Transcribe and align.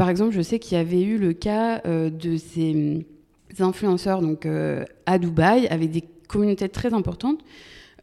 par 0.00 0.08
exemple, 0.08 0.32
je 0.32 0.40
sais 0.40 0.58
qu'il 0.58 0.78
y 0.78 0.80
avait 0.80 1.02
eu 1.02 1.18
le 1.18 1.34
cas 1.34 1.82
de 1.84 2.38
ces 2.38 3.04
influenceurs 3.58 4.22
donc 4.22 4.48
à 5.04 5.18
Dubaï 5.18 5.66
avec 5.66 5.90
des 5.90 6.02
communautés 6.26 6.70
très 6.70 6.94
importantes 6.94 7.44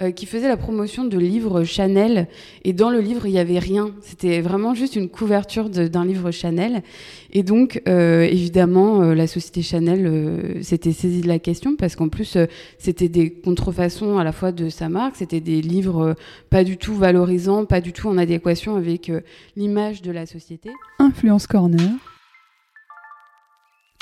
euh, 0.04 0.12
qui 0.12 0.28
faisait 0.28 0.48
la 0.48 0.58
promotion 0.58 1.06
de 1.06 1.18
livres 1.18 1.64
Chanel. 1.64 2.28
Et 2.64 2.72
dans 2.72 2.92
le 2.92 3.00
livre, 3.00 3.26
il 3.26 3.32
n'y 3.32 3.40
avait 3.40 3.58
rien. 3.58 3.96
C'était 4.02 4.42
vraiment 4.42 4.76
juste 4.76 4.96
une 4.96 5.10
couverture 5.10 5.70
d'un 5.70 6.06
livre 6.06 6.30
Chanel. 6.30 6.84
Et 7.32 7.42
donc, 7.42 7.82
euh, 7.88 8.22
évidemment, 8.22 9.02
euh, 9.02 9.16
la 9.16 9.26
société 9.26 9.64
Chanel 9.64 10.64
s'était 10.64 10.92
saisie 10.92 11.22
de 11.22 11.28
la 11.28 11.40
question 11.40 11.76
parce 11.76 11.96
qu'en 11.96 12.10
plus, 12.10 12.38
c'était 12.78 13.10
des 13.10 13.32
contrefaçons 13.32 14.20
à 14.20 14.24
la 14.24 14.32
fois 14.32 14.52
de 14.52 14.70
sa 14.70 14.88
marque, 14.88 15.16
c'était 15.16 15.42
des 15.42 15.62
livres 15.62 16.16
pas 16.52 16.64
du 16.64 16.78
tout 16.78 16.94
valorisants, 16.94 17.66
pas 17.66 17.82
du 17.82 17.92
tout 17.92 18.08
en 18.08 18.18
adéquation 18.18 18.76
avec 18.76 19.12
l'image 19.56 20.04
de 20.04 20.12
la 20.12 20.26
société. 20.26 20.70
Influence 21.00 21.48
Corner, 21.48 21.90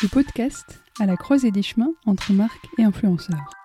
le 0.01 0.09
podcast 0.09 0.81
à 0.99 1.05
la 1.05 1.15
croisée 1.15 1.51
des 1.51 1.63
chemins 1.63 1.93
entre 2.05 2.33
marques 2.33 2.67
et 2.77 2.83
influenceurs. 2.83 3.64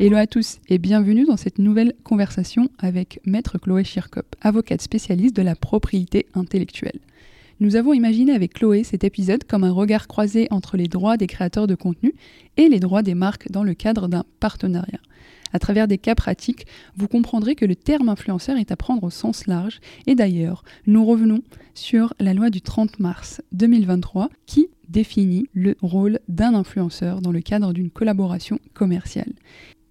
Hello 0.00 0.16
à 0.16 0.26
tous 0.26 0.58
et 0.68 0.78
bienvenue 0.78 1.24
dans 1.24 1.36
cette 1.36 1.60
nouvelle 1.60 1.94
conversation 2.02 2.68
avec 2.80 3.20
Maître 3.24 3.58
Chloé 3.58 3.84
Schirkop, 3.84 4.26
avocate 4.40 4.82
spécialiste 4.82 5.36
de 5.36 5.42
la 5.42 5.54
propriété 5.54 6.26
intellectuelle. 6.34 6.98
Nous 7.60 7.76
avons 7.76 7.92
imaginé 7.92 8.32
avec 8.32 8.54
Chloé 8.54 8.82
cet 8.82 9.04
épisode 9.04 9.44
comme 9.44 9.62
un 9.62 9.70
regard 9.70 10.08
croisé 10.08 10.48
entre 10.50 10.76
les 10.76 10.88
droits 10.88 11.16
des 11.16 11.28
créateurs 11.28 11.68
de 11.68 11.76
contenu 11.76 12.12
et 12.56 12.68
les 12.68 12.80
droits 12.80 13.04
des 13.04 13.14
marques 13.14 13.52
dans 13.52 13.62
le 13.62 13.74
cadre 13.74 14.08
d'un 14.08 14.24
partenariat. 14.40 14.98
À 15.52 15.60
travers 15.60 15.86
des 15.86 15.98
cas 15.98 16.16
pratiques, 16.16 16.66
vous 16.96 17.06
comprendrez 17.06 17.54
que 17.54 17.64
le 17.64 17.76
terme 17.76 18.08
influenceur 18.08 18.56
est 18.56 18.72
à 18.72 18.76
prendre 18.76 19.04
au 19.04 19.10
sens 19.10 19.46
large. 19.46 19.78
Et 20.08 20.16
d'ailleurs, 20.16 20.64
nous 20.88 21.06
revenons 21.06 21.42
sur 21.74 22.12
la 22.18 22.34
loi 22.34 22.50
du 22.50 22.60
30 22.60 22.98
mars 22.98 23.40
2023 23.52 24.30
qui 24.46 24.66
définit 24.88 25.46
le 25.54 25.76
rôle 25.80 26.18
d'un 26.28 26.54
influenceur 26.54 27.20
dans 27.20 27.32
le 27.32 27.40
cadre 27.40 27.72
d'une 27.72 27.90
collaboration 27.90 28.58
commerciale. 28.74 29.32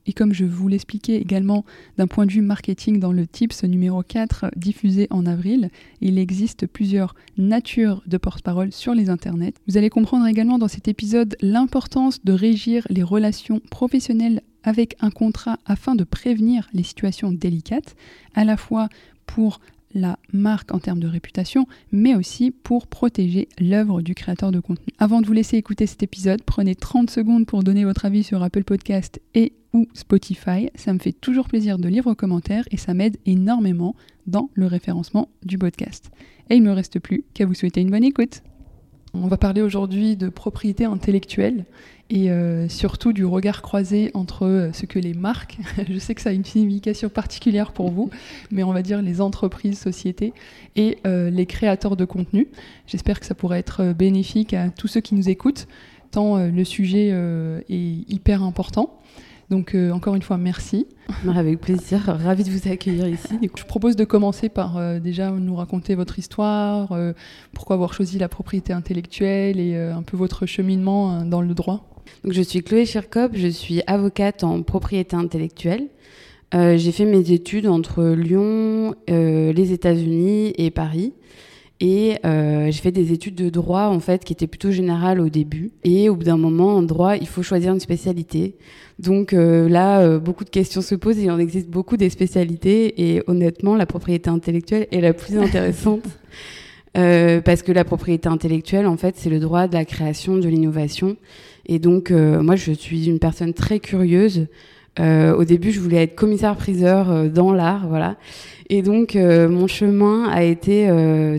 Et 0.06 0.14
comme 0.14 0.34
je 0.34 0.46
vous 0.46 0.68
l'expliquais 0.68 1.18
également 1.18 1.66
d'un 1.98 2.08
point 2.08 2.26
de 2.26 2.32
vue 2.32 2.42
marketing 2.42 3.00
dans 3.00 3.12
le 3.12 3.26
TIPS 3.26 3.64
numéro 3.64 4.04
4 4.04 4.52
diffusé 4.56 5.08
en 5.10 5.26
avril, 5.26 5.70
il 6.02 6.18
existe 6.18 6.68
plusieurs 6.68 7.16
natures 7.38 8.04
de 8.06 8.18
porte-parole 8.18 8.72
sur 8.72 8.94
les 8.94 9.10
internets. 9.10 9.54
Vous 9.68 9.78
allez 9.78 9.90
comprendre 9.90 10.28
également 10.28 10.58
dans 10.58 10.68
cet 10.68 10.88
épisode 10.88 11.36
l'importance 11.42 12.24
de 12.24 12.34
régir 12.34 12.86
les 12.90 13.04
relations 13.04 13.62
professionnelles 13.72 14.42
avec 14.64 14.96
un 15.02 15.10
contrat 15.10 15.58
afin 15.66 15.96
de 15.96 16.04
prévenir 16.04 16.70
les 16.74 16.84
situations 16.84 17.32
délicates, 17.32 17.96
à 18.34 18.46
la 18.46 18.58
fois 18.58 18.90
pour 19.26 19.60
la 19.94 20.18
marque 20.32 20.74
en 20.74 20.80
termes 20.80 21.00
de 21.00 21.08
réputation, 21.08 21.68
mais 21.92 22.16
aussi 22.16 22.52
pour 22.52 22.88
protéger 22.88 23.48
l'œuvre 23.60 24.02
du 24.02 24.16
créateur 24.16 24.52
de 24.52 24.60
contenu. 24.60 24.88
Avant 24.98 25.22
de 25.22 25.28
vous 25.28 25.34
laisser 25.34 25.58
écouter 25.58 25.86
cet 25.86 26.02
épisode, 26.02 26.42
prenez 26.44 26.76
30 26.76 27.10
secondes 27.10 27.46
pour 27.46 27.64
donner 27.64 27.86
votre 27.86 28.06
avis 28.06 28.24
sur 28.24 28.42
Apple 28.42 28.64
Podcast 28.64 29.22
et 29.36 29.54
ou 29.74 29.88
Spotify. 29.94 30.70
Ça 30.76 30.94
me 30.94 31.00
fait 31.00 31.12
toujours 31.12 31.48
plaisir 31.48 31.78
de 31.78 31.88
lire 31.88 32.04
vos 32.04 32.16
commentaires 32.16 32.66
et 32.72 32.78
ça 32.78 32.94
m'aide 32.94 33.18
énormément 33.26 33.96
dans 34.28 34.50
le 34.54 34.68
référencement 34.68 35.30
du 35.44 35.58
podcast. 35.58 36.12
Et 36.50 36.56
il 36.56 36.64
ne 36.64 36.70
me 36.70 36.74
reste 36.74 37.00
plus 37.00 37.24
qu'à 37.34 37.46
vous 37.46 37.54
souhaiter 37.54 37.82
une 37.82 37.90
bonne 37.90 38.04
écoute. 38.04 38.44
On 39.16 39.28
va 39.28 39.38
parler 39.38 39.62
aujourd'hui 39.62 40.16
de 40.16 40.28
propriété 40.28 40.86
intellectuelle 40.86 41.66
et 42.10 42.32
euh, 42.32 42.68
surtout 42.68 43.14
du 43.14 43.26
regard 43.26 43.62
croisé 43.62 44.10
entre 44.16 44.48
euh, 44.48 44.74
ce 44.74 44.88
que 44.88 44.98
les 44.98 45.14
marques, 45.14 45.60
je 45.90 46.00
sais 46.00 46.16
que 46.16 46.22
ça 46.22 46.32
a 46.32 46.34
une 46.34 46.44
signification 46.44 47.10
particulière 47.10 47.74
pour 47.74 47.92
vous, 47.92 48.10
mais 48.50 48.64
on 48.64 48.74
va 48.74 48.82
dire 48.82 49.04
les 49.04 49.22
entreprises, 49.22 49.80
sociétés 49.80 50.34
et 50.76 50.98
euh, 51.06 51.30
les 51.30 51.46
créateurs 51.46 51.96
de 51.96 52.06
contenu. 52.06 52.48
J'espère 52.88 53.20
que 53.20 53.28
ça 53.28 53.36
pourrait 53.36 53.60
être 53.60 53.94
bénéfique 53.94 54.56
à 54.56 54.70
tous 54.70 54.88
ceux 54.88 55.02
qui 55.02 55.14
nous 55.14 55.30
écoutent, 55.30 55.68
tant 56.10 56.38
le 56.38 56.64
sujet 56.64 57.10
est 57.70 58.12
hyper 58.12 58.44
important. 58.44 59.00
Donc 59.54 59.76
euh, 59.76 59.92
encore 59.92 60.16
une 60.16 60.24
fois, 60.24 60.38
merci. 60.38 60.88
Avec 61.28 61.62
plaisir, 61.62 62.02
ravi 62.06 62.44
de 62.44 62.50
vous 62.50 62.72
accueillir 62.72 63.08
ici. 63.08 63.38
Je 63.56 63.64
propose 63.66 63.96
de 63.96 64.04
commencer 64.04 64.50
par 64.50 64.78
euh, 64.78 64.98
déjà 64.98 65.30
nous 65.30 65.56
raconter 65.56 65.94
votre 65.94 66.18
histoire, 66.18 66.92
euh, 66.94 67.14
pourquoi 67.54 67.76
avoir 67.76 67.94
choisi 67.94 68.18
la 68.18 68.28
propriété 68.30 68.74
intellectuelle 68.74 69.60
et 69.60 69.78
un 69.78 70.02
peu 70.02 70.18
votre 70.18 70.48
cheminement 70.48 71.24
dans 71.24 71.42
le 71.42 71.54
droit. 71.54 71.88
Donc, 72.24 72.34
je 72.34 72.42
suis 72.42 72.64
Chloé 72.64 72.88
Cherkop, 72.88 73.34
je 73.36 73.48
suis 73.48 73.84
avocate 73.86 74.44
en 74.44 74.64
propriété 74.64 75.16
intellectuelle. 75.16 75.88
J'ai 76.52 76.92
fait 76.92 77.06
mes 77.06 77.32
études 77.32 77.68
entre 77.68 78.04
Lyon, 78.04 78.96
les 79.08 79.72
États-Unis 79.72 80.54
et 80.58 80.72
Paris. 80.72 81.14
Et 81.86 82.16
euh, 82.24 82.72
j'ai 82.72 82.82
fait 82.82 82.94
des 82.94 83.12
études 83.12 83.36
de 83.36 83.50
droit, 83.50 83.88
en 83.88 84.00
fait, 84.00 84.24
qui 84.24 84.32
étaient 84.32 84.48
plutôt 84.48 84.72
générales 84.72 85.20
au 85.20 85.28
début. 85.28 85.72
Et 85.84 86.08
au 86.08 86.16
bout 86.16 86.24
d'un 86.24 86.38
moment, 86.38 86.78
en 86.78 86.82
droit, 86.82 87.18
il 87.18 87.28
faut 87.28 87.44
choisir 87.44 87.74
une 87.74 87.82
spécialité. 87.82 88.56
Donc 89.00 89.34
euh, 89.34 89.68
là, 89.68 90.00
euh, 90.00 90.18
beaucoup 90.18 90.46
de 90.46 90.50
questions 90.50 90.82
se 90.82 90.96
posent. 90.96 91.18
Il 91.18 91.30
en 91.30 91.40
existe 91.40 91.68
beaucoup 91.68 91.98
des 91.98 92.10
spécialités. 92.10 93.16
Et 93.16 93.22
honnêtement, 93.28 93.76
la 93.76 93.86
propriété 93.86 94.30
intellectuelle 94.30 94.88
est 94.92 95.02
la 95.02 95.12
plus 95.12 95.38
intéressante. 95.38 96.06
parce 96.94 97.64
que 97.64 97.74
la 97.74 97.84
propriété 97.84 98.30
intellectuelle, 98.30 98.88
en 98.88 98.96
fait, 98.96 99.16
c'est 99.18 99.30
le 99.30 99.42
droit 99.42 99.68
de 99.68 99.74
la 99.74 99.84
création, 99.84 100.38
de 100.38 100.48
l'innovation. 100.48 101.18
Et 101.66 101.80
donc, 101.80 102.12
moi, 102.12 102.56
je 102.56 102.72
suis 102.72 103.08
une 103.08 103.20
personne 103.20 103.54
très 103.54 103.80
curieuse. 103.82 104.48
Euh, 105.00 105.36
au 105.36 105.44
début, 105.44 105.72
je 105.72 105.80
voulais 105.80 106.04
être 106.04 106.16
commissaire-priseur 106.16 107.10
euh, 107.10 107.28
dans 107.28 107.52
l'art, 107.52 107.88
voilà. 107.88 108.16
Et 108.70 108.82
donc, 108.82 109.16
euh, 109.16 109.50
mon 109.50 109.68
chemin 109.68 110.30
a 110.30 110.44
été 110.44 110.90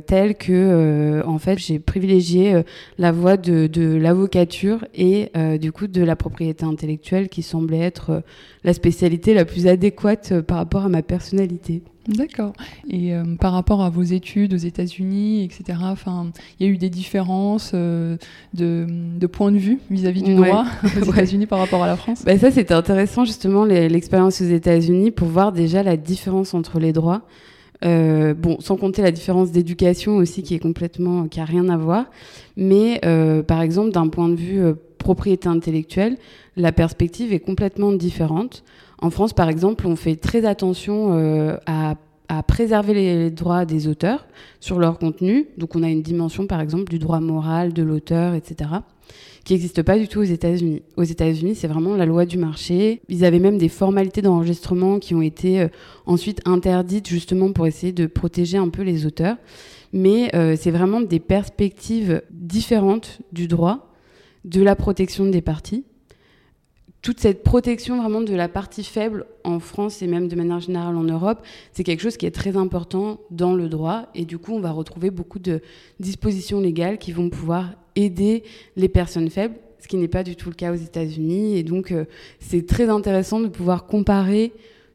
tel 0.06 0.36
que, 0.36 1.22
en 1.26 1.38
fait, 1.38 1.58
j'ai 1.58 1.78
privilégié 1.78 2.62
la 2.98 3.12
voie 3.12 3.36
de, 3.36 3.66
de 3.66 3.96
l'avocature 3.96 4.86
et 4.94 5.30
du 5.58 5.72
coup 5.72 5.86
de 5.86 6.02
la 6.02 6.16
propriété 6.16 6.64
intellectuelle 6.64 7.28
qui 7.28 7.42
semblait 7.42 7.80
être 7.80 8.22
la 8.62 8.72
spécialité 8.72 9.34
la 9.34 9.44
plus 9.44 9.66
adéquate 9.66 10.40
par 10.42 10.58
rapport 10.58 10.84
à 10.84 10.88
ma 10.88 11.02
personnalité. 11.02 11.82
D'accord. 12.08 12.52
Et 12.88 13.14
euh, 13.14 13.24
par 13.40 13.52
rapport 13.52 13.82
à 13.82 13.88
vos 13.88 14.02
études 14.02 14.52
aux 14.54 14.58
États-Unis, 14.58 15.44
etc., 15.44 15.78
il 16.58 16.66
y 16.66 16.68
a 16.68 16.72
eu 16.72 16.76
des 16.76 16.90
différences 16.90 17.72
euh, 17.74 18.16
de, 18.52 18.86
de, 19.18 19.26
point 19.26 19.50
de 19.50 19.56
vue 19.56 19.78
vis-à-vis 19.90 20.22
du 20.22 20.34
droit 20.34 20.66
aux 20.84 21.04
États-Unis 21.12 21.46
par 21.46 21.58
rapport 21.58 21.82
à 21.82 21.86
la 21.86 21.96
France? 21.96 22.22
Bah 22.24 22.36
Ça, 22.38 22.50
c'était 22.50 22.74
intéressant, 22.74 23.24
justement, 23.24 23.64
l'expérience 23.64 24.40
aux 24.40 24.46
États-Unis 24.46 25.10
pour 25.10 25.28
voir 25.28 25.52
déjà 25.52 25.82
la 25.82 25.96
différence 25.96 26.52
entre 26.54 26.78
les 26.78 26.92
droits. 26.92 27.22
Euh, 27.84 28.34
bon, 28.34 28.58
sans 28.60 28.76
compter 28.76 29.02
la 29.02 29.10
différence 29.10 29.50
d'éducation 29.50 30.16
aussi 30.16 30.42
qui 30.42 30.54
est 30.54 30.58
complètement, 30.58 31.26
qui 31.28 31.40
a 31.40 31.44
rien 31.44 31.68
à 31.68 31.76
voir. 31.76 32.06
Mais 32.56 33.00
par 33.46 33.62
exemple, 33.62 33.92
d'un 33.92 34.08
point 34.08 34.28
de 34.28 34.36
vue 34.36 34.60
propriété 35.04 35.48
intellectuelle, 35.48 36.16
la 36.56 36.72
perspective 36.72 37.32
est 37.32 37.38
complètement 37.38 37.92
différente. 37.92 38.64
En 38.98 39.10
France, 39.10 39.32
par 39.32 39.48
exemple, 39.48 39.86
on 39.86 39.94
fait 39.94 40.16
très 40.16 40.44
attention 40.44 41.16
euh, 41.16 41.56
à, 41.66 41.94
préserver 42.48 42.94
les 42.94 43.30
droits 43.30 43.64
des 43.64 43.86
auteurs 43.86 44.26
sur 44.58 44.80
leur 44.80 44.98
contenu. 44.98 45.46
Donc 45.56 45.76
on 45.76 45.84
a 45.84 45.88
une 45.88 46.02
dimension, 46.02 46.48
par 46.48 46.60
exemple, 46.60 46.90
du 46.90 46.98
droit 46.98 47.20
moral 47.20 47.72
de 47.72 47.82
l'auteur, 47.82 48.34
etc., 48.34 48.70
qui 49.44 49.52
n'existe 49.52 49.82
pas 49.82 49.98
du 49.98 50.08
tout 50.08 50.20
aux 50.20 50.24
États-Unis. 50.24 50.82
Aux 50.96 51.04
États-Unis, 51.04 51.54
c'est 51.54 51.68
vraiment 51.68 51.94
la 51.96 52.06
loi 52.06 52.24
du 52.24 52.38
marché. 52.38 53.02
Ils 53.08 53.24
avaient 53.24 53.38
même 53.38 53.58
des 53.58 53.68
formalités 53.68 54.22
d'enregistrement 54.22 54.98
qui 54.98 55.14
ont 55.14 55.22
été 55.22 55.60
euh, 55.60 55.68
ensuite 56.06 56.40
interdites 56.46 57.06
justement 57.08 57.52
pour 57.52 57.66
essayer 57.66 57.92
de 57.92 58.06
protéger 58.06 58.56
un 58.56 58.70
peu 58.70 58.82
les 58.82 59.06
auteurs. 59.06 59.36
Mais 59.92 60.34
euh, 60.34 60.56
c'est 60.58 60.72
vraiment 60.72 61.00
des 61.00 61.20
perspectives 61.20 62.20
différentes 62.32 63.20
du 63.32 63.46
droit, 63.46 63.93
de 64.44 64.62
la 64.62 64.76
protection 64.76 65.26
des 65.26 65.40
parties 65.40 65.84
toute 67.04 67.20
cette 67.20 67.42
protection 67.42 68.00
vraiment 68.00 68.22
de 68.22 68.34
la 68.34 68.48
partie 68.48 68.82
faible 68.82 69.26
en 69.44 69.60
France 69.60 70.00
et 70.00 70.06
même 70.06 70.26
de 70.26 70.34
manière 70.36 70.60
générale 70.60 70.96
en 70.96 71.02
Europe, 71.02 71.44
c'est 71.72 71.84
quelque 71.84 72.00
chose 72.00 72.16
qui 72.16 72.24
est 72.24 72.30
très 72.30 72.56
important 72.56 73.20
dans 73.30 73.52
le 73.54 73.68
droit. 73.68 74.06
Et 74.14 74.24
du 74.24 74.38
coup, 74.38 74.54
on 74.54 74.60
va 74.60 74.70
retrouver 74.70 75.10
beaucoup 75.10 75.38
de 75.38 75.60
dispositions 76.00 76.62
légales 76.62 76.96
qui 76.96 77.12
vont 77.12 77.28
pouvoir 77.28 77.74
aider 77.94 78.42
les 78.76 78.88
personnes 78.88 79.28
faibles, 79.28 79.56
ce 79.80 79.86
qui 79.86 79.98
n'est 79.98 80.08
pas 80.08 80.22
du 80.22 80.34
tout 80.34 80.48
le 80.48 80.54
cas 80.54 80.72
aux 80.72 80.76
États-Unis. 80.76 81.58
Et 81.58 81.62
donc, 81.62 81.92
euh, 81.92 82.06
c'est 82.40 82.66
très 82.66 82.88
intéressant 82.88 83.38
de 83.38 83.48
pouvoir 83.48 83.84
comparer 83.84 84.54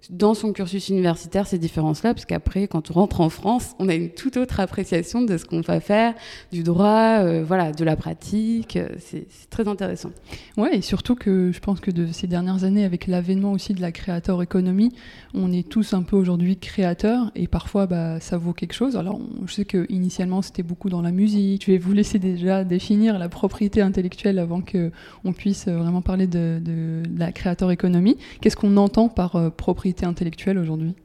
dans 0.09 0.33
son 0.33 0.53
cursus 0.53 0.89
universitaire 0.89 1.45
ces 1.45 1.59
différences-là, 1.59 2.13
parce 2.13 2.25
qu'après, 2.25 2.67
quand 2.67 2.89
on 2.89 2.93
rentre 2.93 3.21
en 3.21 3.29
France, 3.29 3.75
on 3.79 3.89
a 3.89 3.93
une 3.93 4.09
toute 4.09 4.37
autre 4.37 4.59
appréciation 4.59 5.21
de 5.21 5.37
ce 5.37 5.45
qu'on 5.45 5.61
va 5.61 5.81
faire, 5.81 6.13
du 6.51 6.63
droit, 6.63 7.19
euh, 7.19 7.43
voilà, 7.45 7.73
de 7.73 7.83
la 7.83 7.95
pratique. 7.95 8.77
Euh, 8.77 8.87
c'est 8.99 9.27
très 9.49 9.67
intéressant. 9.67 10.11
Ouais, 10.57 10.77
et 10.77 10.81
surtout 10.81 11.15
que 11.15 11.51
je 11.51 11.59
pense 11.59 11.81
que 11.81 11.91
de 11.91 12.07
ces 12.11 12.27
dernières 12.27 12.63
années, 12.63 12.85
avec 12.85 13.07
l'avènement 13.07 13.51
aussi 13.51 13.73
de 13.73 13.81
la 13.81 13.91
créateur 13.91 14.41
économie, 14.41 14.93
on 15.33 15.51
est 15.51 15.67
tous 15.67 15.93
un 15.93 16.01
peu 16.01 16.15
aujourd'hui 16.15 16.57
créateurs, 16.57 17.31
et 17.35 17.47
parfois, 17.47 17.85
bah, 17.85 18.19
ça 18.21 18.37
vaut 18.37 18.53
quelque 18.53 18.73
chose. 18.73 18.95
Alors, 18.95 19.19
je 19.45 19.53
sais 19.53 19.65
que 19.65 19.85
initialement, 19.89 20.41
c'était 20.41 20.63
beaucoup 20.63 20.89
dans 20.89 21.01
la 21.01 21.11
musique. 21.11 21.65
Je 21.65 21.71
vais 21.71 21.77
vous 21.77 21.93
laisser 21.93 22.19
déjà 22.19 22.63
définir 22.63 23.19
la 23.19 23.27
propriété 23.27 23.81
intellectuelle 23.81 24.39
avant 24.39 24.61
que 24.61 24.91
on 25.25 25.33
puisse 25.33 25.67
vraiment 25.67 26.01
parler 26.01 26.25
de, 26.25 26.59
de 26.63 27.03
la 27.17 27.31
créateur 27.33 27.69
économie. 27.69 28.17
Qu'est-ce 28.41 28.55
qu'on 28.55 28.77
entend 28.77 29.09
par 29.09 29.51
propriété 29.51 29.88
intellectuelle 30.05 30.57
aujourd'hui? 30.57 30.95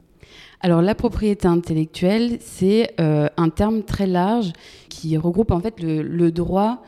Alors 0.61 0.81
la 0.81 0.95
propriété 0.95 1.47
intellectuelle, 1.47 2.39
c'est 2.41 2.95
euh, 2.99 3.29
un 3.37 3.51
terme 3.51 3.83
très 3.83 4.07
large 4.07 4.53
qui 4.89 5.17
regroupe 5.17 5.51
en 5.51 5.61
fait 5.61 5.75
le, 5.83 6.31
droit 6.31 6.83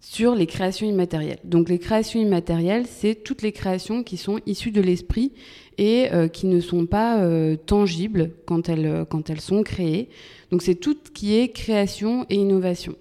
sur 0.00 0.34
les 0.34 0.46
créations 0.46 0.88
immatérielles. 0.88 1.38
Donc 1.44 1.68
les 1.68 1.78
créations 1.78 2.20
immatérielles, 2.20 2.86
c'est 2.86 3.14
toutes 3.14 3.42
les 3.42 3.52
créations 3.52 4.02
qui 4.02 4.16
sont 4.16 4.40
issues 4.46 4.72
de 4.72 4.80
l'esprit 4.80 5.32
et 5.78 6.12
euh, 6.12 6.26
qui 6.28 6.46
ne 6.46 6.60
sont 6.60 6.86
pas 6.86 7.20
euh, 7.20 7.56
tangibles 7.56 8.32
quand 8.46 8.68
elles, 8.68 9.06
quand 9.08 9.30
elles 9.30 9.40
sont 9.40 9.62
créées. 9.62 10.08
Donc 10.50 10.62
c'est 10.62 10.74
tout 10.74 10.96
ce 11.04 11.10
qui 11.10 11.36
est 11.36 11.48
création 11.48 12.26
et 12.30 12.34
innovation. 12.34 12.96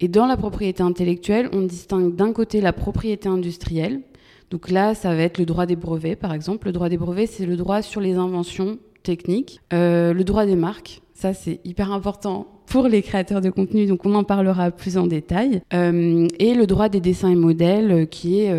Et 0.00 0.08
dans 0.08 0.26
la 0.26 0.36
propriété 0.36 0.82
intellectuelle, 0.82 1.50
on 1.52 1.62
distingue 1.62 2.14
d'un 2.14 2.32
côté 2.32 2.60
la 2.60 2.72
propriété 2.72 3.28
industrielle, 3.28 4.00
donc 4.50 4.70
là, 4.70 4.94
ça 4.94 5.14
va 5.14 5.22
être 5.22 5.38
le 5.38 5.44
droit 5.44 5.66
des 5.66 5.76
brevets, 5.76 6.16
par 6.16 6.32
exemple. 6.32 6.68
Le 6.68 6.72
droit 6.72 6.88
des 6.88 6.96
brevets, 6.96 7.26
c'est 7.26 7.46
le 7.46 7.56
droit 7.56 7.82
sur 7.82 8.00
les 8.00 8.14
inventions 8.14 8.78
techniques. 9.02 9.60
Euh, 9.72 10.12
le 10.12 10.24
droit 10.24 10.46
des 10.46 10.56
marques, 10.56 11.02
ça 11.14 11.34
c'est 11.34 11.60
hyper 11.64 11.92
important 11.92 12.46
pour 12.66 12.88
les 12.88 13.00
créateurs 13.00 13.40
de 13.40 13.48
contenu, 13.48 13.86
donc 13.86 14.04
on 14.04 14.14
en 14.14 14.24
parlera 14.24 14.70
plus 14.70 14.98
en 14.98 15.06
détail. 15.06 15.62
Euh, 15.72 16.28
et 16.38 16.54
le 16.54 16.66
droit 16.66 16.88
des 16.88 17.00
dessins 17.00 17.30
et 17.30 17.34
modèles, 17.34 17.90
euh, 17.90 18.04
qui 18.04 18.40
est 18.40 18.52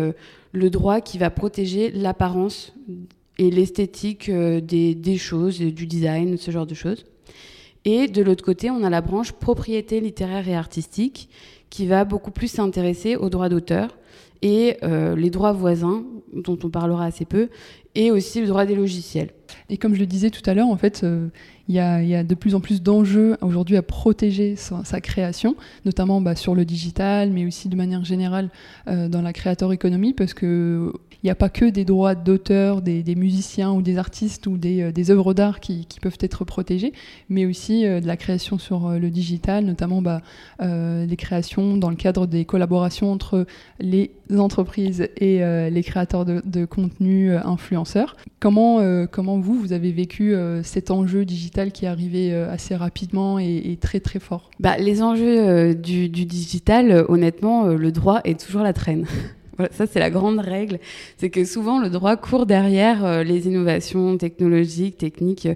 le 0.52 0.70
droit 0.70 1.00
qui 1.00 1.18
va 1.18 1.30
protéger 1.30 1.90
l'apparence 1.92 2.72
et 3.38 3.50
l'esthétique 3.50 4.30
des, 4.30 4.94
des, 4.94 5.16
choses, 5.16 5.60
du 5.60 5.86
design, 5.86 6.36
ce 6.36 6.50
genre 6.50 6.66
de 6.66 6.74
choses. 6.74 7.04
Et 7.84 8.08
de 8.08 8.22
l'autre 8.22 8.44
côté, 8.44 8.70
on 8.70 8.82
a 8.82 8.90
la 8.90 9.00
branche 9.00 9.32
propriété 9.32 10.00
littéraire 10.00 10.48
et 10.48 10.56
artistique, 10.56 11.30
qui 11.70 11.86
va 11.86 12.04
beaucoup 12.04 12.32
plus 12.32 12.48
s'intéresser 12.48 13.14
aux 13.14 13.30
droits 13.30 13.48
d'auteur 13.48 13.96
et 14.42 14.76
euh, 14.82 15.16
les 15.16 15.30
droits 15.30 15.52
voisins, 15.52 16.04
dont 16.32 16.58
on 16.62 16.70
parlera 16.70 17.04
assez 17.04 17.24
peu, 17.24 17.48
et 17.94 18.10
aussi 18.10 18.40
le 18.40 18.46
droit 18.46 18.66
des 18.66 18.76
logiciels. 18.76 19.30
Et 19.68 19.76
comme 19.76 19.94
je 19.94 20.00
le 20.00 20.06
disais 20.06 20.30
tout 20.30 20.48
à 20.48 20.54
l'heure, 20.54 20.68
en 20.68 20.76
fait, 20.76 21.02
euh, 21.02 21.28
il 21.68 21.74
y, 21.74 21.80
a, 21.80 22.24
de 22.24 22.34
plus 22.34 22.54
en 22.54 22.60
plus 22.60 22.82
d'enjeux 22.82 23.36
aujourd'hui 23.42 23.76
à 23.76 23.82
protéger 23.82 24.56
sa, 24.56 25.00
création, 25.00 25.56
notamment 25.84 26.20
bah, 26.20 26.34
sur 26.34 26.54
le 26.54 26.64
digital, 26.64 27.30
mais 27.30 27.46
aussi 27.46 27.68
de 27.68 27.76
manière 27.76 28.04
générale 28.04 28.50
euh, 28.88 29.08
dans 29.08 29.22
la 29.22 29.32
créateur 29.32 29.72
économie, 29.72 30.12
parce 30.12 30.34
que 30.34 30.92
il 31.22 31.26
n'y 31.26 31.30
a 31.30 31.34
pas 31.34 31.50
que 31.50 31.66
des 31.66 31.84
droits 31.84 32.14
d'auteur, 32.14 32.80
des, 32.80 33.14
musiciens 33.14 33.72
ou 33.72 33.82
des 33.82 33.98
artistes 33.98 34.46
ou 34.46 34.56
des, 34.56 35.10
œuvres 35.10 35.34
d'art 35.34 35.60
qui, 35.60 35.86
peuvent 36.00 36.16
être 36.20 36.46
protégées, 36.46 36.94
mais 37.28 37.44
aussi 37.44 37.82
de 37.82 38.06
la 38.06 38.16
création 38.16 38.58
sur 38.58 38.88
le 38.88 39.10
digital, 39.10 39.66
notamment 39.66 40.00
bah, 40.00 40.22
les 40.60 41.16
créations 41.18 41.76
dans 41.76 41.90
le 41.90 41.96
cadre 41.96 42.26
des 42.26 42.46
collaborations 42.46 43.12
entre 43.12 43.44
les 43.78 44.12
entreprises 44.38 45.08
et 45.16 45.40
les 45.70 45.82
créateurs 45.82 46.24
de, 46.24 46.42
de 46.44 46.64
contenu 46.64 47.34
influenceurs. 47.34 48.16
Comment, 48.38 49.06
comment 49.10 49.38
vous, 49.38 49.54
vous 49.54 49.72
avez 49.72 49.92
vécu 49.92 50.34
euh, 50.34 50.62
cet 50.62 50.90
enjeu 50.90 51.24
digital 51.24 51.72
qui 51.72 51.84
est 51.84 51.88
arrivé 51.88 52.32
euh, 52.32 52.50
assez 52.50 52.74
rapidement 52.74 53.38
et, 53.38 53.78
très 53.80 54.00
très 54.00 54.18
fort? 54.18 54.50
Bah, 54.60 54.76
Les 54.78 55.02
enjeux 55.02 55.48
euh, 55.48 55.74
du, 55.74 56.08
digital, 56.08 57.04
honnêtement, 57.08 57.66
le 57.66 57.92
droit 57.92 58.20
est 58.24 58.38
toujours 58.38 58.62
la 58.62 58.72
traîne. 58.72 59.06
ça, 59.70 59.86
c'est 59.86 59.98
la 59.98 60.10
grande 60.10 60.38
règle. 60.38 60.78
C'est 61.18 61.30
que 61.30 61.44
souvent, 61.44 61.80
le 61.80 61.90
droit 61.90 62.16
court 62.16 62.46
derrière 62.46 63.24
les 63.24 63.46
innovations 63.46 64.16
technologiques, 64.16 64.98
techniques. 64.98 65.48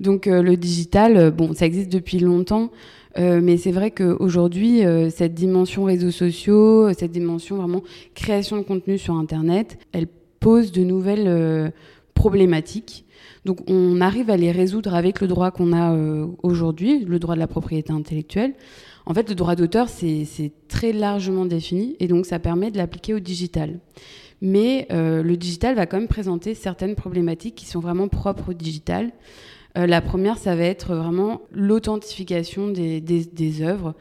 Donc, 0.00 0.26
le 0.26 0.56
digital, 0.56 1.30
bon, 1.30 1.54
ça 1.54 1.66
existe 1.66 1.92
depuis 1.92 2.18
longtemps. 2.18 2.70
Mais 3.16 3.56
c'est 3.56 3.72
vrai 3.72 3.90
qu'aujourd'hui, 3.90 4.82
cette 5.10 5.34
dimension 5.34 5.84
réseaux 5.84 6.10
sociaux, 6.10 6.92
cette 6.94 7.12
dimension 7.12 7.56
vraiment 7.56 7.82
création 8.14 8.56
de 8.56 8.62
contenu 8.62 8.98
sur 8.98 9.14
Internet, 9.14 9.78
elle 9.92 10.06
pose 10.40 10.72
de 10.72 10.82
nouvelles 10.82 11.72
problématiques. 12.14 13.04
Donc 13.44 13.58
on 13.68 14.00
arrive 14.00 14.30
à 14.30 14.36
les 14.36 14.52
résoudre 14.52 14.94
avec 14.94 15.20
le 15.20 15.26
droit 15.26 15.50
qu'on 15.50 15.72
a 15.72 15.94
euh, 15.94 16.26
aujourd'hui, 16.42 17.04
le 17.04 17.18
droit 17.18 17.34
de 17.34 17.40
la 17.40 17.46
propriété 17.46 17.92
intellectuelle. 17.92 18.54
En 19.04 19.14
fait, 19.14 19.28
le 19.28 19.34
droit 19.34 19.56
d'auteur, 19.56 19.88
c'est 19.88 20.52
très 20.68 20.92
largement 20.92 21.44
défini 21.44 21.96
et 21.98 22.06
donc 22.06 22.24
ça 22.24 22.38
permet 22.38 22.70
de 22.70 22.78
l'appliquer 22.78 23.14
au 23.14 23.18
digital. 23.18 23.80
Mais 24.40 24.86
euh, 24.92 25.22
le 25.22 25.36
digital 25.36 25.74
va 25.74 25.86
quand 25.86 25.98
même 25.98 26.08
présenter 26.08 26.54
certaines 26.54 26.94
problématiques 26.94 27.56
qui 27.56 27.66
sont 27.66 27.80
vraiment 27.80 28.06
propres 28.08 28.50
au 28.50 28.52
digital. 28.52 29.10
Euh, 29.76 29.86
la 29.86 30.00
première, 30.00 30.38
ça 30.38 30.54
va 30.56 30.64
être 30.64 30.94
vraiment 30.94 31.42
l'authentification 31.52 32.68
des, 32.68 33.62
œuvres. 33.62 33.94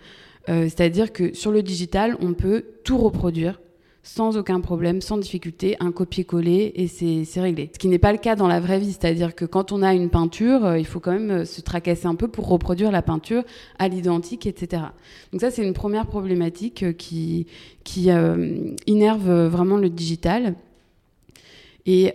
C'est-à-dire 0.48 1.14
que 1.14 1.34
sur 1.36 1.52
le 1.52 1.62
digital, 1.62 2.18
on 2.20 2.34
peut 2.34 2.66
tout 2.84 2.98
reproduire 2.98 3.60
sans 4.04 4.38
aucun 4.38 4.62
problème, 4.62 5.02
sans 5.02 5.18
difficulté, 5.18 5.78
un 5.80 5.92
copier-coller 5.92 6.72
et 6.76 6.88
c'est 6.88 7.42
réglé. 7.42 7.70
Ce 7.74 7.80
qui 7.80 7.88
n'est 7.88 8.00
pas 8.00 8.12
le 8.12 8.18
cas 8.18 8.36
dans 8.36 8.48
la 8.48 8.60
vraie 8.60 8.80
vie, 8.80 8.92
c'est-à-dire 8.92 9.36
que 9.36 9.46
quand 9.46 9.72
on 9.72 9.84
a 9.84 9.94
une 9.94 10.10
peinture, 10.10 10.66
euh, 10.66 10.80
il 10.80 10.86
faut 10.86 11.00
quand 11.00 11.12
même 11.12 11.32
euh, 11.32 11.46
se 11.46 11.62
tracasser 11.62 12.08
un 12.08 12.16
peu 12.16 12.28
pour 12.28 12.48
reproduire 12.48 12.92
la 12.92 13.02
peinture 13.02 13.44
à 13.78 13.88
l'identique, 13.88 14.48
etc. 14.48 14.84
Donc 15.32 15.42
ça, 15.42 15.52
c'est 15.52 15.64
une 15.64 15.74
première 15.74 16.08
problématique 16.08 16.84
euh, 16.84 16.94
qui, 16.94 17.46
qui 17.84 18.10
énerve 18.88 19.32
vraiment 19.48 19.78
le 19.78 19.90
digital. 19.90 20.56
Et 21.86 22.14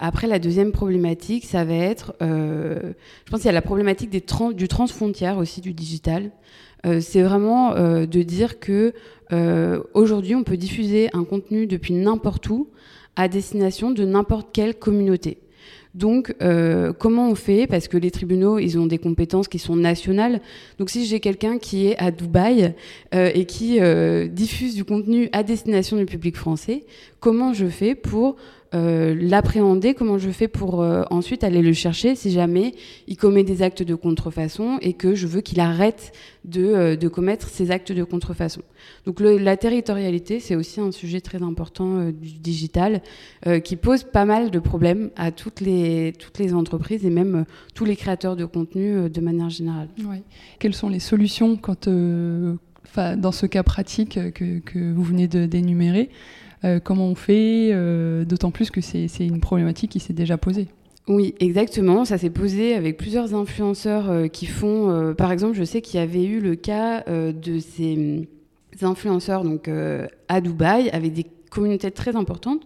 après, 0.00 0.26
la 0.26 0.38
deuxième 0.38 0.72
problématique, 0.72 1.44
ça 1.44 1.64
va 1.64 1.74
être, 1.74 2.14
je 2.20 3.30
pense 3.30 3.40
qu'il 3.40 3.46
y 3.46 3.50
a 3.50 3.52
la 3.52 3.60
problématique 3.60 4.10
du 4.10 4.68
transfrontière 4.68 5.36
aussi 5.36 5.60
du 5.60 5.74
digital. 5.74 6.30
c'est 7.00 7.22
vraiment 7.22 7.74
de 7.74 8.22
dire 8.22 8.58
que 8.58 8.94
euh, 9.32 9.82
aujourd'hui, 9.94 10.34
on 10.34 10.44
peut 10.44 10.56
diffuser 10.56 11.08
un 11.12 11.24
contenu 11.24 11.66
depuis 11.66 11.94
n'importe 11.94 12.48
où 12.48 12.68
à 13.16 13.28
destination 13.28 13.90
de 13.90 14.04
n'importe 14.04 14.48
quelle 14.52 14.74
communauté. 14.74 15.38
Donc, 15.94 16.34
euh, 16.40 16.94
comment 16.94 17.28
on 17.28 17.34
fait? 17.34 17.66
Parce 17.66 17.86
que 17.86 17.98
les 17.98 18.10
tribunaux, 18.10 18.58
ils 18.58 18.78
ont 18.78 18.86
des 18.86 18.96
compétences 18.96 19.48
qui 19.48 19.58
sont 19.58 19.76
nationales. 19.76 20.40
Donc, 20.78 20.88
si 20.88 21.04
j'ai 21.04 21.20
quelqu'un 21.20 21.58
qui 21.58 21.86
est 21.88 21.98
à 21.98 22.10
Dubaï 22.10 22.74
euh, 23.14 23.30
et 23.34 23.44
qui 23.44 23.78
diffuse 24.30 24.74
du 24.74 24.84
contenu 24.84 25.28
à 25.32 25.42
destination 25.42 25.98
du 25.98 26.06
public 26.06 26.36
français, 26.36 26.84
comment 27.20 27.52
je 27.52 27.66
fais 27.66 27.94
pour 27.94 28.36
euh, 28.74 29.14
l'appréhender, 29.18 29.92
comment 29.94 30.16
je 30.16 30.30
fais 30.30 30.48
pour 30.48 30.82
euh, 30.82 31.02
ensuite 31.10 31.44
aller 31.44 31.60
le 31.60 31.74
chercher 31.74 32.14
si 32.14 32.30
jamais 32.30 32.74
il 33.06 33.16
commet 33.16 33.44
des 33.44 33.60
actes 33.62 33.82
de 33.82 33.94
contrefaçon 33.94 34.78
et 34.80 34.94
que 34.94 35.14
je 35.14 35.26
veux 35.26 35.42
qu'il 35.42 35.60
arrête 35.60 36.12
de, 36.44 36.64
euh, 36.64 37.08
commettre 37.10 37.48
ces 37.48 37.70
actes 37.70 37.92
de 37.92 38.02
contrefaçon. 38.02 38.62
Donc 39.04 39.20
la 39.20 39.56
territorialité, 39.58 40.40
c'est 40.40 40.56
aussi 40.56 40.80
un 40.80 40.90
sujet 40.90 41.20
très 41.20 41.42
important 41.42 42.10
du 42.10 42.32
digital 42.40 43.02
qui 43.62 43.76
pose 43.76 44.04
pas 44.04 44.24
mal 44.24 44.50
de 44.50 44.58
problèmes 44.58 45.10
à 45.16 45.30
toutes 45.30 45.60
les, 45.60 46.14
entreprises 46.54 47.04
et 47.04 47.10
même 47.10 47.44
tous 47.74 47.84
les 47.84 47.96
créateurs 47.96 48.34
de 48.36 48.46
contenu 48.46 49.10
de 49.10 49.20
manière 49.20 49.50
générale. 49.50 49.88
Quelles 50.58 50.74
sont 50.74 50.88
les 50.88 51.00
solutions 51.00 51.58
dans 51.86 53.32
ce 53.32 53.46
cas 53.46 53.62
pratique 53.62 54.18
que, 54.32 54.58
que 54.60 54.92
vous 54.92 55.02
venez 55.02 55.28
d'énumérer? 55.28 56.08
Comment 56.84 57.06
on 57.06 57.14
fait, 57.14 57.70
euh, 57.72 58.24
d'autant 58.24 58.50
plus 58.50 58.70
que 58.70 58.80
c'est 58.80 59.08
une 59.20 59.40
problématique 59.40 59.90
qui 59.90 60.00
s'est 60.00 60.12
déjà 60.12 60.36
posée. 60.36 60.68
Oui, 61.08 61.34
exactement. 61.40 62.04
Ça 62.04 62.18
s'est 62.18 62.30
posé 62.30 62.74
avec 62.74 62.96
plusieurs 62.96 63.34
influenceurs 63.34 64.08
euh, 64.10 64.28
qui 64.28 64.46
font, 64.46 65.14
par 65.16 65.32
exemple, 65.32 65.54
je 65.54 65.64
sais 65.64 65.80
qu'il 65.80 65.98
y 65.98 66.02
avait 66.02 66.24
eu 66.24 66.40
le 66.40 66.54
cas 66.54 67.04
de 67.06 67.58
ces 67.58 68.28
influenceurs 68.80 69.44
donc 69.44 69.68
à 70.28 70.40
Dubaï 70.40 70.88
avec 70.90 71.12
des 71.12 71.26
communautés 71.50 71.90
très 71.90 72.16
importantes 72.16 72.62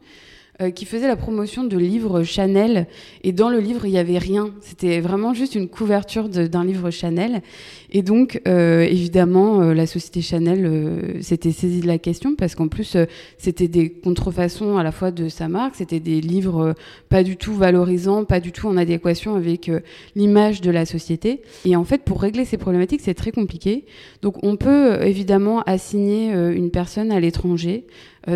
euh, 0.62 0.70
qui 0.70 0.86
faisait 0.86 1.06
la 1.06 1.16
promotion 1.16 1.64
de 1.64 1.76
livres 1.76 2.22
Chanel. 2.22 2.86
Et 3.22 3.32
dans 3.32 3.50
le 3.50 3.58
livre, 3.58 3.84
il 3.84 3.90
n'y 3.90 3.98
avait 3.98 4.16
rien. 4.16 4.54
C'était 4.62 5.00
vraiment 5.00 5.34
juste 5.34 5.54
une 5.54 5.68
couverture 5.68 6.30
d'un 6.30 6.64
livre 6.64 6.90
Chanel. 6.90 7.42
Et 7.90 8.00
donc, 8.00 8.40
euh, 8.48 8.80
évidemment, 8.80 9.60
euh, 9.60 9.74
la 9.74 9.86
société 9.86 10.22
Chanel 10.22 11.18
s'était 11.20 11.52
saisie 11.52 11.80
de 11.80 11.86
la 11.86 11.98
question 11.98 12.34
parce 12.34 12.54
qu'en 12.54 12.68
plus, 12.68 12.96
c'était 13.36 13.68
des 13.68 13.90
contrefaçons 13.90 14.78
à 14.78 14.82
la 14.82 14.92
fois 14.92 15.10
de 15.10 15.28
sa 15.28 15.48
marque, 15.48 15.74
c'était 15.74 16.00
des 16.00 16.22
livres 16.22 16.74
pas 17.10 17.22
du 17.22 17.36
tout 17.36 17.52
valorisants, 17.52 18.24
pas 18.24 18.40
du 18.40 18.50
tout 18.50 18.66
en 18.66 18.78
adéquation 18.78 19.34
avec 19.34 19.70
l'image 20.14 20.62
de 20.62 20.70
la 20.70 20.86
société. 20.86 21.42
Et 21.66 21.76
en 21.76 21.84
fait, 21.84 22.02
pour 22.02 22.22
régler 22.22 22.46
ces 22.46 22.56
problématiques, 22.56 23.02
c'est 23.02 23.14
très 23.14 23.30
compliqué. 23.30 23.84
Donc, 24.22 24.42
on 24.42 24.56
peut 24.56 25.02
évidemment 25.02 25.60
assigner 25.64 26.32
une 26.32 26.70
personne 26.70 27.12
à 27.12 27.20
l'étranger. 27.20 27.84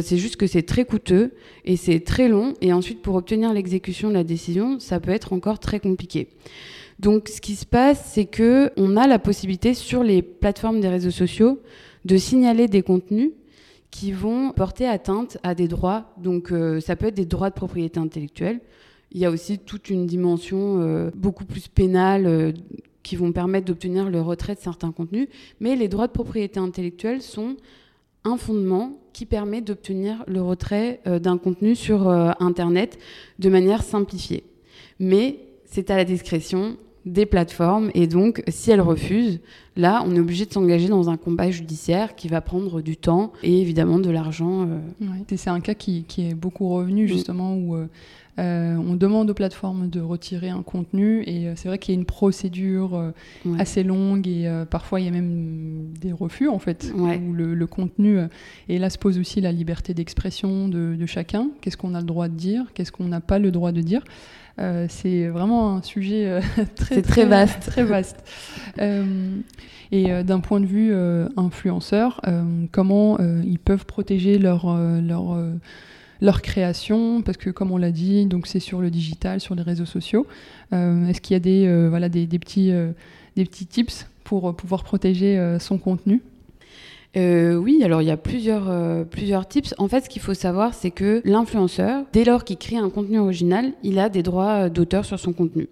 C'est 0.00 0.18
juste 0.18 0.37
que 0.37 0.47
c'est 0.47 0.62
très 0.62 0.85
coûteux 0.85 1.32
et 1.64 1.76
c'est 1.76 2.00
très 2.00 2.28
long 2.28 2.54
et 2.61 2.73
ensuite 2.73 3.02
pour 3.02 3.16
obtenir 3.16 3.52
l'exécution 3.52 4.09
de 4.09 4.14
la 4.14 4.25
décision, 4.25 4.78
ça 4.78 5.00
peut 5.00 5.11
être 5.11 5.32
encore 5.32 5.59
très 5.59 5.80
compliqué. 5.80 6.28
Donc 7.00 7.28
ce 7.28 7.40
qui 7.40 7.56
se 7.56 7.64
passe, 7.64 8.12
c'est 8.12 8.26
que 8.26 8.70
on 8.76 8.97
a 8.97 9.06
la 9.06 9.18
possibilité 9.18 9.73
sur 9.73 10.02
les 10.02 10.20
plateformes 10.20 10.80
des 10.80 10.88
réseaux 10.88 11.11
sociaux 11.11 11.61
de 12.04 12.16
signaler 12.18 12.68
des 12.68 12.82
contenus 12.82 13.30
qui 13.90 14.12
vont 14.12 14.52
porter 14.52 14.87
atteinte 14.87 15.38
à 15.42 15.54
des 15.54 15.66
droits. 15.66 16.12
Donc 16.18 16.52
euh, 16.52 16.78
ça 16.80 16.97
peut 16.97 17.06
être 17.06 17.14
des 17.14 17.25
droits 17.25 17.49
de 17.49 17.54
propriété 17.54 17.99
intellectuelle. 17.99 18.61
Il 19.12 19.20
y 19.20 19.25
a 19.25 19.30
aussi 19.30 19.59
toute 19.59 19.88
une 19.88 20.06
dimension 20.06 20.80
euh, 20.80 21.11
beaucoup 21.14 21.47
plus 21.47 21.68
pénale 21.68 22.26
euh, 22.26 22.52
qui 23.02 23.16
vont 23.16 23.32
permettre 23.32 23.66
d'obtenir 23.66 24.09
le 24.11 24.20
retrait 24.20 24.54
de 24.54 24.61
certains 24.61 24.92
contenus. 24.92 25.28
Mais 25.59 25.76
les 25.76 25.88
droits 25.88 26.06
de 26.06 26.12
propriété 26.12 26.61
intellectuelle 26.61 27.23
sont 27.23 27.56
un 28.25 28.37
fondement 28.37 28.99
qui 29.12 29.27
permet 29.27 29.61
d'obtenir 29.61 30.25
le 30.27 30.43
retrait 30.43 31.00
d'un 31.07 31.39
contenu 31.39 31.75
sur 31.75 32.09
Internet 32.09 32.99
de 33.39 33.49
manière 33.49 33.83
simplifiée. 33.83 34.45
Mais 34.99 35.39
c'est 35.65 35.91
à 35.91 35.97
la 35.97 36.05
discrétion 36.05 36.77
des 37.07 37.25
plateformes 37.27 37.91
et 37.95 38.07
donc 38.07 38.43
si 38.49 38.71
elles 38.71 38.81
refusent, 38.81 39.41
là 39.77 40.05
on 40.07 40.15
est 40.15 40.21
obligé 40.21 40.45
de 40.45 40.53
s'engager 40.53 40.89
dans 40.89 41.09
un 41.09 41.17
combat 41.17 41.50
judiciaire 41.50 42.15
qui 42.15 42.29
va 42.29 42.41
prendre 42.41 42.83
du 42.83 42.97
temps 42.97 43.33
et 43.43 43.61
évidemment 43.61 43.99
de 43.99 44.11
l'argent. 44.11 44.69
Euh. 44.69 45.07
C'est 45.35 45.50
un 45.50 45.61
cas 45.61 45.75
qui, 45.75 46.05
est 46.19 46.35
beaucoup 46.35 46.69
revenu 46.69 47.09
justement 47.09 47.57
où 47.57 47.77
euh, 48.40 48.50
euh, 48.50 48.76
on 48.76 48.94
demande 48.94 49.30
aux 49.30 49.35
plateformes 49.35 49.88
de 49.88 50.00
retirer 50.00 50.49
un 50.49 50.62
contenu 50.62 51.23
et 51.23 51.52
c'est 51.56 51.68
vrai 51.68 51.78
qu'il 51.78 51.94
y 51.94 51.97
a 51.97 52.00
une 52.00 52.06
procédure 52.06 53.12
assez 53.59 53.82
longue 53.82 54.26
et 54.26 54.50
parfois 54.70 55.00
il 55.00 55.06
y 55.06 55.09
a 55.09 55.12
même 55.12 55.92
des 56.00 56.12
refus 56.12 56.49
en 56.49 56.59
fait 56.59 56.92
où 56.94 57.32
le, 57.32 57.66
contenu 57.66 58.18
et 58.68 58.78
là 58.78 58.90
se 58.90 58.99
pose 58.99 59.18
aussi 59.18 59.40
la 59.40 59.52
liberté 59.52 59.94
d'expression 59.94 60.68
de, 60.68 60.97
de 60.97 61.06
chacun. 61.06 61.49
Qu'est-ce 61.61 61.76
qu'on 61.76 61.94
a 61.94 62.00
le 62.00 62.06
droit 62.06 62.28
de 62.28 62.35
dire? 62.35 62.64
Qu'est-ce 62.75 62.92
qu'on 62.92 63.04
n'a 63.04 63.20
pas 63.20 63.38
le 63.38 63.50
droit 63.50 63.73
de 63.73 63.80
dire? 63.80 64.02
Euh, 64.61 64.87
c'est 64.88 65.28
vraiment 65.28 65.76
un 65.76 65.82
sujet 65.82 66.26
euh, 66.26 66.40
très, 66.76 67.02
très, 67.02 67.25
vaste. 67.25 67.66
Très 67.66 67.85
vaste. 67.85 68.25
Euh, 68.78 69.37
et 69.90 70.23
d'un 70.23 70.38
point 70.38 70.61
de 70.61 70.66
vue 70.66 70.94
influenceur, 71.37 72.20
comment 72.70 73.18
ils 73.18 73.59
peuvent 73.59 73.85
protéger 73.85 74.38
leur, 74.38 74.78
leur, 74.78 75.37
leur 76.21 76.43
création 76.43 77.23
Parce 77.23 77.37
que 77.37 77.50
comme 77.50 77.73
on 77.73 77.77
l'a 77.77 77.91
dit, 77.91 78.27
donc 78.27 78.47
c'est 78.47 78.61
sur 78.61 78.81
le 78.81 78.91
digital, 78.91 79.41
sur 79.41 79.55
les 79.55 79.62
réseaux 79.62 79.87
sociaux. 79.87 80.27
Est-ce 80.73 81.21
qu'il 81.21 81.35
y 81.35 81.37
a 81.37 81.41
des, 81.41 81.89
voilà, 81.89 82.09
des, 82.09 82.27
petits, 82.27 82.73
des 83.37 83.45
petits 83.45 83.67
tips 83.67 84.07
pour 84.25 84.55
pouvoir 84.55 84.85
protéger 84.85 85.57
son 85.59 85.79
contenu? 85.79 86.23
Euh, 87.17 87.57
oui, 87.57 87.83
alors 87.83 88.03
il 88.03 88.09
y 88.09 88.11
a 88.11 88.17
plusieurs, 88.17 88.71
euh, 88.71 89.05
plusieurs 89.05 89.49
tips. 89.49 89.75
En 89.79 89.89
fait, 89.89 90.03
ce 90.03 90.09
qu'il 90.09 90.23
faut 90.23 90.35
savoir, 90.35 90.75
c'est 90.75 90.91
que 90.91 91.23
l'influenceur, 91.25 92.05
dès 92.12 92.25
lors 92.25 92.45
qu'il 92.45 92.57
crée 92.57 92.77
un 92.77 92.91
contenu 92.91 93.19
original, 93.19 93.73
il 93.83 93.99
a 93.99 94.09
des 94.09 94.23
droits 94.23 94.69
d'auteur 94.69 95.05
sur 95.05 95.19
son 95.19 95.33
contenu. 95.33 95.69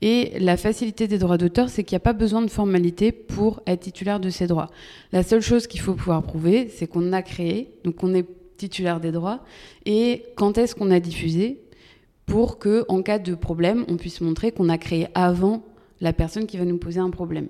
Et 0.00 0.32
la 0.40 0.56
facilité 0.56 1.06
des 1.06 1.18
droits 1.18 1.38
d'auteur, 1.38 1.68
c'est 1.68 1.84
qu'il 1.84 1.94
n'y 1.94 1.98
a 1.98 2.00
pas 2.00 2.14
besoin 2.14 2.42
de 2.42 2.50
formalité 2.50 3.12
pour 3.12 3.62
être 3.66 3.80
titulaire 3.80 4.18
de 4.18 4.30
ces 4.30 4.46
droits. 4.46 4.70
La 5.12 5.22
seule 5.22 5.42
chose 5.42 5.66
qu'il 5.66 5.80
faut 5.80 5.94
pouvoir 5.94 6.22
prouver, 6.22 6.68
c'est 6.68 6.88
qu'on 6.88 7.12
a 7.12 7.22
créé, 7.22 7.70
donc 7.84 8.02
on 8.02 8.12
est 8.14 8.26
titulaire 8.68 9.00
des 9.00 9.10
droits, 9.10 9.40
et 9.86 10.24
quand 10.36 10.56
est-ce 10.56 10.74
qu'on 10.76 10.90
a 10.90 11.00
diffusé, 11.00 11.58
pour 12.26 12.58
que, 12.58 12.84
en 12.88 13.02
cas 13.02 13.18
de 13.18 13.34
problème, 13.34 13.84
on 13.88 13.96
puisse 13.96 14.20
montrer 14.20 14.52
qu'on 14.52 14.68
a 14.68 14.78
créé 14.78 15.08
avant 15.14 15.64
la 16.00 16.12
personne 16.12 16.46
qui 16.46 16.58
va 16.58 16.64
nous 16.64 16.78
poser 16.78 17.00
un 17.00 17.10
problème. 17.10 17.48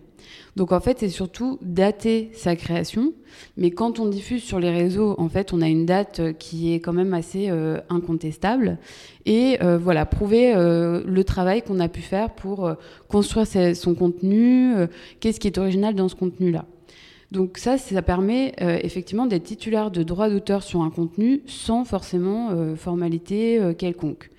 Donc 0.56 0.72
en 0.72 0.80
fait, 0.80 0.98
c'est 1.00 1.08
surtout 1.08 1.58
dater 1.62 2.30
sa 2.34 2.54
création, 2.54 3.12
mais 3.56 3.70
quand 3.70 3.98
on 3.98 4.06
diffuse 4.06 4.42
sur 4.42 4.60
les 4.60 4.70
réseaux, 4.70 5.14
en 5.18 5.28
fait, 5.28 5.52
on 5.52 5.62
a 5.62 5.68
une 5.68 5.86
date 5.86 6.20
euh, 6.20 6.32
qui 6.32 6.74
est 6.74 6.80
quand 6.80 6.92
même 6.92 7.14
assez 7.14 7.48
euh, 7.48 7.80
incontestable 7.88 8.78
et 9.24 9.56
euh, 9.62 9.78
voilà, 9.78 10.04
prouver 10.04 10.52
le 10.54 11.22
travail 11.24 11.62
qu'on 11.62 11.80
a 11.80 11.88
pu 11.88 12.02
faire 12.02 12.30
pour 12.30 12.70
construire 13.08 13.46
son 13.76 13.94
contenu, 13.94 14.74
qu'est-ce 15.20 15.40
qui 15.40 15.46
est 15.46 15.58
original 15.58 15.94
dans 15.94 16.08
ce 16.08 16.14
contenu-là. 16.14 16.66
Donc 17.32 17.58
ça, 17.58 17.78
ça 17.78 18.02
permet 18.02 18.54
effectivement 18.58 19.26
d'être 19.26 19.42
titulaire 19.42 19.90
de 19.90 20.02
droits 20.02 20.28
d'auteur 20.28 20.62
sur 20.62 20.82
un 20.82 20.90
contenu 20.90 21.42
sans 21.46 21.84
forcément 21.84 22.76
formalité 22.76 23.58
quelconque. 23.76 24.30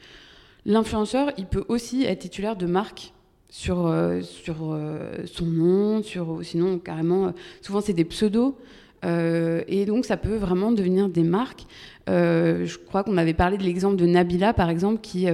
L'influenceur, 0.65 1.31
il 1.37 1.47
peut 1.47 1.65
aussi 1.67 2.03
être 2.03 2.19
titulaire 2.19 2.55
de 2.55 2.65
marques 2.65 3.13
sur, 3.53 3.85
euh, 3.85 4.21
sur 4.21 4.73
euh, 4.73 5.11
son 5.25 5.45
nom, 5.45 6.01
sur, 6.01 6.39
sinon 6.41 6.79
carrément, 6.79 7.27
euh, 7.27 7.31
souvent 7.61 7.81
c'est 7.81 7.93
des 7.93 8.03
pseudos. 8.03 8.55
et 9.03 9.85
donc 9.85 10.05
ça 10.05 10.17
peut 10.17 10.37
vraiment 10.37 10.71
devenir 10.71 11.09
des 11.09 11.23
marques. 11.23 11.65
je 12.07 12.77
crois 12.87 13.03
qu'on 13.03 13.17
avait 13.17 13.35
parlé 13.35 13.57
de 13.57 13.63
l'exemple 13.63 13.97
de 13.97 14.05
Nabila, 14.07 14.53
par 14.53 14.69
exemple, 14.69 15.01
qui, 15.01 15.27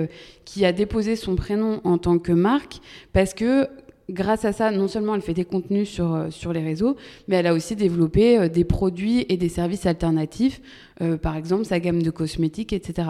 qui 0.44 0.66
a 0.66 0.72
déposé 0.74 1.16
son 1.16 1.36
prénom 1.36 1.80
en 1.84 2.00
tant 2.00 2.18
que 2.18 2.32
marque 2.34 2.80
parce 3.14 3.36
que 3.36 3.68
grâce 4.10 4.46
à 4.46 4.52
ça, 4.52 4.72
non 4.72 4.88
seulement 4.88 5.16
elle 5.16 5.22
fait 5.22 5.34
des 5.34 5.46
contenus 5.46 5.90
sur, 5.90 6.28
sur 6.30 6.54
les 6.54 6.64
réseaux, 6.64 6.96
mais 7.28 7.38
elle 7.38 7.48
a 7.48 7.54
aussi 7.54 7.76
développé 7.76 8.50
des 8.50 8.64
produits 8.64 9.26
et 9.30 9.38
des 9.38 9.50
services 9.50 9.86
alternatifs, 9.86 10.62
par 11.22 11.36
exemple 11.36 11.66
sa 11.66 11.80
gamme 11.80 12.02
de 12.02 12.10
cosmétiques, 12.10 12.74
etc. 12.74 13.10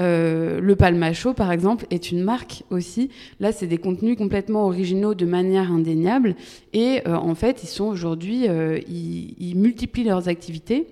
Euh, 0.00 0.60
le 0.60 0.76
Palmacho, 0.76 1.34
par 1.34 1.50
exemple, 1.50 1.86
est 1.90 2.10
une 2.10 2.22
marque 2.22 2.62
aussi. 2.70 3.10
Là, 3.40 3.52
c'est 3.52 3.66
des 3.66 3.78
contenus 3.78 4.16
complètement 4.16 4.66
originaux 4.66 5.14
de 5.14 5.26
manière 5.26 5.72
indéniable. 5.72 6.36
Et 6.72 7.02
euh, 7.06 7.14
en 7.16 7.34
fait, 7.34 7.62
ils 7.62 7.68
sont 7.68 7.86
aujourd'hui, 7.86 8.48
euh, 8.48 8.78
ils, 8.88 9.54
multiplient 9.56 10.04
leurs 10.04 10.28
activités. 10.28 10.86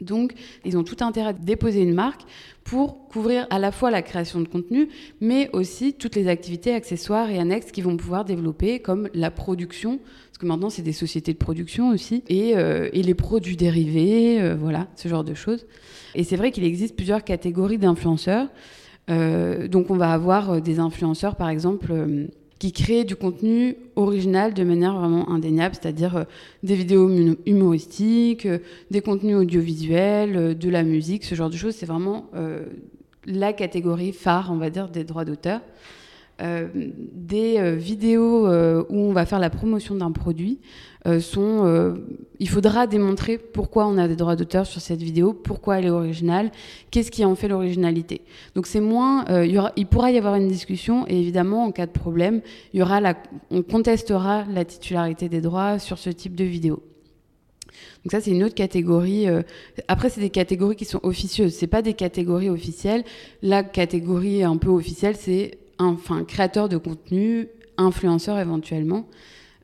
Donc, 0.00 0.32
ils 0.64 0.76
ont 0.76 0.84
tout 0.84 0.96
intérêt 1.00 1.30
à 1.30 1.32
déposer 1.32 1.82
une 1.82 1.94
marque 1.94 2.22
pour 2.64 3.08
couvrir 3.08 3.46
à 3.50 3.58
la 3.58 3.72
fois 3.72 3.90
la 3.90 4.02
création 4.02 4.40
de 4.40 4.48
contenu, 4.48 4.88
mais 5.20 5.50
aussi 5.52 5.94
toutes 5.94 6.16
les 6.16 6.28
activités 6.28 6.72
accessoires 6.72 7.30
et 7.30 7.38
annexes 7.38 7.72
qu'ils 7.72 7.84
vont 7.84 7.96
pouvoir 7.96 8.24
développer, 8.24 8.80
comme 8.80 9.08
la 9.14 9.30
production, 9.30 9.98
parce 9.98 10.38
que 10.38 10.46
maintenant 10.46 10.70
c'est 10.70 10.82
des 10.82 10.92
sociétés 10.92 11.32
de 11.32 11.38
production 11.38 11.88
aussi, 11.88 12.22
et, 12.28 12.50
et 12.50 13.02
les 13.02 13.14
produits 13.14 13.56
dérivés, 13.56 14.54
voilà, 14.54 14.88
ce 14.94 15.08
genre 15.08 15.24
de 15.24 15.34
choses. 15.34 15.66
Et 16.14 16.22
c'est 16.22 16.36
vrai 16.36 16.50
qu'il 16.52 16.64
existe 16.64 16.94
plusieurs 16.94 17.24
catégories 17.24 17.78
d'influenceurs. 17.78 18.48
Euh, 19.10 19.68
donc 19.68 19.90
on 19.90 19.96
va 19.96 20.12
avoir 20.12 20.50
euh, 20.50 20.60
des 20.60 20.78
influenceurs, 20.78 21.36
par 21.36 21.48
exemple, 21.48 21.90
euh, 21.90 22.26
qui 22.60 22.72
créent 22.72 23.04
du 23.04 23.16
contenu 23.16 23.74
original 23.96 24.54
de 24.54 24.62
manière 24.62 24.96
vraiment 24.96 25.28
indéniable, 25.30 25.74
c'est-à-dire 25.74 26.26
des 26.62 26.76
vidéos 26.76 27.10
humoristiques, 27.46 28.46
des 28.92 29.00
contenus 29.00 29.36
audiovisuels, 29.36 30.56
de 30.56 30.70
la 30.70 30.84
musique, 30.84 31.24
ce 31.24 31.34
genre 31.34 31.50
de 31.50 31.56
choses. 31.56 31.74
C'est 31.74 31.86
vraiment 31.86 32.26
la 33.26 33.52
catégorie 33.52 34.12
phare, 34.12 34.50
on 34.52 34.56
va 34.56 34.70
dire, 34.70 34.88
des 34.88 35.04
droits 35.04 35.24
d'auteur. 35.24 35.62
des 36.38 37.76
vidéos 37.78 38.46
où 38.46 38.96
on 39.08 39.12
va 39.12 39.24
faire 39.24 39.40
la 39.40 39.50
promotion 39.50 39.94
d'un 39.94 40.12
produit 40.12 40.58
euh, 40.58 40.89
sont. 41.20 41.66
Euh, 41.66 41.94
il 42.38 42.48
faudra 42.48 42.86
démontrer 42.86 43.38
pourquoi 43.38 43.86
on 43.86 43.98
a 43.98 44.08
des 44.08 44.16
droits 44.16 44.36
d'auteur 44.36 44.66
sur 44.66 44.80
cette 44.80 45.02
vidéo, 45.02 45.32
pourquoi 45.32 45.78
elle 45.78 45.86
est 45.86 45.90
originale, 45.90 46.50
qu'est-ce 46.90 47.10
qui 47.10 47.24
en 47.24 47.34
fait 47.34 47.48
l'originalité. 47.48 48.22
Donc 48.54 48.66
c'est 48.66 48.80
moins. 48.80 49.24
Euh, 49.28 49.46
il, 49.46 49.52
y 49.52 49.58
aura, 49.58 49.72
il, 49.76 49.86
pourra 49.86 50.10
y 50.10 50.18
avoir 50.18 50.34
une 50.34 50.48
discussion 50.48 51.06
et 51.08 51.18
évidemment 51.18 51.64
en 51.64 51.72
cas 51.72 51.86
de 51.86 51.92
problème, 51.92 52.42
il 52.72 52.80
y 52.80 52.82
aura 52.82 53.00
la, 53.00 53.16
on 53.50 53.62
contestera 53.62 54.44
la 54.52 54.64
titularité 54.64 55.28
des 55.28 55.40
droits 55.40 55.78
sur 55.78 55.98
ce 55.98 56.10
type 56.10 56.34
de 56.34 56.44
vidéo. 56.44 56.82
Donc 58.04 58.12
ça, 58.12 58.20
c'est 58.20 58.30
une 58.30 58.42
autre 58.44 58.54
catégorie. 58.54 59.26
Après, 59.86 60.08
c'est 60.08 60.22
des 60.22 60.30
catégories 60.30 60.74
qui 60.74 60.86
sont 60.86 61.00
officieuses. 61.02 61.54
C'est 61.54 61.66
pas 61.66 61.82
des 61.82 61.92
catégories 61.92 62.48
officielles. 62.48 63.04
La 63.42 63.62
catégorie 63.62 64.42
un 64.42 64.56
peu 64.56 64.70
officielle, 64.70 65.16
c'est 65.16 65.58
enfin 65.78 66.24
créateur 66.24 66.68
de 66.68 66.78
contenu, 66.78 67.48
influenceur 67.76 68.38
éventuellement. 68.38 69.06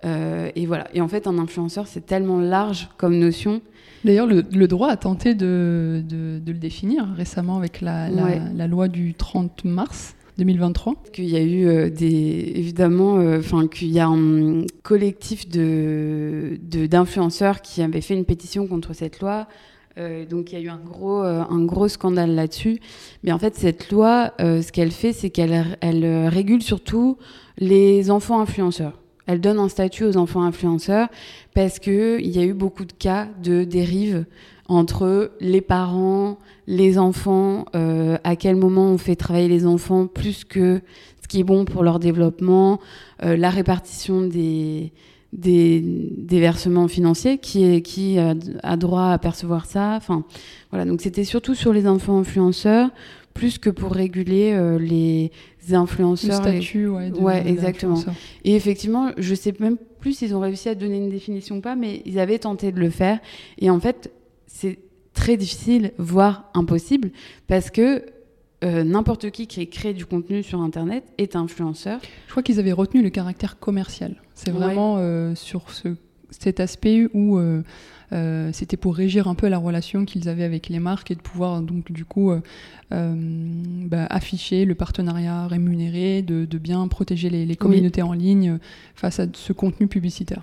Euh, 0.04 0.50
et 0.54 0.66
voilà. 0.66 0.88
Et 0.94 1.00
en 1.00 1.08
fait, 1.08 1.26
un 1.26 1.38
influenceur, 1.38 1.86
c'est 1.86 2.04
tellement 2.06 2.40
large 2.40 2.88
comme 2.96 3.18
notion. 3.18 3.60
D'ailleurs, 4.04 4.26
le, 4.26 4.42
droit 4.68 4.88
a 4.88 4.96
tenté 4.96 5.34
de, 5.34 6.02
de, 6.08 6.40
le 6.46 6.58
définir 6.58 7.08
récemment 7.16 7.56
avec 7.56 7.80
la, 7.80 8.08
la, 8.08 8.66
loi 8.68 8.86
du 8.88 9.14
30 9.14 9.64
mars 9.64 10.14
2023. 10.38 10.94
Qu'il 11.12 11.24
y 11.24 11.36
a 11.36 11.42
eu 11.42 11.66
euh, 11.66 11.90
des, 11.90 12.52
évidemment, 12.54 13.18
euh, 13.18 13.40
enfin 13.40 13.66
qu'il 13.66 13.88
y 13.88 13.98
a 13.98 14.06
un 14.06 14.62
collectif 14.84 15.48
de 15.48 16.58
d'influenceurs 16.62 17.62
qui 17.62 17.82
avait 17.82 18.00
fait 18.00 18.14
une 18.14 18.24
pétition 18.24 18.68
contre 18.68 18.92
cette 18.92 19.20
loi. 19.20 19.48
donc 20.30 20.52
il 20.52 20.58
y 20.58 20.62
a 20.62 20.64
eu 20.64 20.68
un 20.68 20.78
gros, 20.78 21.22
un 21.22 21.64
gros 21.64 21.88
scandale 21.88 22.34
là-dessus. 22.34 22.78
Mais 23.24 23.32
en 23.32 23.40
fait, 23.40 23.56
cette 23.56 23.90
loi, 23.90 24.34
ce 24.38 24.70
qu'elle 24.70 24.92
fait, 24.92 25.14
c'est 25.14 25.30
qu'elle 25.30 25.78
elle 25.80 26.28
régule 26.28 26.62
surtout 26.62 27.16
les 27.58 28.10
enfants 28.10 28.40
influenceurs. 28.40 29.00
Elle 29.26 29.40
donne 29.40 29.58
un 29.58 29.68
statut 29.68 30.04
aux 30.04 30.16
enfants 30.16 30.42
influenceurs 30.42 31.08
parce 31.54 31.78
qu'il 31.78 32.26
y 32.26 32.38
a 32.38 32.44
eu 32.44 32.54
beaucoup 32.54 32.84
de 32.84 32.92
cas 32.92 33.28
de 33.42 33.64
dérive 33.64 34.24
entre 34.68 35.32
les 35.40 35.60
parents, 35.60 36.38
les 36.66 36.98
enfants, 36.98 37.66
euh, 37.74 38.18
à 38.24 38.36
quel 38.36 38.56
moment 38.56 38.90
on 38.90 38.98
fait 38.98 39.16
travailler 39.16 39.48
les 39.48 39.66
enfants 39.66 40.06
plus 40.06 40.44
que 40.44 40.80
ce 41.22 41.28
qui 41.28 41.40
est 41.40 41.44
bon 41.44 41.64
pour 41.64 41.82
leur 41.82 41.98
développement, 41.98 42.80
euh, 43.22 43.36
la 43.36 43.50
répartition 43.50 44.22
des, 44.22 44.92
versements 45.32 46.88
financiers, 46.88 47.38
qui 47.38 48.18
a, 48.18 48.76
droit 48.76 49.10
à 49.10 49.18
percevoir 49.18 49.66
ça. 49.66 49.94
Enfin, 49.96 50.24
voilà, 50.70 50.84
donc 50.84 51.00
c'était 51.00 51.24
surtout 51.24 51.54
sur 51.54 51.72
les 51.72 51.86
enfants 51.86 52.18
influenceurs 52.18 52.90
plus 53.36 53.58
que 53.58 53.70
pour 53.70 53.92
réguler 53.92 54.52
euh, 54.54 54.78
les 54.78 55.30
influenceurs. 55.74 56.42
Le 56.42 56.60
statut, 56.60 56.88
ouais, 56.88 57.10
de, 57.10 57.18
ouais, 57.18 57.46
exactement. 57.48 58.02
Et 58.44 58.54
effectivement, 58.54 59.10
je 59.16 59.34
sais 59.34 59.54
même 59.58 59.76
plus 60.00 60.14
s'ils 60.14 60.34
ont 60.34 60.40
réussi 60.40 60.68
à 60.68 60.74
donner 60.74 60.98
une 60.98 61.10
définition 61.10 61.56
ou 61.56 61.60
pas, 61.60 61.76
mais 61.76 62.02
ils 62.04 62.18
avaient 62.18 62.38
tenté 62.38 62.72
de 62.72 62.78
le 62.78 62.90
faire. 62.90 63.18
Et 63.58 63.70
en 63.70 63.80
fait, 63.80 64.12
c'est 64.46 64.78
très 65.14 65.36
difficile, 65.36 65.92
voire 65.98 66.50
impossible, 66.54 67.10
parce 67.48 67.70
que 67.70 68.04
euh, 68.64 68.84
n'importe 68.84 69.30
qui 69.30 69.46
qui 69.46 69.68
crée 69.68 69.92
du 69.92 70.06
contenu 70.06 70.42
sur 70.42 70.60
Internet 70.60 71.04
est 71.18 71.36
influenceur. 71.36 72.00
Je 72.26 72.30
crois 72.30 72.42
qu'ils 72.42 72.58
avaient 72.58 72.72
retenu 72.72 73.02
le 73.02 73.10
caractère 73.10 73.58
commercial. 73.58 74.22
C'est 74.34 74.50
vraiment 74.50 74.96
euh, 74.98 75.34
sur 75.34 75.70
ce, 75.70 75.88
cet 76.30 76.60
aspect 76.60 77.08
où 77.12 77.38
euh, 77.38 77.62
c'était 78.52 78.76
pour 78.76 78.96
régir 78.96 79.28
un 79.28 79.34
peu 79.34 79.48
la 79.48 79.58
relation 79.58 80.04
qu'ils 80.04 80.28
avaient 80.28 80.44
avec 80.44 80.68
les 80.68 80.78
marques 80.78 81.10
et 81.10 81.14
de 81.14 81.20
pouvoir 81.20 81.60
donc 81.62 81.90
du 81.92 82.04
coup 82.04 82.32
bah, 82.90 84.06
afficher 84.10 84.64
le 84.64 84.74
partenariat 84.74 85.46
rémunéré, 85.46 86.22
de, 86.22 86.58
bien 86.58 86.86
protéger 86.88 87.30
les, 87.30 87.56
communautés 87.56 88.02
en 88.02 88.12
ligne 88.12 88.58
face 88.94 89.20
à 89.20 89.26
ce 89.32 89.52
contenu 89.52 89.86
publicitaire. 89.86 90.42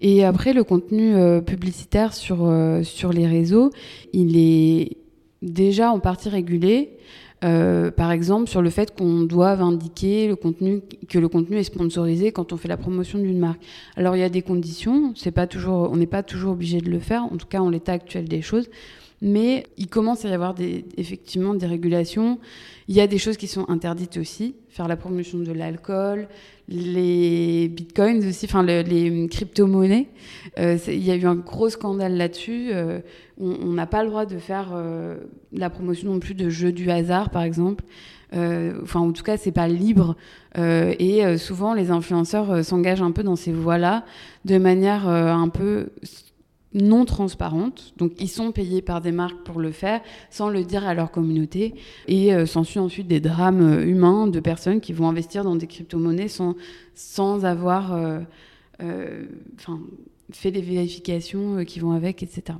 Et 0.00 0.24
après, 0.24 0.52
le 0.52 0.64
contenu 0.64 1.14
publicitaire 1.46 2.12
sur, 2.12 2.52
sur 2.82 3.12
les 3.12 3.26
réseaux, 3.26 3.70
il 4.12 4.36
est 4.36 4.96
déjà 5.42 5.90
en 5.90 5.98
partie 5.98 6.28
régulé. 6.28 6.96
Euh, 7.44 7.90
par 7.90 8.12
exemple, 8.12 8.48
sur 8.48 8.62
le 8.62 8.70
fait 8.70 8.96
qu'on 8.96 9.22
doive 9.22 9.62
indiquer 9.62 10.28
le 10.28 10.36
contenu, 10.36 10.82
que 11.08 11.18
le 11.18 11.28
contenu 11.28 11.56
est 11.56 11.64
sponsorisé 11.64 12.30
quand 12.30 12.52
on 12.52 12.56
fait 12.56 12.68
la 12.68 12.76
promotion 12.76 13.18
d'une 13.18 13.38
marque. 13.38 13.60
Alors 13.96 14.16
il 14.16 14.20
y 14.20 14.24
a 14.24 14.28
des 14.28 14.42
conditions, 14.42 15.12
c'est 15.16 15.32
pas 15.32 15.46
toujours, 15.46 15.90
on 15.90 15.96
n'est 15.96 16.06
pas 16.06 16.22
toujours 16.22 16.52
obligé 16.52 16.80
de 16.80 16.90
le 16.90 17.00
faire, 17.00 17.24
en 17.24 17.36
tout 17.36 17.46
cas 17.46 17.60
en 17.60 17.70
l'état 17.70 17.92
actuel 17.92 18.28
des 18.28 18.42
choses. 18.42 18.68
Mais 19.24 19.66
il 19.78 19.86
commence 19.86 20.24
à 20.24 20.28
y 20.28 20.32
avoir 20.32 20.56
effectivement 20.96 21.54
des 21.54 21.66
régulations. 21.66 22.40
Il 22.88 22.96
y 22.96 23.00
a 23.00 23.06
des 23.06 23.18
choses 23.18 23.36
qui 23.36 23.46
sont 23.46 23.70
interdites 23.70 24.16
aussi, 24.16 24.56
faire 24.68 24.88
la 24.88 24.96
promotion 24.96 25.38
de 25.38 25.52
l'alcool, 25.52 26.26
les 26.66 27.68
bitcoins 27.68 28.26
aussi, 28.26 28.46
enfin 28.46 28.64
les 28.64 29.28
crypto-monnaies. 29.28 30.08
Euh, 30.58 30.76
il 30.88 31.04
y 31.04 31.12
a 31.12 31.14
eu 31.14 31.24
un 31.26 31.36
gros 31.36 31.68
scandale 31.68 32.16
là-dessus. 32.16 32.70
Euh, 32.72 32.98
on 33.38 33.72
n'a 33.72 33.86
pas 33.86 34.02
le 34.02 34.08
droit 34.08 34.26
de 34.26 34.38
faire 34.38 34.70
euh, 34.74 35.18
la 35.52 35.70
promotion 35.70 36.12
non 36.12 36.18
plus 36.18 36.34
de 36.34 36.48
jeux 36.48 36.72
du 36.72 36.90
hasard, 36.90 37.30
par 37.30 37.42
exemple. 37.42 37.84
Enfin, 38.34 39.00
en 39.00 39.12
tout 39.12 39.22
cas, 39.22 39.36
c'est 39.36 39.52
pas 39.52 39.68
libre. 39.68 40.16
et 40.56 41.36
souvent, 41.36 41.74
les 41.74 41.90
influenceurs 41.90 42.64
s'engagent 42.64 43.02
un 43.02 43.10
peu 43.10 43.22
dans 43.22 43.36
ces 43.36 43.52
voies-là, 43.52 44.06
de 44.46 44.56
manière 44.56 45.06
un 45.06 45.50
peu 45.50 45.90
non 46.74 47.04
transparente. 47.04 47.94
Donc, 47.96 48.12
ils 48.18 48.28
sont 48.28 48.52
payés 48.52 48.82
par 48.82 49.00
des 49.00 49.12
marques 49.12 49.42
pour 49.44 49.60
le 49.60 49.72
faire, 49.72 50.00
sans 50.30 50.48
le 50.48 50.64
dire 50.64 50.86
à 50.86 50.94
leur 50.94 51.10
communauté. 51.10 51.74
Et 52.08 52.34
euh, 52.34 52.46
s'ensuit 52.46 52.78
ensuite 52.78 53.08
des 53.08 53.20
drames 53.20 53.62
euh, 53.62 53.86
humains 53.86 54.26
de 54.26 54.40
personnes 54.40 54.80
qui 54.80 54.92
vont 54.92 55.08
investir 55.08 55.44
dans 55.44 55.56
des 55.56 55.66
crypto-monnaies 55.66 56.28
sans, 56.28 56.54
sans 56.94 57.44
avoir 57.44 57.92
euh, 57.92 58.20
fait 60.30 60.50
les 60.50 60.62
vérifications 60.62 61.64
qui 61.64 61.80
vont 61.80 61.92
avec, 61.92 62.22
etc. 62.22 62.58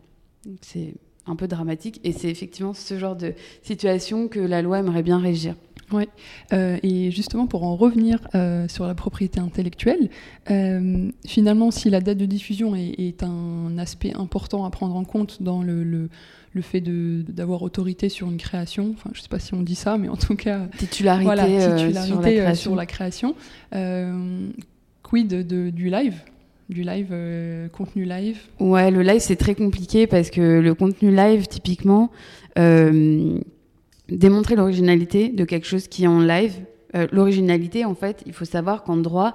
C'est 0.61 0.95
un 1.27 1.37
peu 1.37 1.49
dramatique. 1.49 2.01
Et 2.05 2.13
c'est 2.13 2.29
effectivement 2.29 2.75
ce 2.75 2.99
genre 2.99 3.17
de 3.17 3.35
situation 3.63 4.29
que 4.29 4.41
la 4.41 4.63
loi 4.63 4.79
aimerait 4.79 5.03
bien 5.03 5.19
régir. 5.19 5.55
Oui, 5.93 6.09
euh, 6.53 6.79
et 6.83 7.11
justement 7.11 7.47
pour 7.47 7.65
en 7.65 7.77
revenir 7.77 8.19
euh, 8.35 8.67
sur 8.67 8.87
la 8.87 8.95
propriété 8.95 9.41
intellectuelle, 9.41 10.09
euh, 10.51 11.11
finalement 11.27 11.71
si 11.71 11.91
la 11.91 12.01
date 12.01 12.19
de 12.19 12.25
diffusion 12.25 12.75
est, 12.75 13.23
un 13.23 13.77
aspect 13.79 14.15
important 14.15 14.65
à 14.65 14.71
prendre 14.71 14.97
en 14.97 15.05
compte 15.05 15.43
dans 15.43 15.63
le, 15.63 15.85
le, 15.85 16.09
le 16.55 16.63
fait 16.63 16.81
d'avoir 16.81 17.63
autorité 17.63 18.09
sur 18.09 18.29
une 18.29 18.39
création, 18.39 18.95
enfin 18.95 19.11
je 19.13 19.19
ne 19.19 19.23
sais 19.23 19.29
pas 19.29 19.39
si 19.39 19.53
on 19.55 19.61
dit 19.61 19.75
ça, 19.75 19.99
mais 19.99 20.09
en 20.09 20.17
tout 20.17 20.35
cas... 20.35 20.67
Titularité, 20.79 21.25
voilà, 21.25 21.45
titularité 21.45 22.55
sur 22.55 22.75
la 22.75 22.87
création. 22.87 23.35
quid 25.03 25.29
de, 25.29 25.71
du 25.71 25.91
live? 25.91 26.23
Du 26.73 26.83
live, 26.83 27.15
contenu 27.73 28.05
live? 28.05 28.39
Ouais, 28.61 28.91
le 28.91 29.03
live 29.03 29.21
c'est 29.21 29.37
très 29.37 29.55
compliqué 29.55 30.07
parce 30.07 30.31
que 30.31 30.61
le 30.61 30.75
contenu 30.75 31.15
live 31.15 31.47
typiquement 31.47 32.11
démontrer 34.09 34.57
l'originalité 34.57 35.29
de 35.29 35.45
quelque 35.45 35.67
chose 35.67 35.89
qui 35.89 36.05
est 36.05 36.09
en 36.09 36.21
live. 36.21 36.55
Euh, 36.95 37.07
l'originalité, 37.13 37.85
en 37.85 37.95
fait, 37.95 38.23
il 38.27 38.33
faut 38.33 38.45
savoir 38.45 38.85
qu'en 38.85 38.97
droit, 38.97 39.35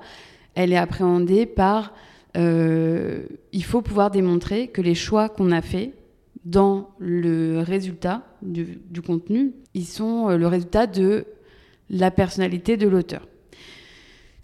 elle 0.56 0.71
est 0.71 0.78
appréhendée 0.78 1.45
par... 1.45 1.93
Euh, 2.36 3.23
il 3.52 3.63
faut 3.63 3.82
pouvoir 3.82 4.12
démontrer 4.12 4.67
que 4.67 4.82
les 4.82 4.93
choix 4.93 5.30
qu'on 5.30 5.52
a 5.52 5.62
faits 5.62 5.93
dans 6.45 6.91
le 7.00 7.62
résultat 7.62 8.23
du, 8.41 9.02
contenu, 9.06 9.54
ils 9.73 9.86
sont 9.86 10.30
euh, 10.30 10.38
le 10.38 10.47
résultat 10.47 10.86
de 10.86 11.26
la 11.89 12.12
personnalité 12.12 12.78
de 12.78 12.88
l'auteur. 12.88 13.28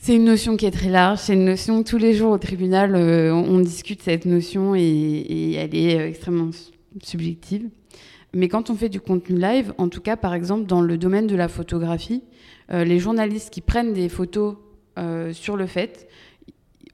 C'est 0.05 0.17
une 0.17 0.25
notion 0.25 0.57
qui 0.57 0.65
est 0.65 0.71
très 0.71 0.89
large, 0.89 1.19
c'est 1.19 1.31
une 1.33 1.45
notion 1.45 1.81
tous 1.81 1.97
les 1.97 2.13
jours 2.13 2.33
au 2.33 2.37
tribunal, 2.37 2.93
on, 2.93 3.59
discute 3.61 4.01
cette 4.01 4.25
notion 4.25 4.75
et 4.75 5.53
elle 5.53 5.73
est 5.73 5.95
extrêmement 6.09 6.49
subjective. 7.01 7.69
Mais 8.33 8.49
quand 8.49 8.69
on 8.69 8.75
fait 8.75 8.89
du 8.89 8.99
contenu 8.99 9.39
live, 9.39 9.73
en 9.77 9.87
tout 9.87 10.01
cas 10.01 10.17
par 10.17 10.33
exemple 10.33 10.65
dans 10.65 10.81
le 10.81 10.97
domaine 10.97 11.25
de 11.25 11.37
la 11.37 11.47
photographie, 11.47 12.21
euh, 12.73 12.83
les 12.83 12.99
journalistes 12.99 13.49
qui 13.49 13.61
prennent 13.61 13.93
des 13.93 14.09
photos 14.09 14.57
euh, 14.99 15.31
sur 15.31 15.55
le 15.55 15.67
fait, 15.67 16.05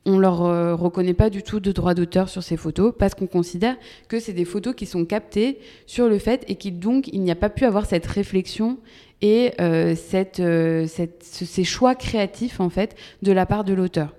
on 0.05 0.19
leur 0.19 0.43
euh, 0.43 0.75
reconnaît 0.75 1.15
pas 1.15 1.31
du 1.31 1.41
tout 1.41 1.59
de 1.59 1.71
droit 1.71 1.95
d'auteur 1.95 2.29
sur 2.29 2.43
ces 2.43 2.57
photos 2.57 2.93
parce 2.97 3.15
qu'on 3.15 3.27
considère 3.27 3.75
que 4.07 4.19
c'est 4.19 4.33
des 4.33 4.45
photos 4.45 4.75
qui 4.75 4.85
sont 4.85 5.05
captées 5.05 5.57
sur 5.87 6.07
le 6.07 6.19
fait 6.19 6.45
et 6.47 6.55
qui 6.55 6.71
donc 6.71 7.07
il 7.11 7.21
n'y 7.21 7.31
a 7.31 7.35
pas 7.35 7.49
pu 7.49 7.65
avoir 7.65 7.85
cette 7.85 8.05
réflexion 8.05 8.77
et 9.21 9.51
cette, 9.95 10.41
cette, 10.87 11.23
ces 11.23 11.63
choix 11.63 11.95
créatifs 11.95 12.59
en 12.59 12.69
fait 12.69 12.95
de 13.21 13.31
la 13.31 13.45
part 13.45 13.63
de 13.63 13.73
l'auteur. 13.73 14.15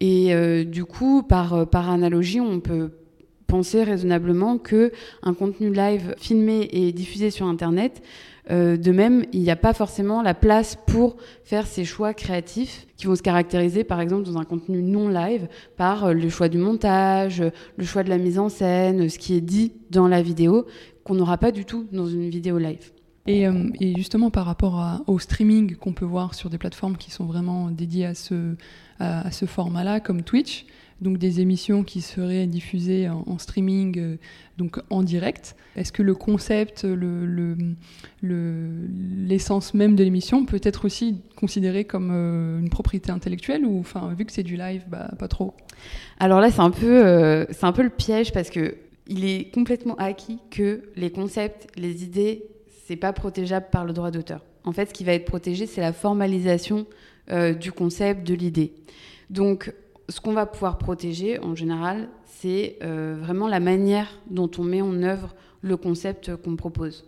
Et 0.00 0.64
du 0.64 0.84
coup, 0.84 1.22
par, 1.22 1.68
analogie, 1.74 2.40
on 2.40 2.58
peut 2.60 2.90
penser 3.46 3.84
raisonnablement 3.84 4.58
que 4.58 4.90
un 5.22 5.34
contenu 5.34 5.72
live 5.72 6.14
filmé 6.18 6.68
et 6.72 6.90
diffusé 6.92 7.30
sur 7.30 7.46
Internet, 7.46 8.02
euh, 8.50 8.76
de 8.76 8.90
même, 8.90 9.24
il 9.32 9.40
n'y 9.40 9.50
a 9.50 9.56
pas 9.56 9.72
forcément 9.72 10.22
la 10.22 10.34
place 10.34 10.76
pour 10.86 11.16
faire 11.44 11.66
ces 11.66 11.84
choix 11.84 12.12
créatifs 12.12 12.86
qui 12.96 13.06
vont 13.06 13.14
se 13.14 13.22
caractériser, 13.22 13.84
par 13.84 14.00
exemple, 14.00 14.24
dans 14.24 14.38
un 14.38 14.44
contenu 14.44 14.82
non 14.82 15.08
live, 15.08 15.48
par 15.76 16.06
euh, 16.06 16.12
le 16.12 16.28
choix 16.28 16.48
du 16.48 16.58
montage, 16.58 17.42
le 17.76 17.84
choix 17.84 18.02
de 18.02 18.08
la 18.08 18.18
mise 18.18 18.38
en 18.38 18.48
scène, 18.48 19.08
ce 19.08 19.18
qui 19.18 19.36
est 19.36 19.40
dit 19.40 19.72
dans 19.90 20.08
la 20.08 20.22
vidéo, 20.22 20.66
qu'on 21.04 21.14
n'aura 21.14 21.38
pas 21.38 21.52
du 21.52 21.64
tout 21.64 21.86
dans 21.92 22.06
une 22.06 22.28
vidéo 22.28 22.58
live. 22.58 22.90
Et, 23.26 23.46
euh, 23.46 23.68
justement, 23.96 24.30
par 24.30 24.46
rapport 24.46 25.02
au 25.06 25.18
streaming 25.18 25.76
qu'on 25.76 25.92
peut 25.92 26.04
voir 26.04 26.34
sur 26.34 26.50
des 26.50 26.58
plateformes 26.58 26.96
qui 26.96 27.10
sont 27.10 27.24
vraiment 27.24 27.70
dédiées 27.70 28.06
à 28.06 28.14
ce, 28.14 28.56
format-là, 29.46 30.00
comme 30.00 30.22
Twitch, 30.22 30.66
donc 31.00 31.18
des 31.18 31.40
émissions 31.40 31.82
qui 31.84 32.00
seraient 32.00 32.46
diffusées 32.46 33.08
en, 33.08 33.38
streaming, 33.38 33.98
euh, 33.98 34.16
donc 34.58 34.80
en 34.90 35.02
direct. 35.02 35.56
Est-ce 35.76 35.90
que 35.92 36.02
le 36.02 36.14
concept, 36.14 36.84
l'essence 38.22 39.72
le, 39.72 39.78
même 39.78 39.96
de 39.96 40.04
l'émission 40.04 40.44
peut 40.44 40.60
être 40.62 40.84
aussi 40.84 41.20
considéré 41.36 41.84
comme 41.84 42.10
euh, 42.12 42.60
une 42.60 42.70
propriété 42.70 43.10
intellectuelle 43.10 43.64
ou, 43.64 43.80
enfin, 43.80 44.14
vu 44.16 44.24
que 44.24 44.32
c'est 44.32 44.44
du 44.44 44.56
live, 44.56 44.84
bah, 44.88 45.10
pas 45.18 45.28
trop? 45.28 45.54
Alors 46.20 46.40
là, 46.40 46.50
c'est 46.50 46.60
un 46.60 46.70
peu, 46.70 47.46
un 47.62 47.72
peu 47.72 47.82
le 47.82 47.90
piège 47.90 48.32
parce 48.32 48.50
que 48.50 48.76
il 49.08 49.24
est 49.24 49.52
complètement 49.52 49.96
acquis 49.96 50.38
que 50.50 50.82
les 50.94 51.10
concepts, 51.10 51.66
les 51.76 52.04
idées, 52.04 52.44
c'est 52.84 52.96
pas 52.96 53.12
protégeable 53.12 53.66
par 53.70 53.84
le 53.84 53.92
droit 53.92 54.10
d'auteur. 54.10 54.44
En 54.64 54.72
fait, 54.72 54.86
ce 54.86 54.94
qui 54.94 55.04
va 55.04 55.12
être 55.12 55.24
protégé, 55.24 55.66
c'est 55.66 55.80
la 55.80 55.92
formalisation 55.92 56.86
du 57.60 57.72
concept, 57.72 58.26
de 58.26 58.34
l'idée. 58.34 58.74
Donc, 59.30 59.72
ce 60.08 60.20
qu'on 60.20 60.32
va 60.32 60.46
pouvoir 60.46 60.78
protéger 60.78 61.38
en 61.38 61.54
général, 61.54 62.08
c'est 62.24 62.76
euh, 62.82 63.16
vraiment 63.18 63.48
la 63.48 63.60
manière 63.60 64.18
dont 64.30 64.50
on 64.58 64.62
met 64.64 64.82
en 64.82 65.02
œuvre 65.02 65.34
le 65.62 65.76
concept 65.76 66.36
qu'on 66.36 66.56
propose. 66.56 67.04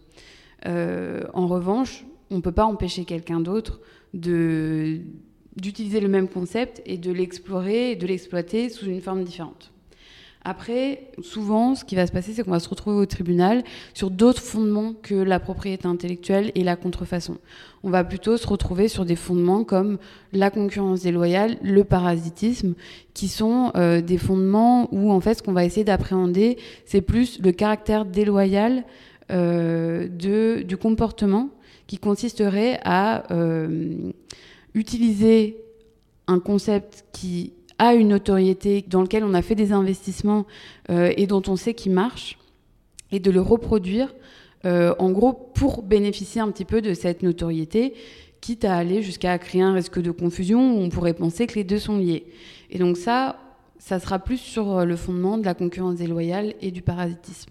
Euh, 0.67 1.25
en 1.35 1.47
revanche, 1.47 2.05
on 2.31 2.37
ne 2.37 2.41
peut 2.41 2.53
pas 2.53 2.65
empêcher 2.65 3.05
quelqu'un 3.05 3.41
d'autre 3.41 3.81
d'utiliser 4.15 6.01
le 6.01 6.09
même 6.09 6.29
concept 6.29 6.81
et 6.87 6.97
de 6.99 7.13
l'explorer 7.13 7.91
et 7.91 7.97
de 7.97 8.07
l'exploiter 8.07 8.69
sous 8.69 8.87
une 8.87 9.01
forme 9.01 9.25
différente. 9.25 9.74
Après, 10.47 11.09
souvent, 11.23 11.75
ce 11.75 11.87
qui 11.87 11.95
va 11.95 12.07
se 12.07 12.13
passer, 12.13 12.35
c'est 12.35 12.43
qu'on 12.43 12.51
va 12.51 12.61
se 12.61 12.69
retrouver 12.69 12.99
au 12.99 13.07
tribunal 13.07 13.65
sur 13.95 14.11
d'autres 14.11 14.43
fondements 14.43 14.93
que 14.93 15.15
la 15.15 15.41
propriété 15.41 15.87
intellectuelle 15.87 16.53
et 16.55 16.65
la 16.65 16.77
contrefaçon. 16.77 17.39
On 17.83 17.89
va 17.89 18.05
plutôt 18.05 18.37
se 18.37 18.47
retrouver 18.47 18.89
sur 18.89 19.07
des 19.07 19.17
fondements 19.17 19.65
comme 19.65 19.97
la 20.35 20.51
concurrence 20.51 21.01
déloyale, 21.01 21.57
le 21.63 21.83
parasitisme, 21.83 22.75
qui 23.15 23.29
sont 23.29 23.73
euh, 23.75 24.03
des 24.03 24.19
fondements 24.19 24.89
où, 24.93 25.11
en 25.11 25.21
fait, 25.21 25.35
ce 25.35 25.43
qu'on 25.43 25.55
va 25.55 25.65
essayer 25.65 25.85
d'appréhender, 25.85 26.59
c'est 26.85 27.01
plus 27.01 27.41
le 27.41 27.53
caractère 27.53 28.05
déloyal 28.05 28.85
euh, 29.33 30.09
du 30.09 30.77
comportement 30.77 31.49
qui 31.87 31.97
consisterait 31.97 32.81
à 32.85 33.33
euh, 33.33 34.13
utiliser 34.75 35.57
un 36.27 36.39
concept 36.39 37.07
qui 37.13 37.55
a 37.79 37.95
une 37.95 38.09
notoriété, 38.09 38.85
dans 38.87 39.03
lequel 39.03 39.25
on 39.25 39.35
a 39.35 39.43
fait 39.43 39.55
des 39.55 39.73
investissements 39.73 40.47
euh, 40.91 41.13
et 41.17 41.27
dont 41.27 41.43
on 41.49 41.57
sait 41.57 41.75
qu'il 41.75 41.93
marche, 41.93 42.39
et 43.13 43.21
de 43.21 43.31
le 43.31 43.41
reproduire 43.41 44.15
en 44.67 45.11
gros, 45.11 45.35
pour 45.35 45.83
bénéficier 45.83 46.41
un 46.41 46.51
petit 46.51 46.65
peu 46.65 46.81
de 46.81 46.95
cette 46.95 47.23
notoriété, 47.23 47.93
quitte 48.41 48.65
à 48.65 48.77
aller 48.77 49.03
jusqu'à 49.03 49.37
créer 49.39 49.61
un 49.61 49.75
risque 49.75 50.01
de 50.01 50.11
confusion 50.11 50.79
où 50.79 50.81
on 50.81 50.89
pourrait 50.89 51.13
penser 51.13 51.47
que 51.47 51.57
les 51.57 51.65
deux 51.65 51.79
sont 51.79 51.99
liés. 51.99 52.25
Et 52.71 52.79
donc 52.79 52.97
ça, 52.97 53.37
ça 53.79 54.01
sera 54.01 54.19
plus 54.19 54.39
sur 54.39 54.87
le 54.87 54.97
fondement 54.97 55.37
de 55.37 55.45
la 55.45 55.53
concurrence 55.53 55.97
déloyale 55.97 56.55
et 56.63 56.71
du 56.71 56.81
parasitisme. 56.81 57.51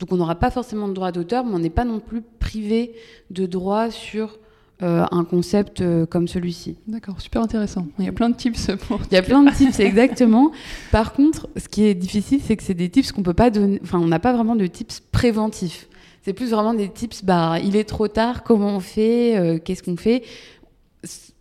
Donc 0.00 0.10
on 0.12 0.16
n'aura 0.16 0.34
pas 0.34 0.50
forcément 0.50 0.88
de 0.88 0.92
droit 0.92 1.12
d'auteur, 1.12 1.44
mais 1.44 1.54
on 1.54 1.58
n'est 1.60 1.70
pas 1.70 1.84
non 1.84 2.00
plus 2.00 2.22
privé 2.22 2.94
de 3.30 3.46
droit 3.46 3.92
sur 3.92 4.38
euh, 4.82 5.04
un 5.10 5.24
concept 5.24 5.80
euh, 5.80 6.06
comme 6.06 6.26
celui-ci. 6.26 6.76
D'accord, 6.86 7.20
super 7.20 7.42
intéressant. 7.42 7.86
Il 7.98 8.06
y 8.06 8.08
a 8.08 8.12
plein 8.12 8.30
de 8.30 8.36
tips 8.36 8.70
pour. 8.88 9.00
Il 9.10 9.14
y 9.14 9.18
a 9.18 9.22
plein 9.22 9.42
de 9.42 9.50
tips, 9.50 9.78
exactement. 9.80 10.52
Par 10.90 11.12
contre, 11.12 11.48
ce 11.56 11.68
qui 11.68 11.84
est 11.84 11.94
difficile, 11.94 12.40
c'est 12.42 12.56
que 12.56 12.62
c'est 12.62 12.74
des 12.74 12.88
tips 12.88 13.12
qu'on 13.12 13.22
peut 13.22 13.34
pas 13.34 13.50
donner. 13.50 13.78
Enfin, 13.82 13.98
on 13.98 14.06
n'a 14.06 14.18
pas 14.18 14.32
vraiment 14.32 14.56
de 14.56 14.66
tips 14.66 15.00
préventifs. 15.12 15.86
C'est 16.22 16.32
plus 16.32 16.50
vraiment 16.50 16.74
des 16.74 16.88
tips. 16.88 17.24
Bah, 17.24 17.58
il 17.62 17.76
est 17.76 17.84
trop 17.84 18.08
tard. 18.08 18.42
Comment 18.42 18.76
on 18.76 18.80
fait 18.80 19.36
euh, 19.36 19.58
Qu'est-ce 19.58 19.82
qu'on 19.82 19.96
fait? 19.96 20.22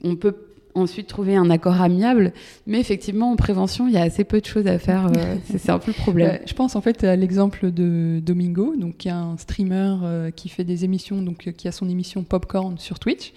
On 0.03 0.15
peut 0.15 0.35
ensuite 0.75 1.07
trouver 1.07 1.35
un 1.35 1.49
accord 1.49 1.81
amiable. 1.81 2.33
Mais 2.67 2.79
effectivement, 2.79 3.31
en 3.31 3.35
prévention, 3.35 3.87
il 3.87 3.93
y 3.93 3.97
a 3.97 4.03
assez 4.03 4.23
peu 4.23 4.39
de 4.39 4.45
choses 4.45 4.67
à 4.67 4.79
faire. 4.79 5.07
Euh, 5.07 5.35
c'est 5.57 5.71
un 5.71 5.79
peu 5.79 5.91
le 5.91 6.01
problème. 6.01 6.39
je 6.45 6.53
pense 6.53 6.75
en 6.75 6.81
fait 6.81 7.03
à 7.03 7.15
l'exemple 7.15 7.71
de 7.71 8.19
Domingo, 8.23 8.75
donc 8.77 8.97
qui 8.97 9.07
est 9.07 9.11
un 9.11 9.37
streamer 9.37 9.97
euh, 10.03 10.31
qui 10.31 10.49
fait 10.49 10.63
des 10.63 10.85
émissions, 10.85 11.21
donc 11.21 11.51
qui 11.51 11.67
a 11.67 11.71
son 11.71 11.89
émission 11.89 12.23
Popcorn 12.23 12.77
sur 12.77 12.99
Twitch. 12.99 13.33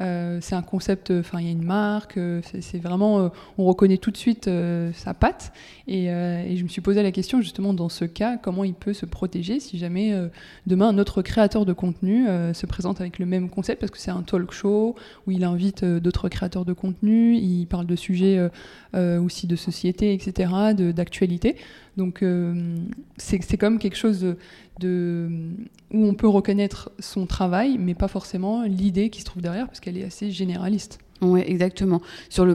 Euh, 0.00 0.38
c'est 0.40 0.54
un 0.54 0.62
concept, 0.62 1.10
enfin 1.10 1.40
il 1.40 1.46
y 1.46 1.48
a 1.48 1.52
une 1.52 1.64
marque, 1.64 2.16
euh, 2.16 2.40
c'est 2.60 2.78
vraiment, 2.78 3.20
euh, 3.20 3.28
on 3.58 3.64
reconnaît 3.64 3.98
tout 3.98 4.10
de 4.10 4.16
suite 4.16 4.48
sa 4.94 5.14
patte. 5.14 5.52
Et, 5.86 6.06
je 6.06 6.62
me 6.62 6.68
suis 6.68 6.80
posé 6.80 7.02
la 7.02 7.12
question 7.12 7.40
justement 7.40 7.74
dans 7.74 7.88
ce 7.88 8.04
cas, 8.04 8.36
comment 8.36 8.64
il 8.64 8.74
peut 8.74 8.92
se 8.92 9.06
protéger 9.06 9.60
si 9.60 9.78
jamais 9.78 10.14
demain 10.66 10.92
notre 10.92 11.22
créateur 11.22 11.64
de 11.64 11.72
contenu 11.72 12.26
se 12.52 12.66
présente 12.66 13.00
avec 13.00 13.18
le 13.18 13.26
même 13.26 13.48
concept, 13.48 13.80
parce 13.80 13.90
que 13.90 13.98
c'est 13.98 14.10
un 14.10 14.22
talk 14.22 14.52
show 14.52 14.94
où 15.26 15.30
il 15.30 15.44
invite 15.44 15.84
d'autres 15.84 16.28
créateurs 16.28 16.64
de 16.64 16.72
contenu, 16.72 17.36
il 17.36 17.66
parle 17.66 17.86
de 17.86 17.96
sujets 17.96 18.40
aussi 18.94 19.46
de 19.46 19.56
société, 19.56 20.12
etc., 20.14 20.52
d'actualité. 20.94 21.56
Donc 21.96 22.24
c'est 23.16 23.56
comme 23.56 23.78
quelque 23.78 23.96
chose 23.96 24.36
où 24.82 26.06
on 26.06 26.14
peut 26.14 26.28
reconnaître 26.28 26.90
son 26.98 27.26
travail, 27.26 27.76
mais 27.78 27.94
pas 27.94 28.08
forcément 28.08 28.62
l'idée 28.62 29.10
qui 29.10 29.20
se 29.20 29.26
trouve 29.26 29.42
derrière, 29.42 29.66
parce 29.66 29.80
qu'elle 29.80 29.98
est 29.98 30.04
assez 30.04 30.30
généraliste. 30.30 30.98
Oui, 31.22 31.42
exactement. 31.44 32.00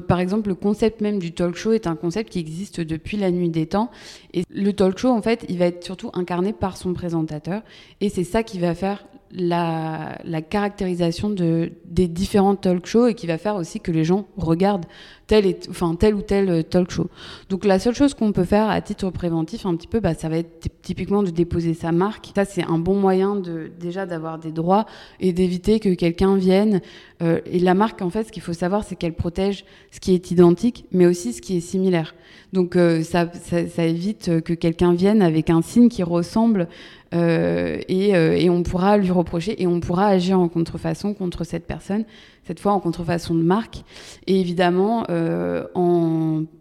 Par 0.08 0.20
exemple, 0.20 0.50
le 0.50 0.56
concept 0.56 1.02
même 1.02 1.20
du 1.20 1.34
talk 1.34 1.56
show 1.56 1.74
est 1.74 1.86
un 1.86 1.96
concept 1.96 2.32
qui 2.32 2.40
existe 2.40 2.82
depuis 2.82 3.18
la 3.18 3.30
nuit 3.30 3.50
des 3.50 3.68
temps. 3.68 3.92
Et 4.34 4.44
le 4.50 4.74
talk 4.74 4.98
show, 4.98 5.10
en 5.10 5.22
fait, 5.22 5.46
il 5.50 5.60
va 5.60 5.66
être 5.66 5.84
surtout 5.84 6.10
incarné 6.14 6.52
par 6.52 6.78
son 6.78 6.94
présentateur. 6.94 7.62
Et 8.02 8.10
c'est 8.10 8.24
ça 8.24 8.42
qui 8.42 8.58
va 8.58 8.74
faire 8.74 9.06
la, 9.32 10.18
caractérisation 10.50 11.30
de, 11.30 11.74
des 11.86 12.08
différents 12.08 12.56
talk 12.56 12.86
shows 12.88 13.08
et 13.08 13.14
qui 13.14 13.28
va 13.28 13.38
faire 13.38 13.56
aussi 13.56 13.80
que 13.80 13.92
les 13.92 14.04
gens 14.04 14.28
regardent 14.38 14.86
tel, 15.28 15.46
et, 15.46 15.58
enfin, 15.70 15.92
ou 15.92 16.22
tel 16.22 16.50
euh, 16.50 16.62
talk 16.64 16.92
show. 16.92 17.08
Donc 17.50 17.66
la 17.66 17.80
seule 17.80 17.96
chose 17.96 18.14
qu'on 18.14 18.32
peut 18.32 18.44
faire 18.44 18.70
à 18.70 18.82
titre 18.82 19.10
préventif, 19.10 19.66
un 19.66 19.76
petit 19.76 19.88
peu, 19.88 20.00
bah, 20.00 20.14
ça 20.14 20.30
va 20.30 20.38
être 20.38 20.70
typiquement 20.82 21.24
de 21.24 21.30
déposer 21.30 21.74
sa 21.74 21.92
marque. 21.92 22.32
Ça, 22.36 22.46
c'est 22.46 22.64
un 22.64 22.78
bon 22.78 22.96
moyen 22.96 23.36
de, 23.36 23.72
déjà 23.80 24.06
d'avoir 24.06 24.38
des 24.38 24.52
droits 24.52 24.86
et 25.20 25.34
d'éviter 25.34 25.80
que 25.80 25.94
quelqu'un 25.94 26.36
vienne. 26.36 26.82
Euh, 27.22 27.40
et 27.46 27.60
la 27.60 27.74
marque, 27.74 28.02
en 28.02 28.10
fait, 28.10 28.26
ce 28.26 28.32
qu'il 28.32 28.44
faut 28.44 28.54
savoir, 28.54 28.84
c'est 28.84 28.96
qu'elle 28.96 29.14
protège 29.14 29.66
ce 29.92 30.00
qui 30.00 30.14
est 30.14 30.32
identique, 30.32 30.86
mais 30.92 31.06
aussi 31.06 31.34
ce 31.34 31.42
qui 31.42 31.58
est 31.58 31.62
similaire. 31.62 32.14
Donc 32.54 32.76
euh, 32.76 33.04
ça, 33.04 33.30
ça, 33.34 33.84
évite 33.84 34.42
que 34.42 34.54
quelqu'un 34.54 34.94
vienne 34.94 35.22
avec 35.22 35.50
un 35.50 35.62
signe 35.62 35.90
qui 35.90 36.04
ressemble 36.04 36.68
euh, 37.16 37.82
euh, 37.90 38.36
et, 38.38 38.50
on 38.50 38.64
pourra 38.64 38.98
lui 38.98 39.12
reprocher 39.12 39.62
et 39.62 39.68
on 39.68 39.80
pourra 39.80 40.08
agir 40.08 40.40
en 40.40 40.50
contrefaçon 40.50 41.14
contre 41.14 41.44
cette 41.44 41.66
personne, 41.66 42.04
cette 42.46 42.60
fois 42.60 42.74
en 42.74 42.80
contrefaçon 42.80 43.36
de 43.36 43.44
marque. 43.44 43.84
Et 44.28 44.40
évidemment, 44.40 45.06
euh, 45.10 45.64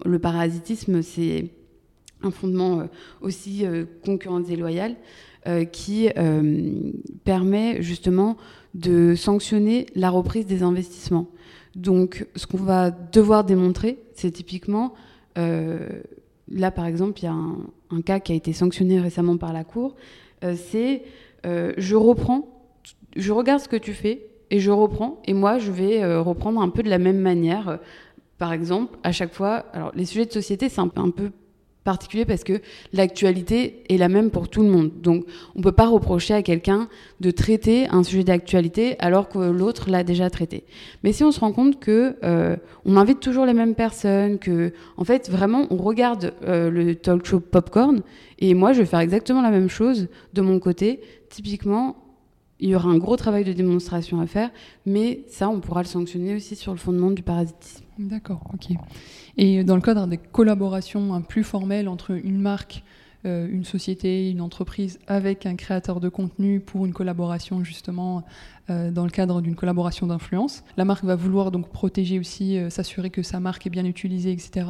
le 0.05 0.19
parasitisme, 0.19 1.03
c'est 1.03 1.51
un 2.23 2.31
fondement 2.31 2.89
aussi 3.21 3.65
concurrence 4.05 4.47
déloyale 4.47 4.97
qui 5.73 6.09
permet 7.23 7.83
justement 7.83 8.39
de 8.73 9.15
sanctionner 9.15 9.85
la 9.95 10.09
reprise 10.09 10.47
des 10.47 10.63
investissements. 10.63 11.29
Donc, 11.77 12.27
ce 12.35 12.47
qu'on 12.47 12.57
va 12.57 12.91
devoir 12.91 13.45
démontrer, 13.45 13.99
c'est 14.15 14.31
typiquement, 14.31 14.95
là 15.37 16.71
par 16.71 16.87
exemple, 16.87 17.21
il 17.21 17.25
y 17.25 17.29
a 17.29 17.35
un, 17.35 18.01
cas 18.01 18.21
qui 18.21 18.33
a 18.33 18.35
été 18.35 18.55
sanctionné 18.55 19.01
récemment 19.01 19.37
par 19.37 19.53
la 19.53 19.65
Cour, 19.65 19.95
euh, 20.45 20.55
c'est 20.57 21.03
euh, 21.47 21.73
je 21.77 21.97
reprends, 21.97 22.49
je 23.17 23.33
regarde 23.33 23.61
ce 23.61 23.69
que 23.69 23.77
tu 23.77 23.93
fais 23.93 24.27
et 24.51 24.61
je 24.61 24.71
reprends. 24.71 25.21
Et 25.27 25.35
moi, 25.35 25.59
je 25.59 25.71
vais 25.71 26.03
euh, 26.03 26.21
reprendre 26.21 26.61
un 26.61 26.69
peu 26.69 26.83
de 26.83 26.91
la 26.91 26.99
même 26.99 27.19
manière. 27.19 27.79
Par 28.39 28.53
exemple, 28.53 28.99
à 29.03 29.13
chaque 29.13 29.33
fois, 29.33 29.65
alors 29.73 29.93
les 29.95 30.05
sujets 30.05 30.27
de 30.27 30.33
société, 30.33 30.69
c'est 30.69 30.81
un, 30.81 30.89
peu 30.89 31.31
particulier 31.85 32.25
parce 32.25 32.45
que 32.45 32.61
l'actualité 32.93 33.85
est 33.89 33.99
la 33.99 34.09
même 34.09 34.31
pour 34.31 34.49
tout 34.49 34.63
le 34.63 34.71
monde. 34.71 34.91
Donc 35.01 35.25
on 35.55 35.59
ne 35.59 35.63
peut 35.63 35.73
pas 35.73 35.87
reprocher 35.87 36.35
à 36.35 36.43
quelqu'un 36.43 36.89
de 37.21 37.31
traiter 37.31 37.87
un 37.91 38.03
sujet 38.03 38.25
d'actualité 38.25 38.97
alors 38.99 39.29
que 39.29 39.39
l'autre 39.39 39.91
l'a 39.91 40.03
déjà 40.03 40.31
traité. 40.31 40.65
Mais 41.05 41.13
si 41.13 41.23
on 41.23 41.31
se 41.31 41.41
rend 41.41 41.53
compte 41.53 41.79
que 41.79 42.17
euh, 42.25 42.57
on 42.87 42.97
invite 42.97 43.21
toujours 43.21 43.45
les 43.45 43.55
mêmes 43.55 43.75
personnes, 43.75 44.39
que 44.39 44.73
en 44.97 45.05
fait 45.05 45.31
vraiment 45.31 45.67
on 45.71 45.77
regarde 45.77 46.33
euh, 46.45 46.71
le 46.71 46.95
talk 46.95 47.27
show 47.27 47.39
Popcorn 47.39 48.03
et 48.39 48.55
moi 48.55 48.73
je 48.73 48.81
vais 48.81 48.87
faire 48.87 49.01
exactement 49.01 49.43
la 49.43 49.51
même 49.51 49.69
chose 49.69 50.09
de 50.33 50.41
mon 50.41 50.59
côté, 50.59 51.01
typiquement 51.29 52.04
il 52.61 52.71
y 52.71 52.75
aura 52.77 52.89
un 52.89 52.99
gros 52.99 53.17
travail 53.17 53.45
de 53.45 53.53
démonstration 53.53 54.21
à 54.21 54.27
faire, 54.27 54.51
mais 54.87 55.25
ça, 55.29 55.49
on 55.49 55.61
pourra 55.61 55.83
le 55.83 55.89
sanctionner 55.89 56.35
aussi 56.35 56.57
sur 56.57 56.73
le 56.73 56.79
fondement 56.79 57.11
du 57.11 57.23
parasitisme. 57.23 57.85
D'accord, 57.99 58.43
ok. 58.53 58.77
Et 59.37 59.65
dans 59.65 59.77
le 59.77 59.83
cadre 59.83 60.07
des 60.07 60.19
collaborations 60.19 61.21
plus 61.23 61.45
formelles 61.45 61.89
entre 61.89 62.13
une 62.13 62.41
marque 62.41 62.83
euh, 63.27 63.49
une 63.51 63.65
société, 63.65 64.31
une 64.31 64.43
entreprise 64.43 64.99
avec 65.07 65.47
un 65.47 65.57
créateur 65.57 65.99
de 65.99 66.11
contenu 66.11 66.61
pour 66.61 66.85
une 66.85 66.93
collaboration 66.93 67.65
justement 67.65 68.23
euh, 68.71 68.91
dans 68.91 69.05
le 69.05 69.11
cadre 69.11 69.41
d'une 69.41 69.55
collaboration 69.55 70.07
d'influence. 70.07 70.65
La 70.77 70.85
marque 70.85 71.05
va 71.05 71.17
vouloir 71.17 71.51
donc 71.51 71.69
protéger 71.69 72.19
aussi, 72.19 72.59
euh, 72.59 72.71
s'assurer 72.71 73.11
que 73.11 73.23
sa 73.23 73.41
marque 73.41 73.67
est 73.67 73.71
bien 73.71 73.85
utilisée, 73.85 74.33
etc. 74.33 74.67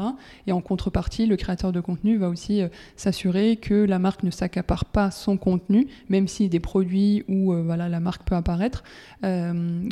Et 0.46 0.52
en 0.52 0.60
contrepartie, 0.60 1.26
le 1.26 1.36
créateur 1.36 1.72
de 1.72 1.80
contenu 1.80 2.16
va 2.16 2.28
aussi 2.28 2.62
s'assurer 2.96 3.56
que 3.56 3.74
la 3.74 3.98
marque 3.98 4.22
ne 4.22 4.30
s'accapare 4.30 4.84
pas 4.84 5.10
son 5.10 5.36
contenu, 5.36 5.86
même 6.08 6.28
si 6.28 6.48
des 6.48 6.60
produits 6.60 7.24
où 7.28 7.54
voilà, 7.54 7.88
la 7.88 8.00
marque 8.00 8.24
peut 8.24 8.34
apparaître. 8.34 8.82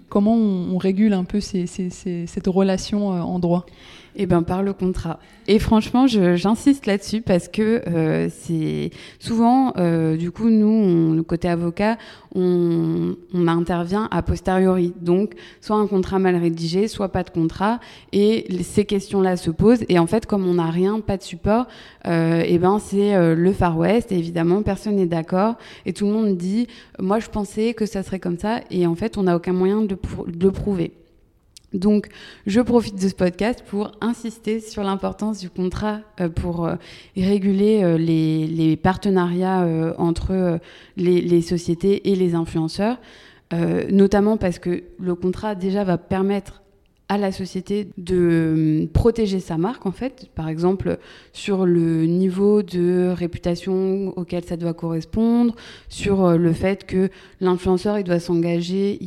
comment 0.08 0.34
on, 0.34 0.78
régule 0.78 1.12
un 1.12 1.24
peu 1.24 1.40
cette 1.40 2.46
relation 2.46 3.08
en 3.08 3.38
droit? 3.38 3.66
Eh 4.14 4.26
ben 4.26 4.42
par 4.42 4.62
le 4.62 4.74
contrat. 4.74 5.18
Et 5.48 5.58
franchement, 5.58 6.06
j'insiste 6.06 6.86
là-dessus 6.86 7.22
parce 7.22 7.48
que 7.48 7.82
euh, 7.88 8.28
c'est 8.30 8.90
souvent, 9.18 9.72
euh, 9.78 10.16
du 10.16 10.30
coup, 10.30 10.50
nous, 10.50 11.22
côté 11.24 11.48
avocat, 11.48 11.96
on, 12.34 13.16
intervient 13.46 14.08
a 14.10 14.22
posteriori. 14.22 14.94
Donc, 15.00 15.34
soit 15.60 15.76
un 15.76 15.86
contrat 15.86 16.18
mal 16.18 16.36
rédigé, 16.36 16.88
soit 16.88 17.10
pas 17.10 17.22
de 17.22 17.30
contrat. 17.30 17.80
Et 18.12 18.46
ces 18.62 18.84
questions-là 18.84 19.36
se 19.36 19.50
posent. 19.50 19.84
Et 19.88 19.98
en 19.98 20.06
fait, 20.06 20.26
comme 20.26 20.46
on 20.46 20.54
n'a 20.54 20.70
rien, 20.70 21.00
pas 21.00 21.16
de 21.16 21.22
support, 21.22 21.66
euh, 22.06 22.42
eh 22.44 22.58
ben 22.58 22.78
c'est 22.78 23.14
euh, 23.14 23.34
le 23.34 23.52
Far 23.52 23.76
West. 23.78 24.12
Et 24.12 24.18
évidemment, 24.18 24.62
personne 24.62 24.96
n'est 24.96 25.06
d'accord. 25.06 25.56
Et 25.86 25.92
tout 25.92 26.06
le 26.06 26.12
monde 26.12 26.36
dit, 26.36 26.66
moi, 26.98 27.18
je 27.18 27.28
pensais 27.28 27.74
que 27.74 27.86
ça 27.86 28.02
serait 28.02 28.20
comme 28.20 28.38
ça. 28.38 28.60
Et 28.70 28.86
en 28.86 28.94
fait, 28.94 29.18
on 29.18 29.24
n'a 29.24 29.36
aucun 29.36 29.52
moyen 29.52 29.82
de, 29.82 29.96
de 30.26 30.46
le 30.46 30.52
prouver. 30.52 30.92
Donc, 31.74 32.08
je 32.46 32.61
profite 32.61 33.00
de 33.00 33.08
ce 33.08 33.14
podcast 33.14 33.64
pour 33.66 33.92
insister 34.00 34.61
sur 34.61 34.82
l'importance 34.82 35.40
du 35.40 35.48
contrat 35.48 36.00
euh, 36.20 36.28
pour 36.28 36.66
euh, 36.66 36.74
réguler 37.16 37.82
euh, 37.82 37.96
les, 37.96 38.76
partenariats 38.76 39.66
entre 39.98 40.58
les, 40.96 41.42
sociétés 41.42 42.11
et 42.11 42.16
les 42.16 42.35
influenceurs, 42.35 42.98
notamment 43.90 44.37
parce 44.37 44.58
que 44.58 44.82
le 44.98 45.14
contrat 45.14 45.54
déjà 45.54 45.85
va 45.85 45.98
permettre 45.98 46.62
à 47.08 47.18
la 47.18 47.32
société 47.32 47.88
de 47.98 48.88
protéger 48.94 49.40
sa 49.40 49.58
marque, 49.58 49.85
en 49.85 49.92
fait, 49.92 50.30
par 50.35 50.48
exemple 50.48 50.98
sur 51.32 51.66
le 51.66 52.06
niveau 52.06 52.62
de 52.62 53.12
réputation 53.14 54.14
auquel 54.16 54.44
ça 54.44 54.56
doit 54.56 54.72
correspondre, 54.74 55.54
sur 55.88 56.38
le 56.38 56.52
fait 56.52 56.87
que 56.87 57.11
l'influenceur, 57.40 57.98
il 57.98 58.04
doit 58.04 58.20
s'engager, 58.20 58.98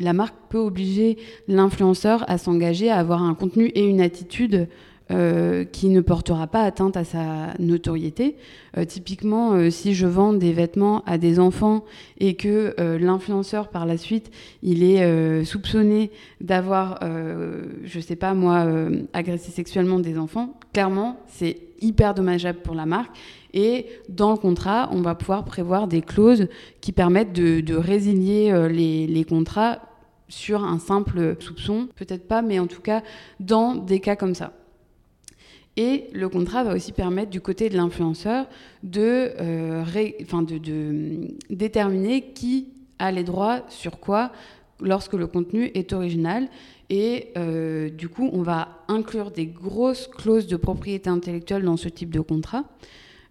la 0.00 0.12
marque 0.12 0.34
peut 0.48 0.58
obliger 0.58 1.16
l'influenceur 1.46 2.24
à 2.28 2.38
s'engager 2.38 2.90
à 2.90 2.96
avoir 2.96 3.22
un 3.22 3.34
contenu 3.34 3.66
et 3.66 3.84
une 3.86 4.00
attitude 4.00 4.68
euh, 5.10 5.64
qui 5.64 5.88
ne 5.88 6.00
portera 6.00 6.46
pas 6.46 6.62
atteinte 6.62 6.96
à 6.96 7.02
sa 7.02 7.52
notoriété. 7.58 8.36
Euh, 8.76 8.84
typiquement, 8.84 9.54
euh, 9.54 9.68
si 9.68 9.92
je 9.92 10.06
vends 10.06 10.32
des 10.32 10.52
vêtements 10.52 11.02
à 11.04 11.18
des 11.18 11.40
enfants 11.40 11.84
et 12.18 12.34
que 12.34 12.76
l'influenceur 12.78 13.68
par 13.68 13.86
la 13.86 13.96
suite, 13.96 14.30
il 14.62 14.84
est 14.84 15.44
soupçonné 15.44 16.12
d'avoir, 16.40 17.00
je 17.02 18.00
sais 18.00 18.14
pas 18.14 18.34
moi, 18.34 18.66
agressé 19.12 19.50
sexuellement 19.50 19.98
des 19.98 20.18
enfants, 20.18 20.54
clairement, 20.72 21.18
c'est 21.26 21.58
hyper 21.80 22.14
dommageable 22.14 22.60
pour 22.60 22.74
la 22.74 22.86
marque 22.86 23.16
Et 23.54 23.86
dans 24.08 24.30
le 24.30 24.36
contrat, 24.36 24.90
on 24.92 25.00
va 25.00 25.14
pouvoir 25.14 25.44
prévoir 25.44 25.88
des 25.88 26.02
clauses 26.02 26.46
qui 26.80 26.92
permettent 26.92 27.32
de, 27.32 27.74
résilier 27.74 28.52
les 28.70 29.24
contrats 29.24 29.80
sur 30.30 30.64
un 30.64 30.78
simple 30.78 31.36
soupçon, 31.40 31.88
peut-être 31.96 32.26
pas, 32.26 32.40
mais 32.40 32.58
en 32.58 32.66
tout 32.66 32.80
cas 32.80 33.02
dans 33.38 33.74
des 33.74 34.00
cas 34.00 34.16
comme 34.16 34.34
ça. 34.34 34.54
Et 35.76 36.08
le 36.12 36.28
contrat 36.28 36.64
va 36.64 36.74
aussi 36.74 36.92
permettre 36.92 37.30
du 37.30 37.40
côté 37.40 37.68
de 37.68 37.76
l'influenceur 37.76 38.46
de, 38.82 39.32
euh, 39.40 39.84
de, 39.84 41.28
déterminer 41.48 42.32
qui 42.32 42.68
a 42.98 43.12
les 43.12 43.24
droits 43.24 43.60
sur 43.68 44.00
quoi 44.00 44.32
lorsque 44.80 45.14
le 45.14 45.26
contenu 45.26 45.70
est 45.74 45.92
original. 45.92 46.48
Et 46.90 47.28
euh, 47.36 47.88
du 47.88 48.08
coup, 48.08 48.28
on 48.32 48.42
va 48.42 48.82
inclure 48.88 49.30
des 49.30 49.46
grosses 49.46 50.08
clauses 50.08 50.48
de 50.48 50.56
propriété 50.56 51.08
intellectuelle 51.08 51.62
dans 51.62 51.76
ce 51.76 51.88
type 51.88 52.10
de 52.10 52.20
contrat. 52.20 52.64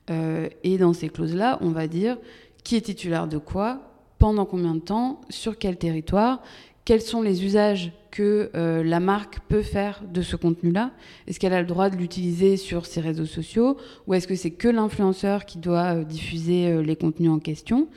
Euh, 0.09 0.47
et 0.63 0.77
dans 0.77 0.93
ces 0.93 1.09
clauses-là, 1.09 1.59
on 1.61 1.69
va 1.69 1.87
dire 1.87 2.17
qui 2.63 2.75
est 2.75 2.81
titulaire 2.81 3.27
de 3.27 3.37
quoi, 3.37 3.81
pendant 4.17 4.45
combien 4.45 4.75
de 4.75 4.79
temps, 4.79 5.21
sur 5.29 5.57
quel 5.57 5.77
territoire, 5.77 6.41
quels 6.89 7.03
sont 7.03 7.21
les 7.21 7.45
usages 7.45 7.91
que 8.09 8.49
euh, 8.55 8.83
la 8.83 8.99
marque 8.99 9.41
peut 9.47 9.61
faire 9.61 10.01
de 10.11 10.23
ce 10.23 10.35
contenu-là. 10.35 10.89
Est-ce 11.27 11.39
qu'elle 11.39 11.53
a 11.53 11.61
le 11.61 11.67
droit 11.67 11.91
de 11.91 11.95
l'utiliser 11.95 12.57
sur 12.57 12.87
ses 12.87 12.99
réseaux 12.99 13.27
sociaux 13.27 13.77
ou 14.07 14.15
est-ce 14.15 14.27
que 14.27 14.33
c'est 14.33 14.49
que 14.49 14.67
l'influenceur 14.67 15.45
qui 15.45 15.59
doit 15.59 15.97
euh, 15.97 16.03
diffuser 16.03 16.65
euh, 16.65 16.81
les 16.81 16.95
contenus 16.95 17.29
en 17.29 17.37
question? 17.37 17.89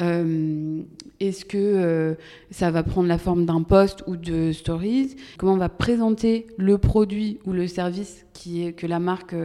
Est-ce 0.00 1.44
que 1.44 2.16
ça 2.50 2.72
va 2.72 2.82
prendre 2.82 3.06
la 3.06 3.18
forme 3.18 3.46
d'un 3.46 3.62
post 3.62 4.02
ou 4.08 4.16
de 4.16 4.50
stories? 4.50 5.14
Comment 5.38 5.52
on 5.52 5.58
va 5.58 5.68
présenter 5.68 6.48
le 6.56 6.76
produit 6.76 7.38
ou 7.46 7.52
le 7.52 7.68
service 7.68 8.26
que 8.34 8.86
la 8.88 8.98
marque 8.98 9.36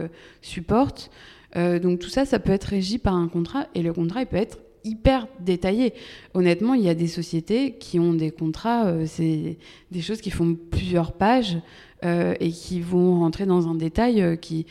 supporte? 0.42 1.12
Donc 1.54 2.00
tout 2.00 2.08
ça, 2.08 2.24
ça 2.24 2.40
peut 2.40 2.50
être 2.50 2.64
régi 2.64 2.98
par 2.98 3.14
un 3.14 3.28
contrat 3.28 3.68
et 3.76 3.82
le 3.82 3.92
contrat, 3.92 4.26
peut 4.26 4.36
être 4.36 4.58
hyper 4.88 5.28
détaillé. 5.40 5.94
Honnêtement, 6.34 6.74
il 6.74 6.82
y 6.82 6.88
a 6.88 6.94
des 6.94 7.06
sociétés 7.06 7.72
qui 7.78 7.98
ont 7.98 8.14
des 8.14 8.30
contrats, 8.30 8.86
euh, 8.86 9.04
c'est 9.06 9.58
des 9.90 10.00
choses 10.00 10.20
qui 10.20 10.30
font 10.30 10.56
plusieurs 10.70 11.12
pages 11.12 11.58
euh, 12.04 12.34
et 12.40 12.50
qui 12.50 12.80
vont 12.80 13.20
rentrer 13.20 13.46
dans 13.46 13.68
un 13.68 13.74
détail 13.74 14.22
euh, 14.22 14.36
qui 14.36 14.66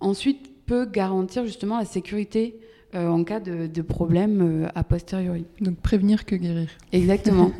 ensuite 0.00 0.52
peut 0.66 0.86
garantir 0.86 1.44
justement 1.44 1.78
la 1.78 1.84
sécurité 1.84 2.56
en 2.94 3.22
cas 3.22 3.38
de, 3.38 3.66
de 3.66 3.82
problème 3.82 4.70
a 4.74 4.82
posteriori. 4.82 5.44
Donc 5.60 5.76
prévenir 5.76 6.24
que 6.24 6.34
guérir. 6.36 6.68
Exactement. 6.92 7.52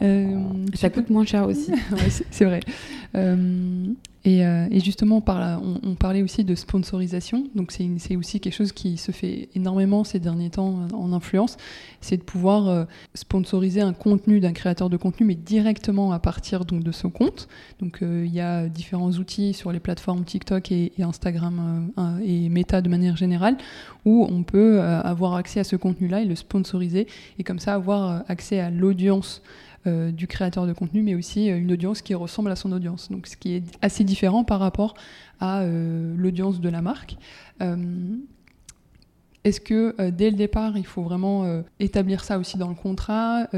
Ça 0.74 0.88
coûte 0.88 1.10
moins 1.10 1.26
cher 1.26 1.46
aussi. 1.46 1.72
c'est 2.30 2.46
vrai. 2.46 2.60
Euh, 4.26 4.68
et, 4.70 4.80
justement, 4.80 5.22
on, 5.82 5.94
parlait 5.94 6.22
aussi 6.22 6.44
de 6.44 6.54
sponsorisation. 6.54 7.44
Donc, 7.54 7.72
c'est 7.72 8.16
aussi 8.16 8.40
quelque 8.40 8.54
chose 8.54 8.72
qui 8.72 8.96
se 8.96 9.10
fait 9.12 9.48
énormément 9.54 10.04
ces 10.04 10.20
derniers 10.20 10.50
temps 10.50 10.80
euh, 10.80 10.96
en 10.96 11.12
influence. 11.12 11.56
C'est 12.00 12.18
de 12.18 12.22
pouvoir 12.22 12.68
euh, 12.68 12.84
sponsoriser 13.14 13.80
un 13.80 13.92
contenu 13.92 14.40
d'un 14.40 14.52
créateur 14.52 14.90
de 14.90 14.96
contenu, 14.96 15.26
mais 15.26 15.34
directement 15.34 16.12
à 16.12 16.18
partir 16.18 16.64
donc, 16.64 16.84
de 16.84 16.92
son 16.92 17.10
compte. 17.10 17.48
Donc, 17.80 17.98
il 18.02 18.32
y 18.32 18.40
a 18.40 18.68
différents 18.68 19.10
outils 19.12 19.54
sur 19.54 19.72
les 19.72 19.80
plateformes 19.80 20.24
TikTok 20.24 20.70
et, 20.72 20.92
Instagram 21.00 21.90
et 22.24 22.48
Meta 22.48 22.80
de 22.80 22.88
manière 22.88 23.16
générale 23.16 23.56
où 24.04 24.26
on 24.30 24.44
peut 24.44 24.80
avoir 24.80 25.34
accès 25.34 25.60
à 25.60 25.64
ce 25.64 25.74
contenu-là 25.74 26.20
et 26.22 26.24
le 26.24 26.36
sponsoriser 26.36 27.08
et 27.38 27.42
comme 27.42 27.58
ça 27.58 27.74
avoir 27.74 28.22
accès 28.28 28.60
à 28.60 28.70
l'audience 28.70 29.42
du 29.84 30.28
créateur 30.28 30.66
de 30.66 30.72
contenu, 30.72 31.02
mais 31.02 31.16
aussi 31.16 31.48
une 31.48 31.72
audience 31.72 32.02
qui 32.02 32.14
ressemble 32.14 32.52
à 32.52 32.56
son 32.56 32.70
audience. 32.70 33.10
Donc, 33.10 33.26
ce 33.26 33.36
qui 33.36 33.54
est 33.54 33.64
assez 33.82 34.04
par 34.46 34.60
rapport 34.60 34.94
à 35.40 35.60
euh, 35.60 36.14
l'audience 36.16 36.60
de 36.60 36.68
la 36.68 36.82
marque. 36.82 37.16
Est-ce 39.44 39.60
que 39.60 40.10
dès 40.10 40.30
le 40.30 40.36
départ, 40.36 40.76
il 40.76 40.86
faut 40.86 41.02
vraiment 41.02 41.62
établir 41.80 42.22
ça 42.22 42.38
aussi 42.38 42.58
dans 42.58 42.68
le 42.68 42.74
contrat? 42.76 43.48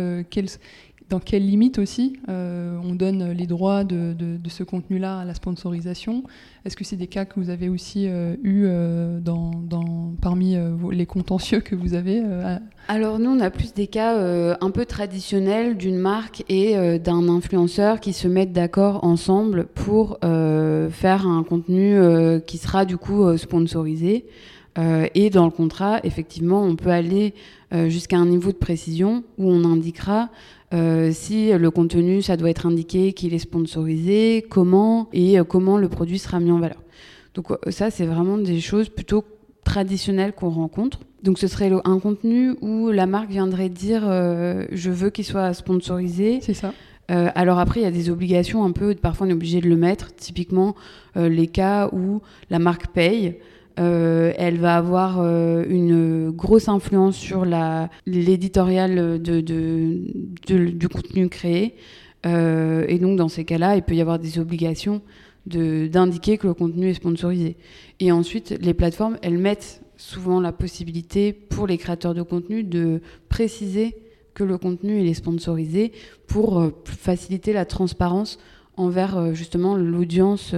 Dans 1.10 1.20
quelles 1.20 1.46
limites 1.46 1.78
aussi 1.78 2.16
euh, 2.28 2.78
on 2.82 2.94
donne 2.94 3.32
les 3.32 3.46
droits 3.46 3.84
de, 3.84 4.14
ce 4.48 4.62
contenu-là 4.62 5.18
à 5.18 5.24
la 5.24 5.34
sponsorisation? 5.34 6.24
Est-ce 6.64 6.76
que 6.76 6.84
c'est 6.84 6.96
des 6.96 7.08
cas 7.08 7.24
que 7.24 7.38
vous 7.38 7.50
avez 7.50 7.68
aussi 7.68 8.06
euh, 8.08 8.36
eu 8.42 8.64
euh, 8.66 9.20
parmi 10.22 10.56
les 10.92 11.06
contentieux 11.06 11.60
que 11.60 11.74
vous 11.74 11.94
avez 11.94 12.22
Alors 12.88 13.18
nous, 13.18 13.30
on 13.30 13.40
a 13.40 13.50
plus 13.50 13.74
des 13.74 13.86
cas 13.86 14.16
un 14.60 14.70
peu 14.70 14.86
traditionnels 14.86 15.76
d'une 15.76 15.98
marque 15.98 16.42
et 16.48 16.98
d'un 16.98 17.28
influenceur 17.28 18.00
qui 18.00 18.12
se 18.12 18.28
mettent 18.28 18.52
d'accord 18.52 19.04
ensemble 19.04 19.66
pour 19.74 20.18
faire 20.20 21.26
un 21.26 21.42
contenu 21.42 21.98
qui 22.46 22.58
sera 22.58 22.84
du 22.84 22.96
coup 22.96 23.36
sponsorisé. 23.36 24.26
et 24.76 25.30
dans 25.30 25.44
le 25.44 25.50
contrat, 25.50 26.00
effectivement, 26.04 26.62
on 26.62 26.76
peut 26.76 26.90
aller 26.90 27.34
jusqu'à 27.88 28.16
un 28.16 28.26
niveau 28.26 28.52
de 28.52 28.56
précision 28.56 29.24
où 29.36 29.50
on 29.50 29.64
indiquera 29.64 30.30
euh, 30.74 31.10
si 31.12 31.52
le 31.52 31.70
contenu, 31.70 32.20
ça 32.20 32.36
doit 32.36 32.50
être 32.50 32.66
indiqué 32.66 33.12
qu'il 33.12 33.32
est 33.32 33.38
sponsorisé, 33.38 34.44
comment 34.48 35.08
et 35.12 35.38
euh, 35.38 35.44
comment 35.44 35.78
le 35.78 35.88
produit 35.88 36.18
sera 36.18 36.40
mis 36.40 36.50
en 36.50 36.58
valeur. 36.58 36.82
Donc 37.34 37.50
euh, 37.50 37.56
ça, 37.68 37.90
c'est 37.90 38.06
vraiment 38.06 38.38
des 38.38 38.60
choses 38.60 38.88
plutôt 38.88 39.24
traditionnelles 39.62 40.32
qu'on 40.32 40.50
rencontre. 40.50 41.00
Donc 41.22 41.38
ce 41.38 41.46
serait 41.46 41.70
un 41.84 41.98
contenu 42.00 42.54
où 42.60 42.90
la 42.90 43.06
marque 43.06 43.30
viendrait 43.30 43.70
dire 43.70 44.02
je 44.02 44.90
veux 44.90 45.08
qu'il 45.08 45.24
soit 45.24 45.54
sponsorisé. 45.54 46.40
C'est 46.42 46.52
ça. 46.52 46.74
alors 47.08 47.58
après, 47.58 47.80
il 47.80 47.84
y 47.84 47.86
a 47.86 47.90
des 47.90 48.10
obligations 48.10 48.62
un 48.62 48.72
peu, 48.72 48.94
parfois 48.94 49.26
on 49.26 49.30
est 49.30 49.32
obligé 49.32 49.62
de 49.62 49.68
le 49.68 49.76
mettre, 49.76 50.14
typiquement 50.14 50.74
les 51.16 51.46
cas 51.46 51.88
où 51.94 52.20
la 52.50 52.58
marque 52.58 52.88
paye. 52.88 53.36
Euh, 53.80 54.32
elle 54.36 54.58
va 54.58 54.76
avoir 54.76 55.18
euh, 55.20 55.64
une 55.68 56.30
grosse 56.30 56.68
influence 56.68 57.16
sur 57.16 57.44
l'éditorial 58.06 59.20
du 59.20 60.88
contenu 60.88 61.28
créé. 61.28 61.74
Euh, 62.24 62.84
et 62.88 62.98
donc, 62.98 63.16
dans 63.16 63.28
ces 63.28 63.44
cas-là, 63.44 63.76
il 63.76 63.82
peut 63.82 63.94
y 63.94 64.00
avoir 64.00 64.18
des 64.18 64.38
obligations 64.38 65.02
d'indiquer 65.46 66.38
que 66.38 66.46
le 66.46 66.54
contenu 66.54 66.88
est 66.88 66.94
sponsorisé. 66.94 67.56
Et 68.00 68.12
ensuite, 68.12 68.56
les 68.60 68.74
plateformes, 68.74 69.18
elles 69.22 69.38
mettent 69.38 69.82
souvent 69.96 70.40
la 70.40 70.52
possibilité 70.52 71.32
pour 71.32 71.66
les 71.66 71.76
créateurs 71.76 72.14
de 72.14 72.22
contenu 72.22 72.62
de 72.62 73.02
préciser 73.28 73.96
que 74.32 74.42
le 74.42 74.56
contenu 74.56 75.06
est 75.06 75.14
sponsorisé 75.14 75.92
pour 76.26 76.72
faciliter 76.84 77.52
la 77.52 77.66
transparence 77.66 78.38
envers 78.76 79.34
justement 79.34 79.76
l'audience 79.76 80.54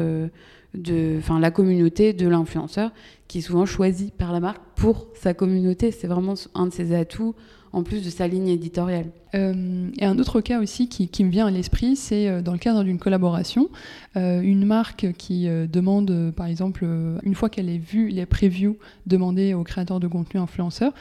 enfin, 1.18 1.40
la 1.40 1.50
communauté 1.50 2.12
de 2.12 2.28
l'influenceur 2.28 2.92
qui 3.28 3.38
est 3.38 3.42
souvent 3.42 3.66
choisi 3.66 4.12
par 4.16 4.32
la 4.32 4.40
marque 4.40 4.62
pour 4.76 5.08
sa 5.14 5.34
communauté. 5.34 5.90
C'est 5.90 6.06
vraiment 6.06 6.34
un 6.54 6.66
de 6.66 6.72
ses 6.72 6.94
atouts 6.94 7.34
en 7.72 7.82
plus 7.82 8.04
de 8.04 8.10
sa 8.10 8.26
ligne 8.28 8.48
éditoriale. 8.48 9.06
Euh, 9.36 9.90
et 9.98 10.04
un 10.04 10.18
autre 10.18 10.40
cas 10.40 10.60
aussi 10.60 10.88
qui, 10.88 11.24
me 11.24 11.30
vient 11.30 11.46
à 11.46 11.50
l'esprit, 11.50 11.96
c'est 11.96 12.28
euh, 12.28 12.42
dans 12.42 12.52
le 12.52 12.58
cadre 12.58 12.84
d'une 12.84 12.98
collaboration, 12.98 13.68
euh, 14.16 14.40
une 14.40 14.64
marque 14.64 15.12
qui 15.12 15.46
demande, 15.46 16.32
par 16.34 16.46
exemple, 16.46 16.86
une 17.22 17.34
fois 17.34 17.48
qu'elle 17.48 17.68
ait 17.68 17.78
vu 17.78 18.08
les 18.08 18.26
previews, 18.26 18.78
demander 19.06 19.54
aux 19.54 19.62
créateurs 19.62 20.00
de 20.00 20.08
contenu 20.08 20.40
influenceurs 20.40 20.92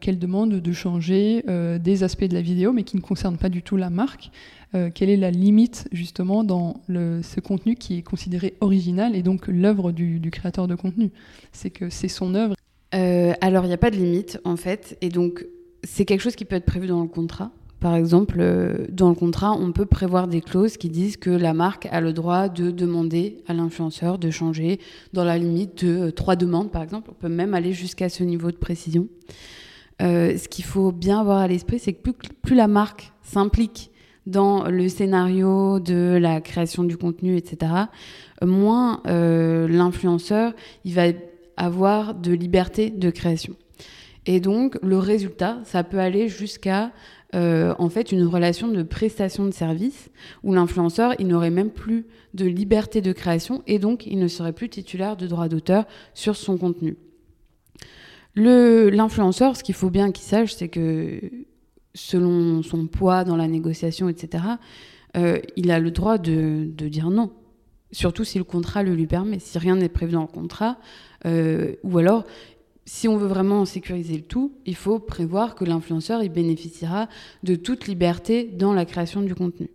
qu'elle 0.00 0.18
demande 0.18 0.54
de 0.54 0.72
changer 0.72 1.44
des 1.80 2.02
aspects 2.02 2.24
de 2.24 2.34
la 2.34 2.40
vidéo, 2.40 2.72
mais 2.72 2.82
qui 2.82 2.96
ne 2.96 3.02
concernent 3.02 3.36
pas 3.36 3.48
du 3.48 3.62
tout 3.62 3.76
la 3.76 3.90
marque. 3.90 4.30
quelle 4.94 5.10
est 5.10 5.16
la 5.16 5.30
limite 5.30 5.88
justement 5.92 6.44
dans 6.44 6.80
ce 6.88 7.40
contenu 7.40 7.74
qui 7.74 7.98
est 7.98 8.02
considéré 8.02 8.54
original 8.60 9.14
et 9.14 9.22
donc 9.22 9.46
l'œuvre 9.48 9.92
du, 9.92 10.18
du, 10.18 10.30
créateur 10.30 10.66
de 10.66 10.74
contenu? 10.74 11.10
C'est 11.52 11.70
que 11.70 11.90
c'est 11.90 12.08
son 12.08 12.34
œuvre. 12.34 12.54
alors 12.92 13.64
il 13.64 13.68
n'y 13.68 13.74
a 13.74 13.78
pas 13.78 13.90
de 13.90 13.96
limite 13.96 14.40
en 14.44 14.56
fait, 14.56 14.96
et 15.02 15.10
donc 15.10 15.44
c'est 15.86 16.04
quelque 16.04 16.20
chose 16.20 16.36
qui 16.36 16.44
peut 16.44 16.56
être 16.56 16.66
prévu 16.66 16.86
dans 16.86 17.00
le 17.00 17.08
contrat. 17.08 17.50
Par 17.80 17.94
exemple, 17.94 18.38
euh, 18.40 18.86
dans 18.90 19.08
le 19.10 19.14
contrat, 19.14 19.52
on 19.52 19.70
peut 19.70 19.86
prévoir 19.86 20.28
des 20.28 20.40
clauses 20.40 20.76
qui 20.76 20.88
disent 20.88 21.16
que 21.16 21.30
la 21.30 21.54
marque 21.54 21.86
a 21.90 22.00
le 22.00 22.12
droit 22.12 22.48
de 22.48 22.70
demander 22.70 23.42
à 23.46 23.52
l'influenceur 23.52 24.18
de 24.18 24.30
changer 24.30 24.80
dans 25.12 25.24
la 25.24 25.38
limite 25.38 25.84
de 25.84 26.08
euh, 26.08 26.10
trois 26.10 26.36
demandes, 26.36 26.70
par 26.70 26.82
exemple. 26.82 27.10
On 27.10 27.14
peut 27.14 27.28
même 27.28 27.54
aller 27.54 27.72
jusqu'à 27.72 28.08
ce 28.08 28.24
niveau 28.24 28.50
de 28.50 28.56
précision. 28.56 29.08
Euh, 30.02 30.36
ce 30.36 30.48
qu'il 30.48 30.64
faut 30.64 30.90
bien 30.90 31.20
avoir 31.20 31.38
à 31.38 31.48
l'esprit, 31.48 31.78
c'est 31.78 31.92
que 31.92 32.10
plus, 32.10 32.56
la 32.56 32.66
marque 32.66 33.12
s'implique 33.22 33.90
dans 34.26 34.68
le 34.68 34.88
scénario 34.88 35.78
de 35.78 36.18
la 36.20 36.40
création 36.40 36.82
du 36.82 36.96
contenu, 36.96 37.36
etc., 37.36 37.72
moins 38.42 39.00
l'influenceur 39.06 40.52
il 40.84 40.94
va 40.94 41.04
avoir 41.56 42.14
de 42.16 42.32
liberté 42.32 42.90
de 42.90 43.10
création. 43.10 43.54
Et 44.26 44.40
donc, 44.40 44.76
le 44.82 44.98
résultat, 44.98 45.60
ça 45.64 45.84
peut 45.84 46.00
aller 46.00 46.28
jusqu'à 46.28 46.92
euh, 47.34 47.74
en 47.78 47.88
fait 47.88 48.12
une 48.12 48.24
relation 48.24 48.68
de 48.68 48.82
prestation 48.82 49.44
de 49.44 49.50
service 49.50 50.10
où 50.42 50.52
l'influenceur, 50.52 51.14
il 51.18 51.26
n'aurait 51.28 51.50
même 51.50 51.70
plus 51.70 52.06
de 52.34 52.44
liberté 52.44 53.00
de 53.00 53.12
création 53.12 53.62
et 53.66 53.78
donc 53.78 54.06
il 54.06 54.18
ne 54.18 54.28
serait 54.28 54.52
plus 54.52 54.68
titulaire 54.68 55.16
de 55.16 55.26
droit 55.26 55.48
d'auteur 55.48 55.86
sur 56.14 56.36
son 56.36 56.56
contenu. 56.56 56.96
L'influenceur, 58.36 59.56
ce 59.56 59.64
qu'il 59.64 59.74
faut 59.74 59.90
bien 59.90 60.12
qu'il 60.12 60.24
sache, 60.24 60.54
c'est 60.54 60.68
que 60.68 61.20
selon 61.94 62.62
son 62.62 62.86
poids 62.86 63.24
dans 63.24 63.36
la 63.36 63.48
négociation, 63.48 64.08
etc., 64.08 64.44
euh, 65.16 65.38
il 65.56 65.70
a 65.70 65.78
le 65.78 65.90
droit 65.90 66.18
de, 66.18 66.68
de 66.70 66.88
dire 66.88 67.10
non. 67.10 67.32
surtout 67.90 68.24
si 68.24 68.36
le 68.38 68.44
contrat 68.44 68.82
le 68.82 68.94
lui 68.94 69.06
permet. 69.06 69.38
Si 69.38 69.58
rien 69.58 69.76
n'est 69.76 69.88
prévu 69.88 70.12
dans 70.12 70.22
le 70.22 70.26
contrat, 70.26 70.78
ou 71.24 71.98
alors 71.98 72.24
si 72.86 73.08
on 73.08 73.16
veut 73.16 73.26
vraiment 73.26 73.64
sécuriser 73.64 74.16
le 74.16 74.22
tout, 74.22 74.52
il 74.64 74.76
faut 74.76 75.00
prévoir 75.00 75.56
que 75.56 75.64
l'influenceur 75.64 76.22
il 76.22 76.30
bénéficiera 76.30 77.08
de 77.42 77.56
toute 77.56 77.88
liberté 77.88 78.44
dans 78.44 78.72
la 78.72 78.84
création 78.84 79.22
du 79.22 79.34
contenu. 79.34 79.68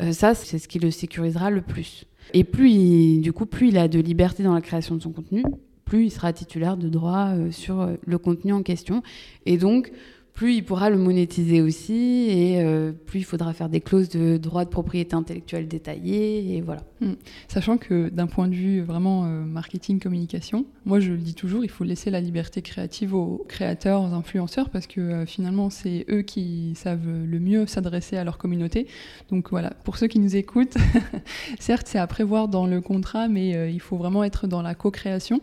Euh, 0.00 0.12
ça, 0.12 0.34
c'est 0.34 0.58
ce 0.58 0.66
qui 0.66 0.78
le 0.78 0.90
sécurisera 0.90 1.50
le 1.50 1.60
plus. 1.60 2.06
Et 2.32 2.44
plus 2.44 2.70
il, 2.70 3.20
du 3.20 3.32
coup, 3.32 3.44
plus 3.44 3.68
il 3.68 3.78
a 3.78 3.88
de 3.88 4.00
liberté 4.00 4.42
dans 4.42 4.54
la 4.54 4.62
création 4.62 4.96
de 4.96 5.02
son 5.02 5.12
contenu, 5.12 5.42
plus 5.84 6.06
il 6.06 6.10
sera 6.10 6.32
titulaire 6.32 6.76
de 6.76 6.88
droit 6.88 7.34
euh, 7.34 7.50
sur 7.50 7.80
euh, 7.80 7.94
le 8.06 8.18
contenu 8.18 8.52
en 8.52 8.62
question. 8.62 9.02
Et 9.44 9.58
donc, 9.58 9.92
plus 10.32 10.54
il 10.54 10.64
pourra 10.64 10.90
le 10.90 10.96
monétiser 10.96 11.60
aussi 11.60 12.26
et 12.30 12.62
euh, 12.62 12.92
plus 12.92 13.20
il 13.20 13.24
faudra 13.24 13.52
faire 13.52 13.68
des 13.68 13.80
clauses 13.80 14.08
de 14.08 14.36
droit 14.36 14.64
de 14.64 14.70
propriété 14.70 15.14
intellectuelle 15.14 15.68
détaillées 15.68 16.56
et 16.56 16.60
voilà. 16.60 16.82
Hmm. 17.00 17.14
Sachant 17.48 17.76
que 17.76 18.08
d'un 18.08 18.26
point 18.26 18.48
de 18.48 18.54
vue 18.54 18.80
vraiment 18.80 19.24
euh, 19.24 19.42
marketing 19.42 20.00
communication, 20.00 20.66
moi 20.84 21.00
je 21.00 21.12
le 21.12 21.18
dis 21.18 21.34
toujours, 21.34 21.64
il 21.64 21.70
faut 21.70 21.84
laisser 21.84 22.10
la 22.10 22.20
liberté 22.20 22.62
créative 22.62 23.14
aux 23.14 23.44
créateurs, 23.48 24.02
aux 24.02 24.14
influenceurs 24.14 24.70
parce 24.70 24.86
que 24.86 25.00
euh, 25.00 25.26
finalement 25.26 25.70
c'est 25.70 26.06
eux 26.10 26.22
qui 26.22 26.72
savent 26.74 27.08
le 27.08 27.40
mieux 27.40 27.66
s'adresser 27.66 28.16
à 28.16 28.24
leur 28.24 28.38
communauté. 28.38 28.86
Donc 29.30 29.50
voilà, 29.50 29.70
pour 29.84 29.96
ceux 29.96 30.06
qui 30.06 30.20
nous 30.20 30.36
écoutent, 30.36 30.76
certes 31.58 31.86
c'est 31.86 31.98
à 31.98 32.06
prévoir 32.06 32.48
dans 32.48 32.66
le 32.66 32.80
contrat 32.80 33.28
mais 33.28 33.72
il 33.72 33.80
faut 33.80 33.96
vraiment 33.96 34.24
être 34.24 34.46
dans 34.46 34.62
la 34.62 34.74
co-création. 34.74 35.40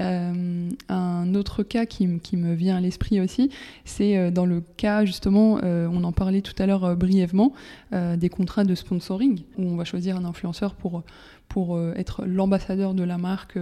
Euh, 0.00 0.68
un 0.88 1.34
autre 1.34 1.62
cas 1.62 1.86
qui, 1.86 2.06
me 2.06 2.54
vient 2.54 2.76
à 2.76 2.80
l'esprit 2.80 3.20
aussi, 3.20 3.50
c'est 3.84 4.18
euh, 4.18 4.30
dans 4.30 4.44
le 4.44 4.62
cas 4.76 5.04
justement, 5.04 5.60
euh, 5.62 5.88
on 5.90 6.04
en 6.04 6.12
parlait 6.12 6.42
tout 6.42 6.54
à 6.58 6.66
l'heure 6.66 6.96
brièvement, 6.96 7.52
des 7.92 8.28
contrats 8.28 8.64
de 8.64 8.74
sponsoring, 8.74 9.42
où 9.58 9.62
on 9.62 9.76
va 9.76 9.84
choisir 9.84 10.16
un 10.16 10.24
influenceur 10.24 10.74
pour, 10.74 11.02
pour 11.48 11.80
être 11.96 12.24
l'ambassadeur 12.26 12.94
de 12.94 13.02
la 13.02 13.18
marque, 13.18 13.58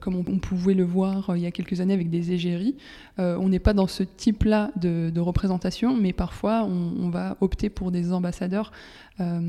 comme 0.00 0.16
on, 0.16 0.38
pouvait 0.38 0.74
le 0.74 0.84
voir 0.84 1.36
il 1.36 1.42
y 1.42 1.46
a 1.46 1.50
quelques 1.50 1.80
années 1.80 1.94
avec 1.94 2.10
des 2.10 2.32
égéries. 2.32 2.76
on 3.18 3.48
n'est 3.48 3.58
pas 3.58 3.72
dans 3.72 3.86
ce 3.86 4.02
type-là 4.02 4.70
de, 4.76 5.20
représentation, 5.20 5.96
mais 5.96 6.12
parfois 6.12 6.64
on, 6.64 7.08
va 7.08 7.36
opter 7.40 7.70
pour 7.70 7.90
des 7.90 8.12
ambassadeurs 8.12 8.72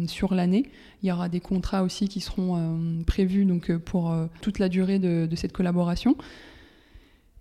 sur 0.08 0.34
l'année. 0.34 0.65
Il 1.04 1.10
y 1.10 1.12
aura 1.12 1.30
des 1.30 1.39
contrats 1.39 1.84
aussi 1.84 2.08
qui 2.08 2.22
seront 2.22 2.58
euh, 2.58 3.04
prévus 3.06 3.46
donc, 3.46 3.70
euh, 3.70 3.78
pour 3.78 4.12
euh, 4.12 4.26
toute 4.41 4.58
la 4.60 4.70
durée 4.70 5.00
de, 5.00 5.28
cette 5.36 5.54
collaboration. 5.54 6.15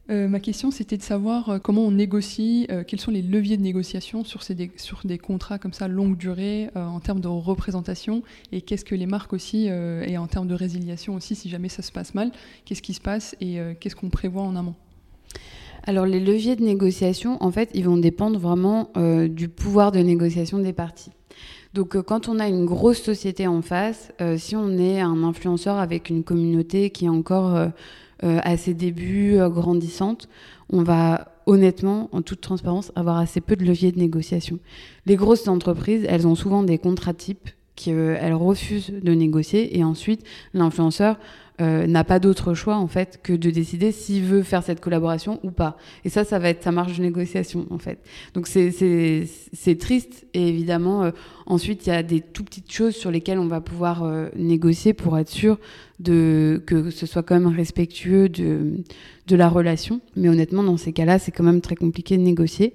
Ma 0.09 0.39
question, 0.41 0.71
c'était 0.71 0.97
de 0.97 1.03
savoir 1.03 1.61
comment 1.63 1.83
on 1.83 1.91
négocie, 1.91 2.69
quels 2.87 3.01
sont 3.01 3.11
les 3.11 3.23
leviers 3.23 3.57
de 3.57 3.63
négociation 3.63 4.25
sur, 4.25 4.43
ces, 4.43 4.71
sur 4.77 5.01
des 5.05 5.19
contrats 5.19 5.59
comme 5.59 5.73
ça 5.73 5.89
longue 5.89 6.17
durée 6.17 6.69
en 6.75 7.01
termes 7.01 7.21
de 7.21 7.29
représentation 7.29 8.23
et 8.53 8.61
qu'est-ce 8.61 8.85
que 8.85 8.95
les 8.95 9.07
marques 9.07 9.33
aussi, 9.33 9.67
et 9.67 10.17
en 10.17 10.27
termes 10.29 10.47
de 10.47 10.55
résiliation 10.55 11.15
aussi, 11.15 11.35
si 11.35 11.49
jamais 11.49 11.69
ça 11.69 11.83
se 11.83 11.91
passe 11.91 12.15
mal, 12.15 12.31
qu'est-ce 12.65 12.83
qui 12.83 12.95
se 12.95 13.01
passe 13.01 13.35
et 13.41 13.59
qu'est-ce 13.81 13.97
qu'on 13.97 14.11
prévoit 14.11 14.43
en 14.43 14.55
amont? 14.55 14.75
Alors 15.85 16.07
les 16.07 16.21
leviers 16.21 16.55
de 16.55 16.63
négociation, 16.63 17.43
en 17.43 17.51
fait, 17.51 17.71
ils 17.75 17.85
vont 17.85 17.97
dépendre 17.97 18.39
vraiment 18.39 18.93
du 19.29 19.49
pouvoir 19.49 19.91
de 19.91 19.99
négociation 19.99 20.59
des 20.59 20.73
parties. 20.73 21.11
Donc 21.77 21.95
euh, 21.95 22.03
quand 22.03 22.29
on 22.29 22.39
a 22.39 22.49
une 22.49 22.65
grosse 22.65 23.03
société 23.03 23.47
en 23.47 23.61
face, 23.61 24.11
euh, 24.23 24.39
si 24.39 24.57
on 24.57 24.79
est 24.79 24.99
un 25.01 25.23
influenceur 25.23 25.77
avec 25.77 26.09
une 26.09 26.25
communauté 26.25 26.89
qui 26.89 27.05
est 27.05 27.11
encore 27.11 27.55
euh, 27.55 27.69
à 28.23 28.57
ses 28.57 28.75
débuts, 28.75 29.39
grandissante, 29.51 30.29
on 30.71 30.83
va 30.83 31.29
honnêtement, 31.47 32.09
en 32.13 32.23
toute 32.23 32.41
transparence, 32.41 32.93
avoir 32.97 33.19
assez 33.19 33.41
peu 33.41 33.57
de 33.57 33.65
leviers 33.65 33.93
de 33.93 33.99
négociation. 33.99 34.59
Les 35.07 35.17
grosses 35.17 35.49
entreprises, 35.49 36.05
elles 36.09 36.27
ont 36.27 36.35
souvent 36.35 36.63
des 36.63 36.79
contrats 36.79 37.15
types 37.15 37.51
qu'elles 37.77 38.35
refusent 38.35 38.91
de 38.91 39.13
négocier 39.13 39.79
et 39.79 39.85
ensuite 39.85 40.25
l'influenceur 40.55 41.19
euh, 41.61 41.87
n'a 41.87 42.05
pas 42.05 42.19
d'autre 42.19 42.53
choix 42.53 42.77
en 42.77 42.87
fait 42.87 43.19
que 43.23 43.33
de 43.33 43.49
décider 43.49 43.91
s'il 43.91 44.25
veut 44.25 44.43
faire 44.43 44.63
cette 44.63 44.81
collaboration 44.81 45.41
ou 45.43 45.51
pas. 45.51 45.79
Et 46.05 46.11
ça, 46.11 46.23
ça 46.23 46.39
va 46.39 46.51
être 46.51 46.63
sa 46.63 46.71
marge 46.71 46.99
de 46.99 47.03
négociation 47.03 47.67
en 47.71 47.79
fait. 47.79 47.99
Donc 48.35 48.47
c'est 48.47 49.79
triste 49.79 50.27
et 50.35 50.49
évidemment 50.49 51.05
euh, 51.05 51.11
ensuite 51.47 51.87
il 51.87 51.91
y 51.91 51.93
a 51.93 52.03
des 52.03 52.21
tout 52.21 52.45
petites 52.45 52.71
choses 52.71 52.95
sur 52.95 53.11
lesquelles 53.11 53.39
on 53.39 53.47
va 53.47 53.63
pouvoir 53.63 54.03
euh, 54.03 54.29
négocier 54.37 54.93
pour 54.93 55.19
être 55.19 55.31
sûr 55.31 55.59
de 55.99 56.63
que 56.67 56.91
ce 56.91 57.07
soit 57.07 57.23
quand 57.23 57.41
même 57.41 57.55
respectueux 57.55 58.29
de 58.29 58.85
de 59.27 59.37
la 59.37 59.49
relation. 59.49 60.03
Mais 60.15 60.29
honnêtement 60.29 60.63
dans 60.63 60.77
ces 60.77 60.93
cas-là, 60.93 61.19
c'est 61.19 61.33
quand 61.33 61.45
même 61.45 61.63
très 61.63 61.75
compliqué 61.75 62.19
de 62.19 62.23
négocier. 62.23 62.75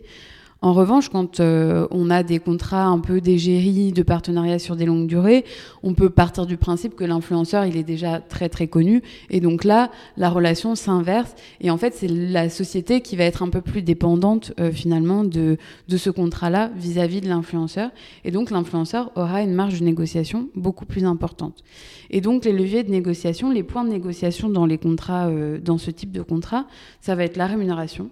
En 0.63 0.73
revanche, 0.73 1.09
quand 1.09 1.39
euh, 1.39 1.87
on 1.89 2.11
a 2.11 2.21
des 2.21 2.37
contrats 2.37 2.85
un 2.85 2.99
peu 2.99 3.19
d'égérie, 3.19 3.91
de 3.91 4.03
partenariat 4.03 4.59
sur 4.59 4.75
des 4.75 4.85
longues 4.85 5.07
durées, 5.07 5.43
on 5.81 5.95
peut 5.95 6.11
partir 6.11 6.45
du 6.45 6.55
principe 6.55 6.95
que 6.95 7.03
l'influenceur, 7.03 7.65
il 7.65 7.77
est 7.77 7.83
déjà 7.83 8.19
très 8.19 8.47
très 8.47 8.67
connu. 8.67 9.01
Et 9.31 9.39
donc 9.39 9.63
là, 9.63 9.89
la 10.17 10.29
relation 10.29 10.75
s'inverse. 10.75 11.33
Et 11.61 11.71
en 11.71 11.77
fait, 11.77 11.95
c'est 11.95 12.07
la 12.07 12.47
société 12.49 13.01
qui 13.01 13.15
va 13.15 13.23
être 13.23 13.41
un 13.41 13.49
peu 13.49 13.61
plus 13.61 13.81
dépendante 13.81 14.53
euh, 14.59 14.71
finalement 14.71 15.23
de, 15.23 15.57
de 15.87 15.97
ce 15.97 16.11
contrat-là 16.11 16.69
vis-à-vis 16.75 17.21
de 17.21 17.27
l'influenceur. 17.27 17.89
Et 18.23 18.29
donc 18.29 18.51
l'influenceur 18.51 19.11
aura 19.15 19.41
une 19.41 19.55
marge 19.55 19.79
de 19.79 19.85
négociation 19.85 20.49
beaucoup 20.53 20.85
plus 20.85 21.05
importante. 21.05 21.63
Et 22.11 22.21
donc 22.21 22.45
les 22.45 22.53
leviers 22.53 22.83
de 22.83 22.91
négociation, 22.91 23.49
les 23.49 23.63
points 23.63 23.83
de 23.83 23.89
négociation 23.89 24.47
dans 24.47 24.67
les 24.67 24.77
contrats, 24.77 25.25
euh, 25.25 25.57
dans 25.57 25.79
ce 25.79 25.89
type 25.89 26.11
de 26.11 26.21
contrat, 26.21 26.67
ça 26.99 27.15
va 27.15 27.23
être 27.23 27.37
la 27.37 27.47
rémunération 27.47 28.11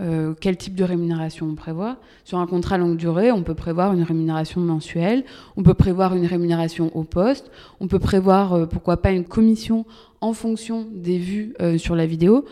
euh, 0.00 0.34
quel 0.38 0.56
type 0.56 0.74
de 0.74 0.84
rémunération 0.84 1.46
on 1.46 1.54
prévoit? 1.54 1.96
Sur 2.24 2.38
un 2.38 2.46
contrat 2.46 2.78
longue 2.78 2.96
durée, 2.96 3.32
on 3.32 3.42
peut 3.42 3.54
prévoir 3.54 3.92
une 3.94 4.02
rémunération 4.02 4.60
mensuelle, 4.60 5.24
on 5.56 5.62
peut 5.62 5.74
prévoir 5.74 6.14
une 6.14 6.26
rémunération 6.26 6.94
au 6.96 7.04
poste, 7.04 7.50
on 7.80 7.88
peut 7.88 7.98
prévoir, 7.98 8.52
euh, 8.52 8.66
pourquoi 8.66 8.98
pas, 8.98 9.10
une 9.10 9.24
commission 9.24 9.86
en 10.20 10.32
fonction 10.32 10.86
des 10.92 11.18
vues 11.18 11.54
euh, 11.60 11.78
sur 11.78 11.96
la 11.96 12.06
vidéo. 12.06 12.44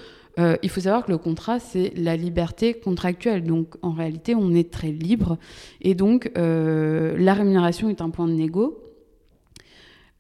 il 0.63 0.69
faut 0.69 0.81
savoir 0.81 1.05
que 1.05 1.13
le 1.13 1.19
contrat, 1.19 1.61
c'est 1.61 1.93
la 1.97 2.17
liberté 2.17 2.75
contractuelle. 2.75 3.45
Donc, 3.45 3.77
en 3.83 3.93
réalité, 3.93 4.35
on 4.35 4.53
est 4.53 4.69
très 4.69 4.91
libre. 4.91 5.39
Et 5.81 5.95
donc, 5.95 6.29
la 6.35 7.35
rémunération 7.35 7.89
est 7.89 8.01
un 8.01 8.11
point 8.11 8.27
de 8.27 8.33
négo. 8.33 8.83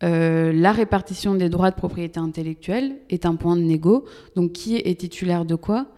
la 0.00 0.72
répartition 0.72 1.34
des 1.34 1.48
droits 1.48 1.72
de 1.72 1.74
propriété 1.74 2.20
intellectuelle 2.20 2.94
est 3.10 3.26
un 3.26 3.34
point 3.34 3.56
de 3.56 3.62
négo. 3.62 4.04
Donc, 4.36 4.52
qui 4.52 4.76
est 4.76 5.00
titulaire 5.00 5.44
de 5.44 5.56
quoi? 5.56 5.88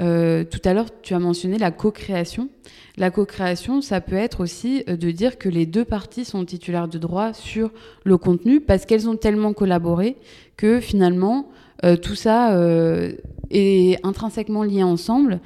Euh, 0.00 0.44
tout 0.44 0.60
à 0.64 0.72
l'heure, 0.72 0.88
tu 1.02 1.14
as 1.14 1.18
mentionné 1.18 1.58
la 1.58 1.70
co-création. 1.70 2.48
La 2.96 3.10
co-création, 3.10 3.80
ça 3.80 4.00
peut 4.00 4.16
être 4.16 4.40
aussi 4.40 4.84
euh, 4.88 4.96
de 4.96 5.10
dire 5.10 5.38
que 5.38 5.48
les 5.48 5.66
deux 5.66 5.84
parties 5.84 6.24
sont 6.24 6.44
titulaires 6.44 6.88
de 6.88 6.98
droit 6.98 7.32
sur 7.34 7.70
le 8.04 8.16
contenu 8.16 8.60
parce 8.60 8.86
qu'elles 8.86 9.08
ont 9.08 9.16
tellement 9.16 9.52
collaboré 9.52 10.16
que 10.56 10.80
finalement, 10.80 11.50
euh, 11.84 11.96
tout 11.96 12.14
ça 12.14 12.56
est 13.50 13.98
intrinsèquement 14.04 14.62
lié 14.62 14.82
ensemble. 14.82 15.40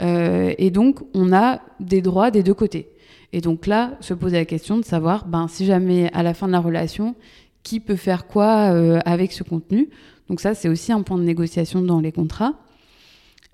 et 0.00 0.70
donc, 0.70 1.00
on 1.12 1.32
a 1.32 1.60
des 1.78 2.00
droits 2.00 2.30
des 2.30 2.42
deux 2.42 2.54
côtés. 2.54 2.88
Et 3.32 3.40
donc 3.42 3.66
là, 3.66 3.98
se 4.00 4.14
poser 4.14 4.38
la 4.38 4.44
question 4.46 4.78
de 4.78 4.84
savoir, 4.84 5.26
ben, 5.26 5.46
si 5.46 5.66
jamais 5.66 6.10
à 6.14 6.22
la 6.22 6.32
fin 6.32 6.46
de 6.46 6.52
la 6.52 6.60
relation, 6.60 7.14
qui 7.62 7.80
peut 7.80 7.96
faire 7.96 8.26
quoi 8.26 8.72
avec 9.04 9.32
ce 9.32 9.42
contenu. 9.42 9.90
Donc 10.28 10.40
ça, 10.40 10.54
c'est 10.54 10.70
aussi 10.70 10.90
un 10.92 11.02
point 11.02 11.18
de 11.18 11.24
négociation 11.24 11.82
dans 11.82 12.00
les 12.00 12.12
contrats. 12.12 12.54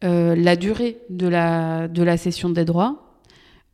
Euh, 0.04 0.36
la 0.36 0.56
durée 0.56 0.98
de 1.08 1.26
la, 1.26 1.88
de 1.88 2.16
cession 2.16 2.50
des 2.50 2.66
droits, 2.66 3.18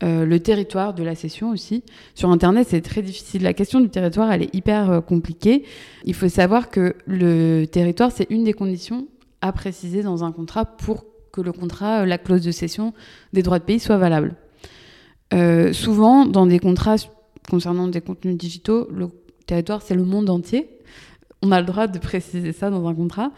euh, 0.05 0.25
le 0.25 0.41
territoire 0.41 0.95
de 0.95 1.03
la 1.03 1.15
cession 1.15 1.51
aussi. 1.51 1.83
Sur 2.15 2.31
Internet, 2.31 2.69
c'est 2.71 2.81
très 2.81 3.03
difficile. 3.03 3.43
La 3.43 3.55
question 3.55 3.81
du 3.81 3.89
territoire, 3.89 4.31
elle 4.31 4.43
est 4.43 4.55
hyper 4.55 4.91
euh, 4.91 5.01
compliquée. 5.01 5.65
Il 6.05 6.15
faut 6.15 6.29
savoir 6.29 6.71
que 6.71 6.95
le 7.07 7.65
territoire, 7.67 8.13
c'est 8.13 8.29
une 8.31 8.45
des 8.45 8.53
conditions 8.53 9.09
à 9.41 9.53
préciser 9.53 10.03
dans 10.03 10.23
un 10.23 10.31
contrat 10.31 10.65
pour 10.65 11.05
que 11.33 11.41
le 11.41 11.53
contrat, 11.53 12.07
la 12.07 12.19
clause 12.19 12.43
de 12.43 12.53
cession 12.53 12.93
des 13.33 13.43
droits 13.43 13.59
de 13.59 13.65
pays 13.65 13.81
soit 13.81 13.97
valable. 13.97 14.37
souvent, 15.73 16.27
dans 16.27 16.47
des 16.47 16.59
contrats 16.59 16.97
concernant 17.51 17.89
des 17.89 18.03
contenus 18.03 18.37
digitaux, 18.37 18.87
le 18.93 19.09
territoire, 19.47 19.83
c'est 19.83 19.95
le 19.95 20.05
monde 20.05 20.29
entier 20.31 20.69
on 21.43 21.51
a 21.51 21.61
le 21.61 21.67
droit 21.67 21.87
de 21.87 21.99
préciser 21.99 22.53
ça 22.53 22.71
dans 22.71 22.87
un 22.87 22.95
contrat. 22.95 23.31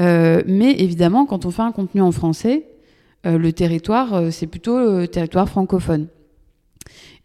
Euh, 0.00 0.42
mais 0.46 0.72
évidemment, 0.80 1.26
quand 1.26 1.44
on 1.44 1.50
fait 1.50 1.62
un 1.62 1.72
contenu 1.72 2.00
en 2.00 2.12
français, 2.12 2.66
euh, 3.26 3.36
le 3.36 3.52
territoire, 3.52 4.14
euh, 4.14 4.30
c'est 4.30 4.46
plutôt 4.46 4.78
le 4.78 5.08
territoire 5.08 5.48
francophone. 5.48 6.06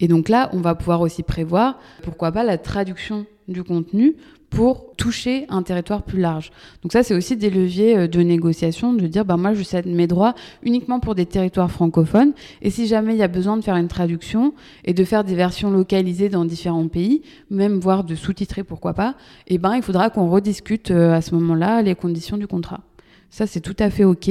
Et 0.03 0.09
donc 0.09 0.27
là, 0.27 0.49
on 0.51 0.59
va 0.59 0.75
pouvoir 0.75 0.99
aussi 0.99 1.23
prévoir, 1.23 1.79
pourquoi 2.01 2.33
pas, 2.33 2.43
la 2.43 2.57
traduction 2.57 3.25
du 3.47 3.63
contenu 3.63 4.17
pour 4.49 4.93
toucher 4.97 5.45
un 5.47 5.63
territoire 5.63 6.03
plus 6.03 6.19
large. 6.19 6.51
Donc 6.81 6.91
ça, 6.91 7.03
c'est 7.03 7.15
aussi 7.15 7.37
des 7.37 7.49
leviers 7.49 7.97
euh, 7.97 8.07
de 8.07 8.19
négociation, 8.19 8.91
de 8.91 9.07
dire, 9.07 9.23
bah, 9.23 9.37
moi, 9.37 9.53
je 9.53 9.63
cède 9.63 9.85
mes 9.85 10.05
droits 10.05 10.35
uniquement 10.61 10.99
pour 10.99 11.15
des 11.15 11.25
territoires 11.25 11.71
francophones, 11.71 12.33
et 12.61 12.69
si 12.69 12.85
jamais 12.85 13.13
il 13.13 13.17
y 13.17 13.23
a 13.23 13.29
besoin 13.29 13.55
de 13.55 13.63
faire 13.63 13.77
une 13.77 13.87
traduction 13.87 14.53
et 14.83 14.93
de 14.93 15.05
faire 15.05 15.23
des 15.23 15.35
versions 15.35 15.71
localisées 15.71 16.27
dans 16.27 16.43
différents 16.43 16.89
pays, 16.89 17.21
même 17.49 17.79
voire 17.79 18.03
de 18.03 18.13
sous-titrer, 18.13 18.65
pourquoi 18.65 18.93
pas, 18.93 19.15
eh 19.47 19.57
ben, 19.57 19.73
il 19.73 19.83
faudra 19.83 20.09
qu'on 20.09 20.29
rediscute 20.29 20.91
euh, 20.91 21.13
à 21.13 21.21
ce 21.21 21.33
moment-là 21.35 21.81
les 21.81 21.95
conditions 21.95 22.35
du 22.35 22.45
contrat. 22.45 22.81
Ça, 23.29 23.47
c'est 23.47 23.61
tout 23.61 23.77
à 23.79 23.89
fait 23.89 24.03
OK. 24.03 24.29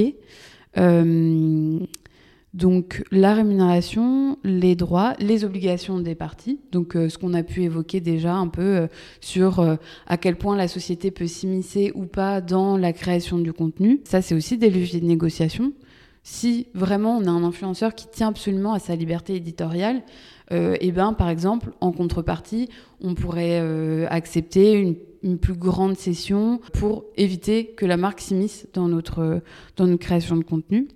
Euh, 0.77 1.79
Donc 2.55 3.03
la 3.11 3.35
rémunération, 3.35 4.39
les 4.45 4.77
droits, 4.77 5.15
les 5.19 5.45
obligations 5.45 6.01
des 6.01 6.15
parties, 6.15 6.61
donc 6.71 6.93
ce 6.93 7.17
qu'on 7.17 7.33
a 7.33 7.43
pu 7.43 7.63
évoquer 7.63 8.01
déjà 8.01 8.35
un 8.35 8.49
peu 8.49 8.89
sur 9.23 9.79
à 10.07 10.17
quel 10.19 10.37
point 10.37 10.55
la 10.55 10.69
société 10.69 11.11
peut 11.11 11.27
s'immiscer 11.27 11.93
ou 11.95 12.05
pas 12.05 12.43
dans 12.43 12.77
la 12.77 12.93
création 12.93 13.39
du 13.39 13.55
contenu. 13.55 14.01
Ça, 14.05 14.21
c'est 14.21 14.35
aussi 14.35 14.59
des 14.59 14.69
leviers 14.69 15.01
de 15.01 15.07
négociation. 15.07 15.73
Si 16.25 16.69
vraiment 16.75 17.17
on 17.17 17.27
a 17.27 17.31
un 17.31 17.43
influenceur 17.43 17.95
qui 17.95 18.07
tient 18.07 18.29
absolument 18.29 18.75
à 18.75 18.79
sa 18.79 18.95
liberté 18.95 19.35
éditoriale, 19.35 20.03
euh, 20.53 20.77
et 20.81 20.93
ben, 20.93 21.13
par 21.15 21.29
exemple, 21.29 21.73
en 21.81 21.93
contrepartie, 21.93 22.69
on 23.01 23.15
pourrait 23.15 23.61
euh, 23.61 24.07
accepter 24.11 24.75
une, 24.75 24.97
plus 25.39 25.55
grande 25.55 25.97
session 25.97 26.61
pour 26.73 27.05
éviter 27.17 27.67
que 27.67 27.87
la 27.87 27.97
marque 27.97 28.21
s'immisce 28.21 28.67
dans 28.73 28.89
notre, 28.89 29.41
dans 29.77 29.87
notre 29.87 30.03
création 30.03 30.37
de 30.37 30.43
contenu. 30.43 30.89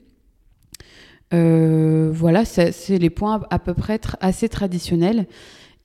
Euh, 1.35 2.11
voilà, 2.13 2.45
c'est 2.45 2.99
les 2.99 3.11
points 3.11 3.43
à 3.51 3.59
peu 3.59 3.75
près 3.75 4.01
assez 4.21 4.49
traditionnels. 4.49 5.27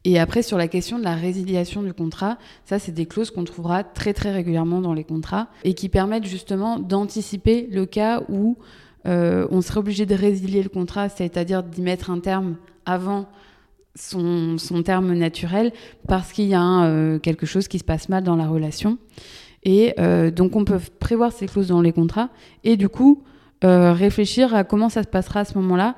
Et 0.03 0.19
après, 0.19 0.41
sur 0.41 0.57
la 0.57 0.67
question 0.67 0.97
de 0.97 1.03
la 1.03 1.15
résiliation 1.15 1.83
du 1.83 1.93
contrat, 1.93 2.37
ça, 2.65 2.79
c'est 2.79 2.91
des 2.91 3.05
clauses 3.05 3.29
qu'on 3.29 3.43
trouvera 3.43 3.83
très 3.83 4.13
très 4.13 4.31
régulièrement 4.31 4.81
dans 4.81 4.93
les 4.93 5.03
contrats 5.03 5.47
et 5.63 5.75
qui 5.75 5.89
permettent 5.89 6.25
justement 6.25 6.79
d'anticiper 6.79 7.67
le 7.71 7.85
cas 7.85 8.23
où 8.29 8.57
on 9.05 9.61
serait 9.61 9.79
obligé 9.79 10.05
de 10.05 10.13
résilier 10.15 10.61
le 10.61 10.69
contrat, 10.69 11.09
c'est-à-dire 11.09 11.63
d'y 11.63 11.81
mettre 11.81 12.11
un 12.11 12.19
terme 12.19 12.55
avant 12.85 13.27
son, 13.95 14.83
terme 14.83 15.13
naturel 15.13 15.71
parce 16.07 16.31
qu'il 16.31 16.47
y 16.47 16.53
a 16.53 16.83
euh, 16.83 17.19
quelque 17.19 17.45
chose 17.45 17.67
qui 17.67 17.79
se 17.79 17.83
passe 17.83 18.09
mal 18.09 18.23
dans 18.23 18.35
la 18.35 18.47
relation. 18.47 18.97
Et 19.63 19.93
euh, 19.99 20.31
donc 20.31 20.55
on 20.55 20.65
peut 20.65 20.79
prévoir 20.99 21.31
ces 21.31 21.45
clauses 21.45 21.67
dans 21.67 21.81
les 21.81 21.91
contrats 21.91 22.29
et 22.63 22.77
du 22.77 22.89
coup 22.89 23.23
euh, 23.63 23.93
réfléchir 23.93 24.53
à 24.55 24.63
comment 24.63 24.89
ça 24.89 25.03
se 25.03 25.07
passera 25.07 25.41
à 25.41 25.45
ce 25.45 25.57
moment-là. 25.57 25.95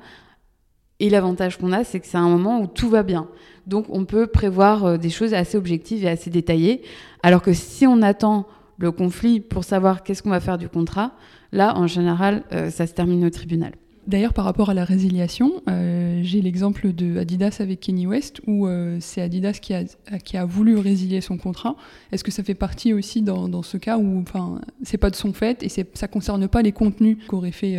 Et 1.00 1.10
l'avantage 1.10 1.58
qu'on 1.58 1.72
a, 1.72 1.84
c'est 1.84 2.00
que 2.00 2.06
c'est 2.06 2.18
un 2.18 2.28
moment 2.28 2.60
où 2.60 2.66
tout 2.66 2.88
va 2.88 3.02
bien. 3.02 3.28
Donc 3.66 3.86
on 3.88 4.04
peut 4.04 4.26
prévoir 4.26 4.98
des 4.98 5.10
choses 5.10 5.34
assez 5.34 5.56
objectives 5.56 6.04
et 6.04 6.08
assez 6.08 6.30
détaillées. 6.30 6.82
Alors 7.22 7.42
que 7.42 7.52
si 7.52 7.86
on 7.86 8.00
attend 8.02 8.46
le 8.78 8.92
conflit 8.92 9.40
pour 9.40 9.64
savoir 9.64 10.02
qu'est-ce 10.02 10.22
qu'on 10.22 10.30
va 10.30 10.40
faire 10.40 10.58
du 10.58 10.68
contrat, 10.68 11.12
là 11.52 11.76
en 11.76 11.86
général, 11.86 12.44
ça 12.70 12.86
se 12.86 12.92
termine 12.92 13.24
au 13.24 13.30
tribunal. 13.30 13.72
D'ailleurs, 14.06 14.34
par 14.34 14.44
rapport 14.44 14.68
à 14.68 14.74
la 14.74 14.84
résiliation, 14.84 15.62
euh, 15.68 16.20
j'ai 16.22 16.42
l'exemple 16.42 16.92
de 16.92 17.18
Adidas 17.18 17.56
avec 17.60 17.80
Kenny 17.80 18.06
West, 18.06 18.42
où 18.46 18.66
euh, 18.66 18.98
c'est 19.00 19.22
Adidas 19.22 19.58
qui 19.62 19.72
a, 19.72 19.84
qui 20.24 20.36
a 20.36 20.44
voulu 20.44 20.76
résilier 20.76 21.20
son 21.20 21.38
contrat. 21.38 21.74
Est-ce 22.12 22.22
que 22.22 22.30
ça 22.30 22.42
fait 22.42 22.54
partie 22.54 22.92
aussi 22.92 23.22
dans, 23.22 23.48
dans 23.48 23.62
ce 23.62 23.78
cas 23.78 23.96
où, 23.96 24.20
enfin, 24.20 24.60
c'est 24.82 24.98
pas 24.98 25.10
de 25.10 25.16
son 25.16 25.32
fait 25.32 25.62
et 25.62 25.68
ça 25.68 26.08
concerne 26.08 26.48
pas 26.48 26.60
les 26.60 26.72
contenus 26.72 27.16
qu'aurait 27.26 27.52
fait 27.52 27.76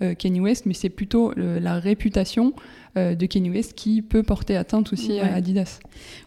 euh, 0.00 0.14
Kenny 0.14 0.40
West, 0.40 0.66
mais 0.66 0.74
c'est 0.74 0.90
plutôt 0.90 1.32
la 1.36 1.78
réputation 1.78 2.52
de 2.96 3.26
Kenny 3.26 3.50
West 3.50 3.74
qui 3.74 4.02
peut 4.02 4.22
porter 4.22 4.56
atteinte 4.56 4.92
aussi 4.92 5.18
à 5.18 5.34
Adidas. 5.34 5.80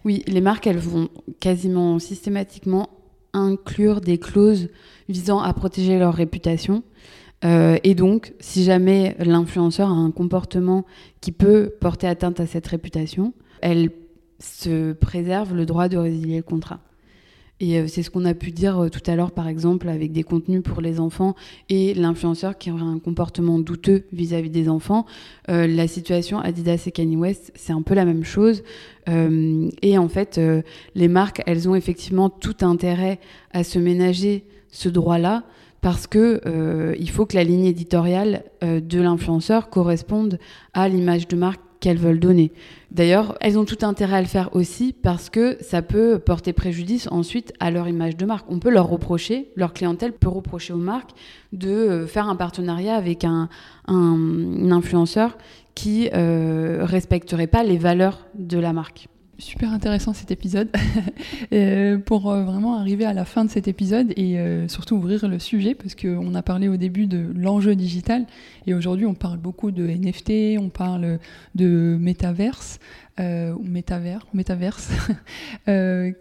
Oui, 0.04 0.24
les 0.28 0.42
marques, 0.42 0.68
elles 0.68 0.78
vont 0.78 1.08
quasiment 1.40 1.98
systématiquement 2.00 2.90
inclure 3.34 4.02
des 4.02 4.18
clauses 4.18 4.70
visant 5.08 5.40
à 5.40 5.54
protéger 5.54 5.98
leur 5.98 6.14
réputation. 6.14 6.84
Euh, 7.46 7.78
et 7.84 7.96
donc, 7.96 8.34
si 8.40 8.64
jamais 8.64 9.16
l'influenceur 9.20 9.90
a 9.90 9.94
un 9.94 10.12
comportement 10.12 10.86
qui 11.22 11.32
peut 11.32 11.72
porter 11.80 12.08
atteinte 12.08 12.40
à 12.40 12.48
cette 12.48 12.68
réputation, 12.68 13.34
elle 13.62 13.92
se 14.40 14.94
préserve 14.94 15.56
le 15.56 15.66
droit 15.66 15.88
de 15.88 15.98
résilier 15.98 16.38
le 16.38 16.44
contrat. 16.44 16.80
Et 17.60 17.80
euh, 17.80 17.88
c'est 17.88 18.04
ce 18.04 18.12
qu'on 18.12 18.26
a 18.26 18.36
pu 18.36 18.52
dire 18.52 18.80
euh, 18.80 18.90
tout 18.90 19.02
à 19.08 19.16
l'heure, 19.16 19.32
par 19.32 19.48
exemple, 19.48 19.90
avec 19.90 20.12
des 20.12 20.22
contenus 20.22 20.62
pour 20.64 20.80
les 20.80 21.00
enfants 21.00 21.36
et 21.70 21.96
l'influenceur 21.96 22.58
qui 22.58 22.70
aurait 22.70 22.84
un 22.84 23.00
comportement 23.00 23.58
douteux 23.58 24.04
vis-à-vis 24.14 24.52
des 24.52 24.70
enfants. 24.70 25.06
la 25.48 25.88
situation 25.88 26.40
Adidas 26.40 26.84
et 26.86 26.92
Kanye 26.92 27.18
West, 27.18 27.52
c'est 27.56 27.74
un 27.74 27.82
peu 27.82 27.96
la 27.96 28.06
même 28.06 28.24
chose. 28.24 28.64
et 29.08 29.98
en 29.98 30.08
fait, 30.08 30.40
les 30.94 31.08
marques, 31.08 31.42
elles 31.48 31.68
ont 31.68 31.74
effectivement 31.74 32.30
tout 32.30 32.58
intérêt 32.62 33.20
à 33.52 33.64
se 33.64 33.80
ménager 33.80 34.46
ce 34.70 34.90
droit-là 34.90 35.44
parce 35.82 36.08
que 36.08 36.42
euh, 36.46 36.96
il 37.00 37.10
faut 37.10 37.26
que 37.26 37.36
la 37.36 37.44
ligne 37.44 37.66
éditoriale 37.66 38.44
euh, 38.64 38.80
de 38.80 39.02
l'influenceur 39.02 39.70
corresponde 39.70 40.40
à 40.74 40.90
l'image 40.90 41.28
de 41.28 41.36
marque 41.36 41.62
qu'elles 41.80 41.98
veulent 41.98 42.20
donner. 42.20 42.52
D'ailleurs, 42.92 43.38
elles 43.42 43.60
ont 43.60 43.66
tout 43.66 43.86
intérêt 43.86 44.18
à 44.18 44.22
le 44.22 44.28
faire 44.28 44.56
aussi 44.56 44.94
parce 44.94 45.30
que 45.30 45.58
ça 45.62 45.82
peut 45.82 46.20
porter 46.20 46.54
préjudice 46.54 47.08
ensuite 47.12 47.54
à 47.60 47.72
leur 47.72 47.88
image 47.88 48.18
de 48.18 48.26
marque. 48.26 48.50
On 48.50 48.60
peut 48.60 48.70
leur 48.70 48.88
reprocher, 48.88 49.52
leur 49.56 49.74
clientèle 49.74 50.14
peut 50.14 50.30
reprocher 50.30 50.74
aux 50.74 50.78
marques 50.78 51.12
de 51.54 51.70
euh, 51.70 52.08
faire 52.08 52.28
un 52.30 52.36
partenariat 52.36 52.96
avec 52.96 53.24
un, 53.24 53.50
influenceur 53.88 55.38
qui 55.76 56.10
euh, 56.14 56.80
respecterait 56.82 57.48
pas 57.48 57.64
les 57.64 57.78
valeurs 57.78 58.26
de 58.36 58.58
la 58.58 58.74
marque 58.74 59.08
super 59.40 59.72
intéressant 59.72 60.14
cet 60.14 60.32
épisode 60.32 60.70
euh, 61.54 61.98
pour 61.98 62.32
euh, 62.32 62.44
vraiment 62.44 62.78
arriver 62.78 63.06
à 63.06 63.14
la 63.14 63.26
fin 63.26 63.46
de 63.46 63.50
cet 63.50 63.68
épisode 63.68 64.12
et 64.18 64.40
euh, 64.40 64.68
surtout 64.68 64.96
ouvrir 64.96 65.28
le 65.28 65.40
sujet 65.40 65.76
parce 65.76 65.96
qu'on 65.96 66.34
a 66.36 66.42
parlé 66.42 66.68
au 66.68 66.78
début 66.78 67.08
de 67.08 67.32
l'enjeu 67.36 67.76
digital 67.76 68.26
et 68.66 68.74
aujourd'hui 68.74 69.06
on 69.06 69.14
parle 69.14 69.38
beaucoup 69.38 69.72
de 69.72 69.86
NFT, 69.86 70.60
on 70.60 70.70
parle 70.70 71.20
de 71.56 71.98
métaverse 72.00 72.80
ou 73.20 73.64
métavers, 73.64 74.26
métaverse. 74.34 74.92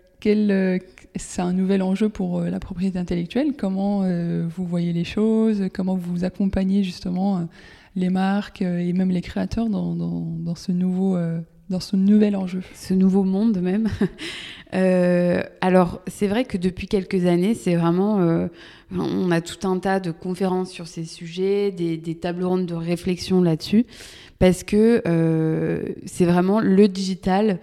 c'est 1.19 1.43
un 1.43 1.53
nouvel 1.53 1.83
enjeu 1.83 2.09
pour 2.09 2.41
la 2.41 2.59
propriété 2.59 2.99
intellectuelle. 2.99 3.53
Comment 3.57 4.03
vous 4.49 4.65
voyez 4.65 4.95
les 4.95 5.05
choses 5.05 5.69
Comment 5.75 5.95
vous 5.95 6.25
accompagnez 6.25 6.83
justement 6.83 7.47
les 7.97 8.09
marques 8.09 8.63
et 8.63 8.93
même 8.95 9.11
les 9.11 9.21
créateurs 9.21 9.69
dans, 9.69 9.95
dans, 9.95 10.21
dans 10.39 10.55
ce 10.55 10.73
nouveau 10.73 11.19
dans 11.69 11.81
ce 11.81 11.97
nouvel 11.97 12.37
enjeu. 12.37 12.63
Ce 12.75 12.95
nouveau 12.95 13.25
monde 13.25 13.61
même. 13.61 13.89
euh, 14.75 15.43
alors, 15.61 16.01
c'est 16.07 16.29
vrai 16.29 16.45
que 16.45 16.57
depuis 16.57 16.87
quelques 16.87 17.27
années, 17.27 17.55
c'est 17.55 17.77
vraiment... 17.77 18.21
Euh, 18.21 18.49
on 18.97 19.31
a 19.33 19.41
tout 19.41 19.67
un 19.67 19.79
tas 19.79 19.99
de 19.99 20.13
conférences 20.13 20.71
sur 20.71 20.87
ces 20.87 21.05
sujets, 21.05 21.73
des, 21.73 21.97
des 21.97 22.15
tables 22.15 22.45
rondes 22.45 22.67
de 22.67 22.75
réflexion 22.75 23.43
là-dessus, 23.43 23.85
parce 24.39 24.63
que 24.63 25.03
euh, 25.09 25.83
c'est 26.05 26.25
vraiment 26.25 26.61
le 26.61 26.87
digital 26.87 27.59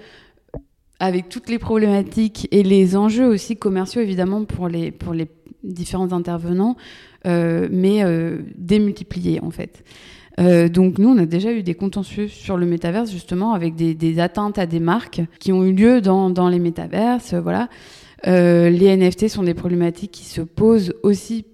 avec 1.00 1.30
toutes 1.30 1.50
les 1.50 1.60
problématiques 1.60 2.48
et 2.52 2.64
les 2.64 2.96
enjeux 2.98 3.28
aussi 3.28 3.56
commerciaux, 3.56 4.02
évidemment, 4.02 4.44
pour 4.44 4.68
les, 4.68 4.92
pour 4.92 5.14
les 5.14 5.28
différents 5.64 6.12
intervenants, 6.12 6.76
mais 7.26 8.04
euh, 8.04 8.40
démultipliés, 8.58 9.40
en 9.42 9.52
fait. 9.52 9.84
Euh, 10.40 10.68
donc 10.68 10.98
nous, 10.98 11.10
on 11.10 11.18
a 11.18 11.26
déjà 11.26 11.52
eu 11.52 11.64
des 11.64 11.76
contentieux 11.76 12.28
sur 12.28 12.58
le 12.58 12.66
métaverse, 12.66 13.12
justement, 13.12 13.54
avec 13.54 13.76
des, 13.76 14.20
atteintes 14.20 14.58
à 14.58 14.66
des 14.66 14.80
marques 14.80 15.22
qui 15.40 15.52
ont 15.52 15.64
eu 15.64 15.74
lieu 15.74 16.02
dans, 16.02 16.50
les 16.50 16.60
métaverses. 16.60 17.34
voilà. 17.34 17.70
Euh, 18.26 18.70
les 18.70 18.96
NFT 18.96 19.28
sont 19.28 19.44
des 19.44 19.54
problématiques 19.54 20.12
qui 20.12 20.26
se 20.26 20.42
posent 20.42 20.94
aussi 21.04 21.46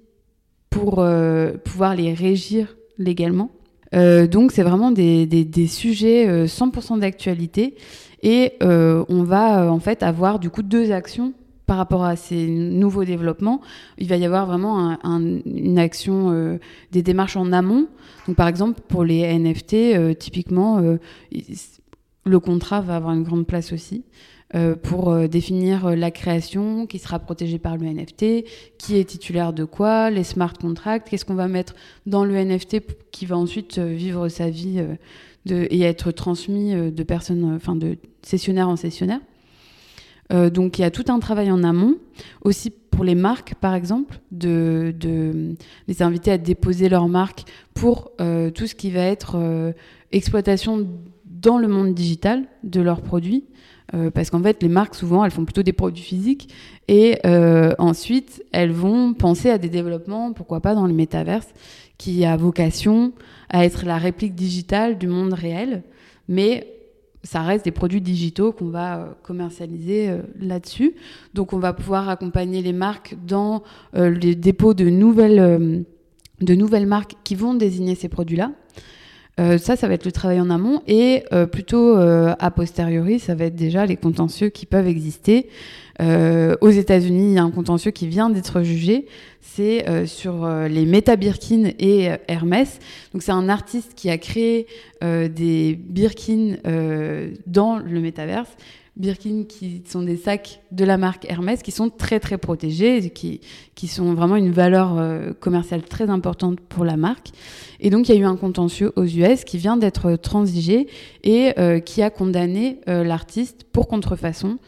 pour 0.70 1.00
euh, 1.00 1.54
pouvoir 1.64 1.96
les 1.96 2.14
régir 2.14 2.78
légalement. 3.00 3.50
donc 3.92 4.52
c'est 4.52 4.62
vraiment 4.62 4.92
des, 4.92 5.26
des 5.26 5.68
sujets 5.68 6.46
100% 6.46 7.00
d'actualité 7.00 7.76
et 8.22 8.54
on 8.62 9.24
va 9.24 9.72
en 9.72 9.80
fait 9.80 10.04
avoir 10.04 10.38
du 10.38 10.50
coup 10.50 10.62
deux 10.62 10.92
actions 10.92 11.34
par 11.70 11.78
rapport 11.78 12.04
à 12.04 12.16
ces 12.16 12.48
nouveaux 12.48 13.06
développements, 13.06 13.62
il 14.00 14.08
va 14.08 14.18
y 14.18 14.26
avoir 14.26 14.48
vraiment 14.48 14.98
une 15.04 15.78
action, 15.78 16.32
euh, 16.32 16.58
des 16.92 17.04
démarches 17.04 17.38
en 17.38 17.52
amont. 17.52 17.88
Donc, 18.26 18.36
par 18.38 18.48
exemple, 18.48 18.82
pour 18.88 19.04
les 19.04 19.22
NFT, 19.22 19.74
euh, 19.94 20.16
typiquement, 20.16 20.80
euh, 20.80 20.98
le 22.26 22.40
contrat 22.40 22.82
va 22.82 22.96
avoir 22.96 23.14
une 23.14 23.22
grande 23.22 23.46
place 23.46 23.72
aussi. 23.72 24.04
pour 24.82 25.16
définir 25.30 25.96
la 25.96 26.10
création 26.10 26.88
qui 26.88 26.98
sera 26.98 27.20
protégée 27.20 27.60
par 27.60 27.78
le 27.78 27.86
NFT, 27.86 28.46
qui 28.80 28.98
est 28.98 29.04
titulaire 29.04 29.54
de 29.54 29.64
quoi, 29.64 30.10
les 30.10 30.24
smart 30.24 30.54
contracts, 30.60 31.08
qu'est-ce 31.08 31.24
qu'on 31.24 31.36
va 31.36 31.48
mettre 31.48 31.76
dans 32.08 32.26
le 32.26 32.34
NFT 32.34 32.82
qui 33.12 33.28
va 33.28 33.38
ensuite 33.38 33.78
vivre 33.78 34.28
sa 34.28 34.50
vie 34.50 34.84
et 35.46 35.82
être 35.82 36.10
transmis 36.10 36.74
de 36.74 37.04
personnes, 37.04 37.54
enfin 37.56 37.76
de 37.76 38.00
cessionnaire 38.24 38.70
en 38.70 38.76
cessionnaire. 38.76 39.22
Euh, 40.32 40.50
donc 40.50 40.78
il 40.78 40.84
y 40.84 40.86
a 40.86 40.92
tout 40.92 41.06
un 41.10 41.20
travail 41.20 41.52
en 41.52 41.64
amont, 41.64 41.96
aussi 42.44 42.70
pour 42.70 43.04
les 43.04 43.16
marques 43.16 43.56
par 43.56 43.74
exemple, 43.74 44.20
de, 44.32 44.94
les 45.88 46.02
inviter 46.02 46.32
à 46.32 46.38
déposer 46.38 46.90
leur 46.90 47.08
marque 47.08 47.46
pour 47.74 48.12
euh, 48.22 48.52
tout 48.52 48.68
ce 48.68 48.76
qui 48.76 48.92
va 48.92 49.02
être 49.02 49.38
euh, 49.38 49.72
exploitation 50.12 50.88
dans 51.26 51.58
le 51.58 51.68
monde 51.68 51.94
digital 51.94 52.44
de 52.64 52.82
leurs 52.82 53.02
produits. 53.02 53.46
parce 54.14 54.30
qu'en 54.30 54.44
fait, 54.44 54.62
les 54.62 54.68
marques, 54.68 54.94
souvent, 54.94 55.24
elles 55.24 55.32
font 55.32 55.46
plutôt 55.46 55.64
des 55.64 55.74
produits 55.74 56.04
physiques. 56.04 56.54
Et 56.90 57.18
ensuite, 57.78 58.44
elles 58.52 58.74
vont 58.74 59.14
penser 59.14 59.50
à 59.50 59.58
des 59.58 59.70
développements, 59.70 60.34
pourquoi 60.34 60.60
pas 60.60 60.76
dans 60.76 60.86
le 60.86 60.94
métaverse, 60.94 61.48
qui 61.98 62.26
a 62.26 62.36
vocation 62.36 63.14
à 63.50 63.64
être 63.64 63.86
la 63.86 63.98
réplique 63.98 64.36
digitale 64.36 64.98
du 64.98 65.08
monde 65.08 65.32
réel. 65.32 65.84
Mais 66.28 66.79
ça 67.24 67.42
reste 67.42 67.66
des 67.66 67.72
produits 67.72 68.02
digitaux 68.02 68.52
qu'on 68.52 68.70
va 68.70 68.98
euh, 68.98 69.06
commercialiser 69.24 70.10
euh, 70.10 70.22
là-dessus. 70.40 70.96
Donc 71.34 71.54
on 71.54 71.60
va 71.60 71.74
pouvoir 71.74 72.10
accompagner 72.10 72.62
les 72.62 72.74
marques 72.74 73.16
dans 73.26 73.64
euh, 73.96 74.10
les 74.10 74.36
dépôts 74.36 74.74
de 74.74 74.90
nouvelles, 74.90 75.86
de 76.42 76.56
nouvelles 76.56 76.88
marques 76.88 77.16
qui 77.24 77.36
vont 77.36 77.54
désigner 77.54 77.96
ces 77.96 78.10
produits-là. 78.10 78.52
Ça, 79.58 79.76
ça 79.76 79.88
va 79.88 79.94
être 79.94 80.06
le 80.06 80.12
travail 80.12 80.42
en 80.42 80.50
amont 80.50 80.82
et 80.88 81.24
plutôt 81.52 81.96
a 81.96 82.52
posteriori, 82.52 83.20
ça 83.20 83.36
va 83.36 83.46
être 83.46 83.56
déjà 83.56 83.86
les 83.86 83.96
contentieux 83.96 84.50
qui 84.50 84.66
peuvent 84.66 84.88
exister. 84.88 85.48
aux 86.00 86.70
États-Unis, 86.70 87.32
il 87.32 87.34
y 87.36 87.38
a 87.38 87.44
un 87.44 87.52
contentieux 87.52 87.92
qui 87.92 88.08
vient 88.08 88.30
d'être 88.30 88.64
jugé. 88.64 89.06
C'est 89.42 90.06
sur 90.06 90.48
les 90.70 90.86
Meta 90.86 91.16
Birkin 91.16 91.72
et 91.80 92.10
Hermès. 92.28 92.80
C'est 93.20 93.32
un 93.32 93.50
artiste 93.50 93.94
qui 93.96 94.10
a 94.10 94.18
créé 94.18 94.68
des 95.02 95.80
Birkin 95.80 96.58
dans 97.48 97.78
le 97.78 98.00
métaverse 98.02 98.56
Birkin 99.00 99.46
qui 99.48 99.82
sont 99.88 100.04
des 100.04 100.18
sacs 100.18 100.62
de 100.72 100.84
la 100.84 100.98
marque 100.98 101.26
Hermès 101.30 101.64
qui 101.64 101.72
sont 101.72 101.90
très 101.90 102.20
très 102.20 102.38
protégés, 102.38 103.10
qui, 103.10 103.40
qui 103.74 103.88
sont 103.88 104.14
vraiment 104.14 104.36
une 104.36 104.52
valeur 104.52 104.98
euh, 104.98 105.32
commerciale 105.40 105.84
très 105.84 106.10
importante 106.10 106.60
pour 106.60 106.84
la 106.84 106.98
marque. 106.98 107.30
Et 107.80 107.90
donc 107.90 108.10
il 108.10 108.16
y 108.16 108.18
a 108.18 108.22
eu 108.22 108.26
un 108.26 108.36
contentieux 108.36 108.92
aux 108.98 109.06
US 109.06 109.46
qui 109.46 109.58
vient 109.58 109.78
d'être 109.78 110.18
transigé 110.18 110.88
et 111.24 111.54
euh, 111.58 111.80
qui 111.80 112.02
a 112.02 112.10
condamné 112.10 112.82
euh, 112.90 113.06
l'artiste 113.06 113.64
pour 113.72 113.88
contrefaçon. 113.88 114.60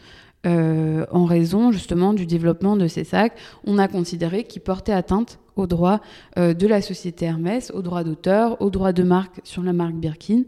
en 0.44 1.24
raison 1.24 1.70
justement 1.70 2.14
du 2.14 2.26
développement 2.26 2.76
de 2.76 2.88
ces 2.88 3.04
sacs, 3.04 3.38
on 3.64 3.78
a 3.78 3.86
considéré 3.86 4.42
qu'ils 4.44 4.62
portaient 4.62 4.92
atteinte 4.92 5.38
aux 5.54 5.68
droits 5.68 6.00
de 6.36 6.66
la 6.66 6.80
société 6.80 7.26
Hermès, 7.26 7.70
aux 7.70 7.82
droits 7.82 8.02
d'auteur, 8.02 8.60
aux 8.60 8.70
droits 8.70 8.92
de 8.92 9.04
marque 9.04 9.40
sur 9.44 9.62
la 9.62 9.72
marque 9.72 9.94
Birkin. 9.94 10.42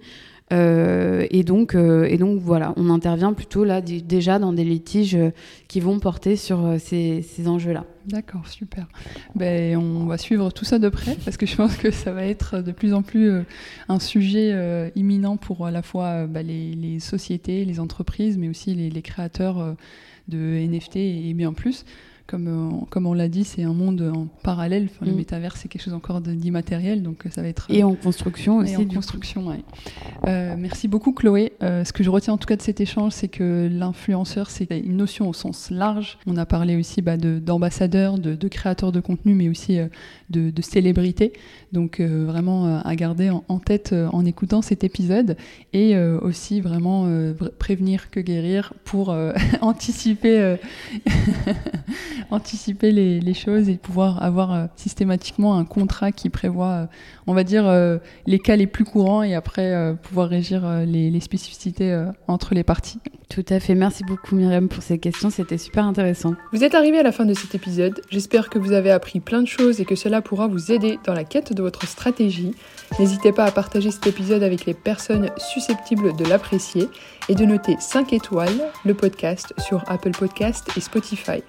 Euh, 0.52 1.26
et, 1.30 1.42
donc, 1.42 1.74
euh, 1.74 2.04
et 2.04 2.18
donc 2.18 2.38
voilà, 2.40 2.74
on 2.76 2.90
intervient 2.90 3.32
plutôt 3.32 3.64
là 3.64 3.80
déjà 3.80 4.38
dans 4.38 4.52
des 4.52 4.64
litiges 4.64 5.14
euh, 5.14 5.30
qui 5.68 5.80
vont 5.80 5.98
porter 5.98 6.36
sur 6.36 6.76
ces, 6.78 7.24
enjeux-là. 7.46 7.84
D'accord, 8.06 8.46
super. 8.46 8.86
Ben, 9.34 9.76
on 9.76 10.04
va 10.04 10.18
suivre 10.18 10.52
tout 10.52 10.66
ça 10.66 10.78
de 10.78 10.88
près 10.90 11.16
parce 11.24 11.38
que 11.38 11.46
je 11.46 11.56
pense 11.56 11.76
que 11.76 11.90
ça 11.90 12.12
va 12.12 12.26
être 12.26 12.60
de 12.60 12.72
plus 12.72 12.92
en 12.92 13.02
plus 13.02 13.30
un 13.88 13.98
sujet 13.98 14.92
imminent 14.94 15.38
pour 15.38 15.66
à 15.66 15.70
la 15.70 15.82
fois 15.82 16.26
bah, 16.26 16.42
les, 16.42 17.00
sociétés, 17.00 17.64
les 17.64 17.80
entreprises, 17.80 18.36
mais 18.36 18.48
aussi 18.48 18.74
les 18.74 19.02
créateurs 19.02 19.74
de 20.28 20.38
NFT 20.38 20.96
et 20.96 21.32
bien 21.34 21.54
plus 21.54 21.84
comme, 22.26 22.48
euh, 22.48 22.84
comme 22.88 23.06
on 23.06 23.12
l'a 23.12 23.28
dit, 23.28 23.44
c'est 23.44 23.64
un 23.64 23.74
monde 23.74 24.00
en 24.14 24.26
parallèle. 24.42 24.88
Le 25.02 25.12
mm. 25.12 25.16
métavers, 25.16 25.56
c'est 25.56 25.68
quelque 25.68 25.82
chose 25.82 25.92
encore 25.92 26.22
d'immatériel, 26.22 27.02
donc 27.02 27.26
euh, 27.26 27.30
ça 27.30 27.42
va 27.42 27.48
être. 27.48 27.66
Et 27.68 27.84
en 27.84 27.94
construction 27.94 28.58
aussi. 28.58 28.72
Et 28.72 28.76
en 28.76 28.86
construction. 28.86 29.44
Euh, 30.26 30.54
merci 30.58 30.88
beaucoup, 30.88 31.12
Chloé. 31.12 31.52
ce 31.60 31.92
que 31.92 32.02
je 32.02 32.10
retiens 32.10 32.32
en 32.32 32.38
tout 32.38 32.46
cas 32.46 32.56
de 32.56 32.62
cet 32.62 32.80
échange, 32.80 33.12
c'est 33.12 33.28
que 33.28 33.68
l'influenceur, 33.70 34.48
c'est 34.48 34.68
une 34.70 34.96
notion 34.96 35.28
au 35.28 35.34
sens 35.34 35.70
large. 35.70 36.18
On 36.26 36.36
a 36.36 36.46
parlé 36.46 36.76
aussi 36.76 37.02
bah, 37.02 37.18
d'ambassadeurs, 37.18 38.18
de, 38.18 38.34
de, 38.34 38.48
créateurs 38.48 38.92
de 38.92 39.00
contenu, 39.00 39.34
mais 39.34 39.48
aussi 39.50 39.78
de, 40.30 40.50
de 40.50 40.62
célébrités. 40.62 41.34
Donc 41.74 42.00
vraiment 42.00 42.78
à 42.78 42.96
garder 42.96 43.30
en, 43.30 43.58
tête 43.58 43.94
en 44.12 44.24
écoutant 44.24 44.62
cet 44.62 44.84
épisode 44.84 45.36
et 45.72 45.96
aussi 45.98 46.60
vraiment 46.60 47.06
prévenir 47.58 48.10
que 48.10 48.20
guérir 48.20 48.72
pour 48.84 49.14
anticiper 49.60 50.56
anticiper 52.30 52.90
les, 52.92 53.34
choses 53.34 53.68
et 53.68 53.76
pouvoir 53.76 54.22
avoir 54.22 54.52
euh, 54.52 54.66
systématiquement 54.76 55.58
un 55.58 55.64
contrat 55.64 56.12
qui 56.12 56.30
prévoit, 56.30 56.70
euh, 56.70 56.86
on 57.26 57.34
va 57.34 57.44
dire, 57.44 57.66
euh, 57.66 57.98
les 58.26 58.38
cas 58.38 58.56
les 58.56 58.66
plus 58.66 58.84
courants 58.84 59.22
et 59.22 59.34
après 59.34 59.94
pouvoir 60.02 60.28
régir 60.28 60.66
les, 60.86 61.20
spécificités 61.20 62.04
entre 62.28 62.54
les 62.54 62.64
parties. 62.64 62.98
Tout 63.28 63.44
à 63.48 63.58
fait. 63.58 63.74
Merci 63.74 64.04
beaucoup 64.04 64.36
Myriam 64.36 64.68
pour 64.68 64.82
ces 64.82 64.98
questions. 64.98 65.30
C'était 65.30 65.58
super 65.58 65.84
intéressant. 65.84 66.34
Vous 66.52 66.62
êtes 66.62 66.74
arrivé 66.74 66.98
à 66.98 67.02
la 67.02 67.12
fin 67.12 67.24
de 67.24 67.34
cet 67.34 67.54
épisode. 67.54 68.00
J'espère 68.10 68.50
que 68.50 68.58
vous 68.58 68.72
avez 68.72 68.90
appris 68.90 69.20
plein 69.20 69.42
de 69.42 69.48
choses 69.48 69.80
et 69.80 69.84
que 69.84 69.94
cela 69.94 70.22
pourra 70.22 70.46
vous 70.46 70.70
aider 70.70 70.98
dans 71.04 71.14
la 71.14 71.24
quête 71.24 71.52
de 71.52 71.62
votre 71.64 71.88
stratégie. 71.88 72.54
N'hésitez 72.98 73.32
pas 73.32 73.44
à 73.44 73.50
partager 73.50 73.90
cet 73.90 74.06
épisode 74.06 74.42
avec 74.42 74.66
les 74.66 74.74
personnes 74.74 75.30
susceptibles 75.38 76.14
de 76.14 76.24
l'apprécier 76.24 76.88
et 77.28 77.34
de 77.34 77.44
noter 77.44 77.76
5 77.80 78.12
étoiles 78.12 78.60
le 78.84 78.94
podcast 78.94 79.54
sur 79.58 79.82
Apple 79.88 80.12
Podcast 80.12 80.68
et 80.76 80.80
Spotify. 80.80 81.42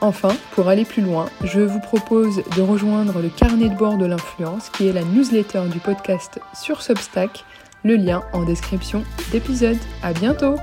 Enfin, 0.00 0.34
pour 0.52 0.68
aller 0.68 0.84
plus 0.84 1.02
loin, 1.02 1.26
je 1.44 1.60
vous 1.60 1.80
propose 1.80 2.42
de 2.56 2.62
rejoindre 2.62 3.20
le 3.20 3.28
carnet 3.28 3.68
de 3.68 3.76
bord 3.76 3.98
de 3.98 4.06
l'influence 4.06 4.68
qui 4.70 4.88
est 4.88 4.92
la 4.92 5.04
newsletter 5.04 5.62
du 5.70 5.78
podcast 5.78 6.40
sur 6.60 6.82
Substack, 6.82 7.44
le 7.84 7.96
lien 7.96 8.22
en 8.32 8.44
description 8.44 9.04
d'épisode. 9.32 9.78
À 10.02 10.12
bientôt! 10.12 10.56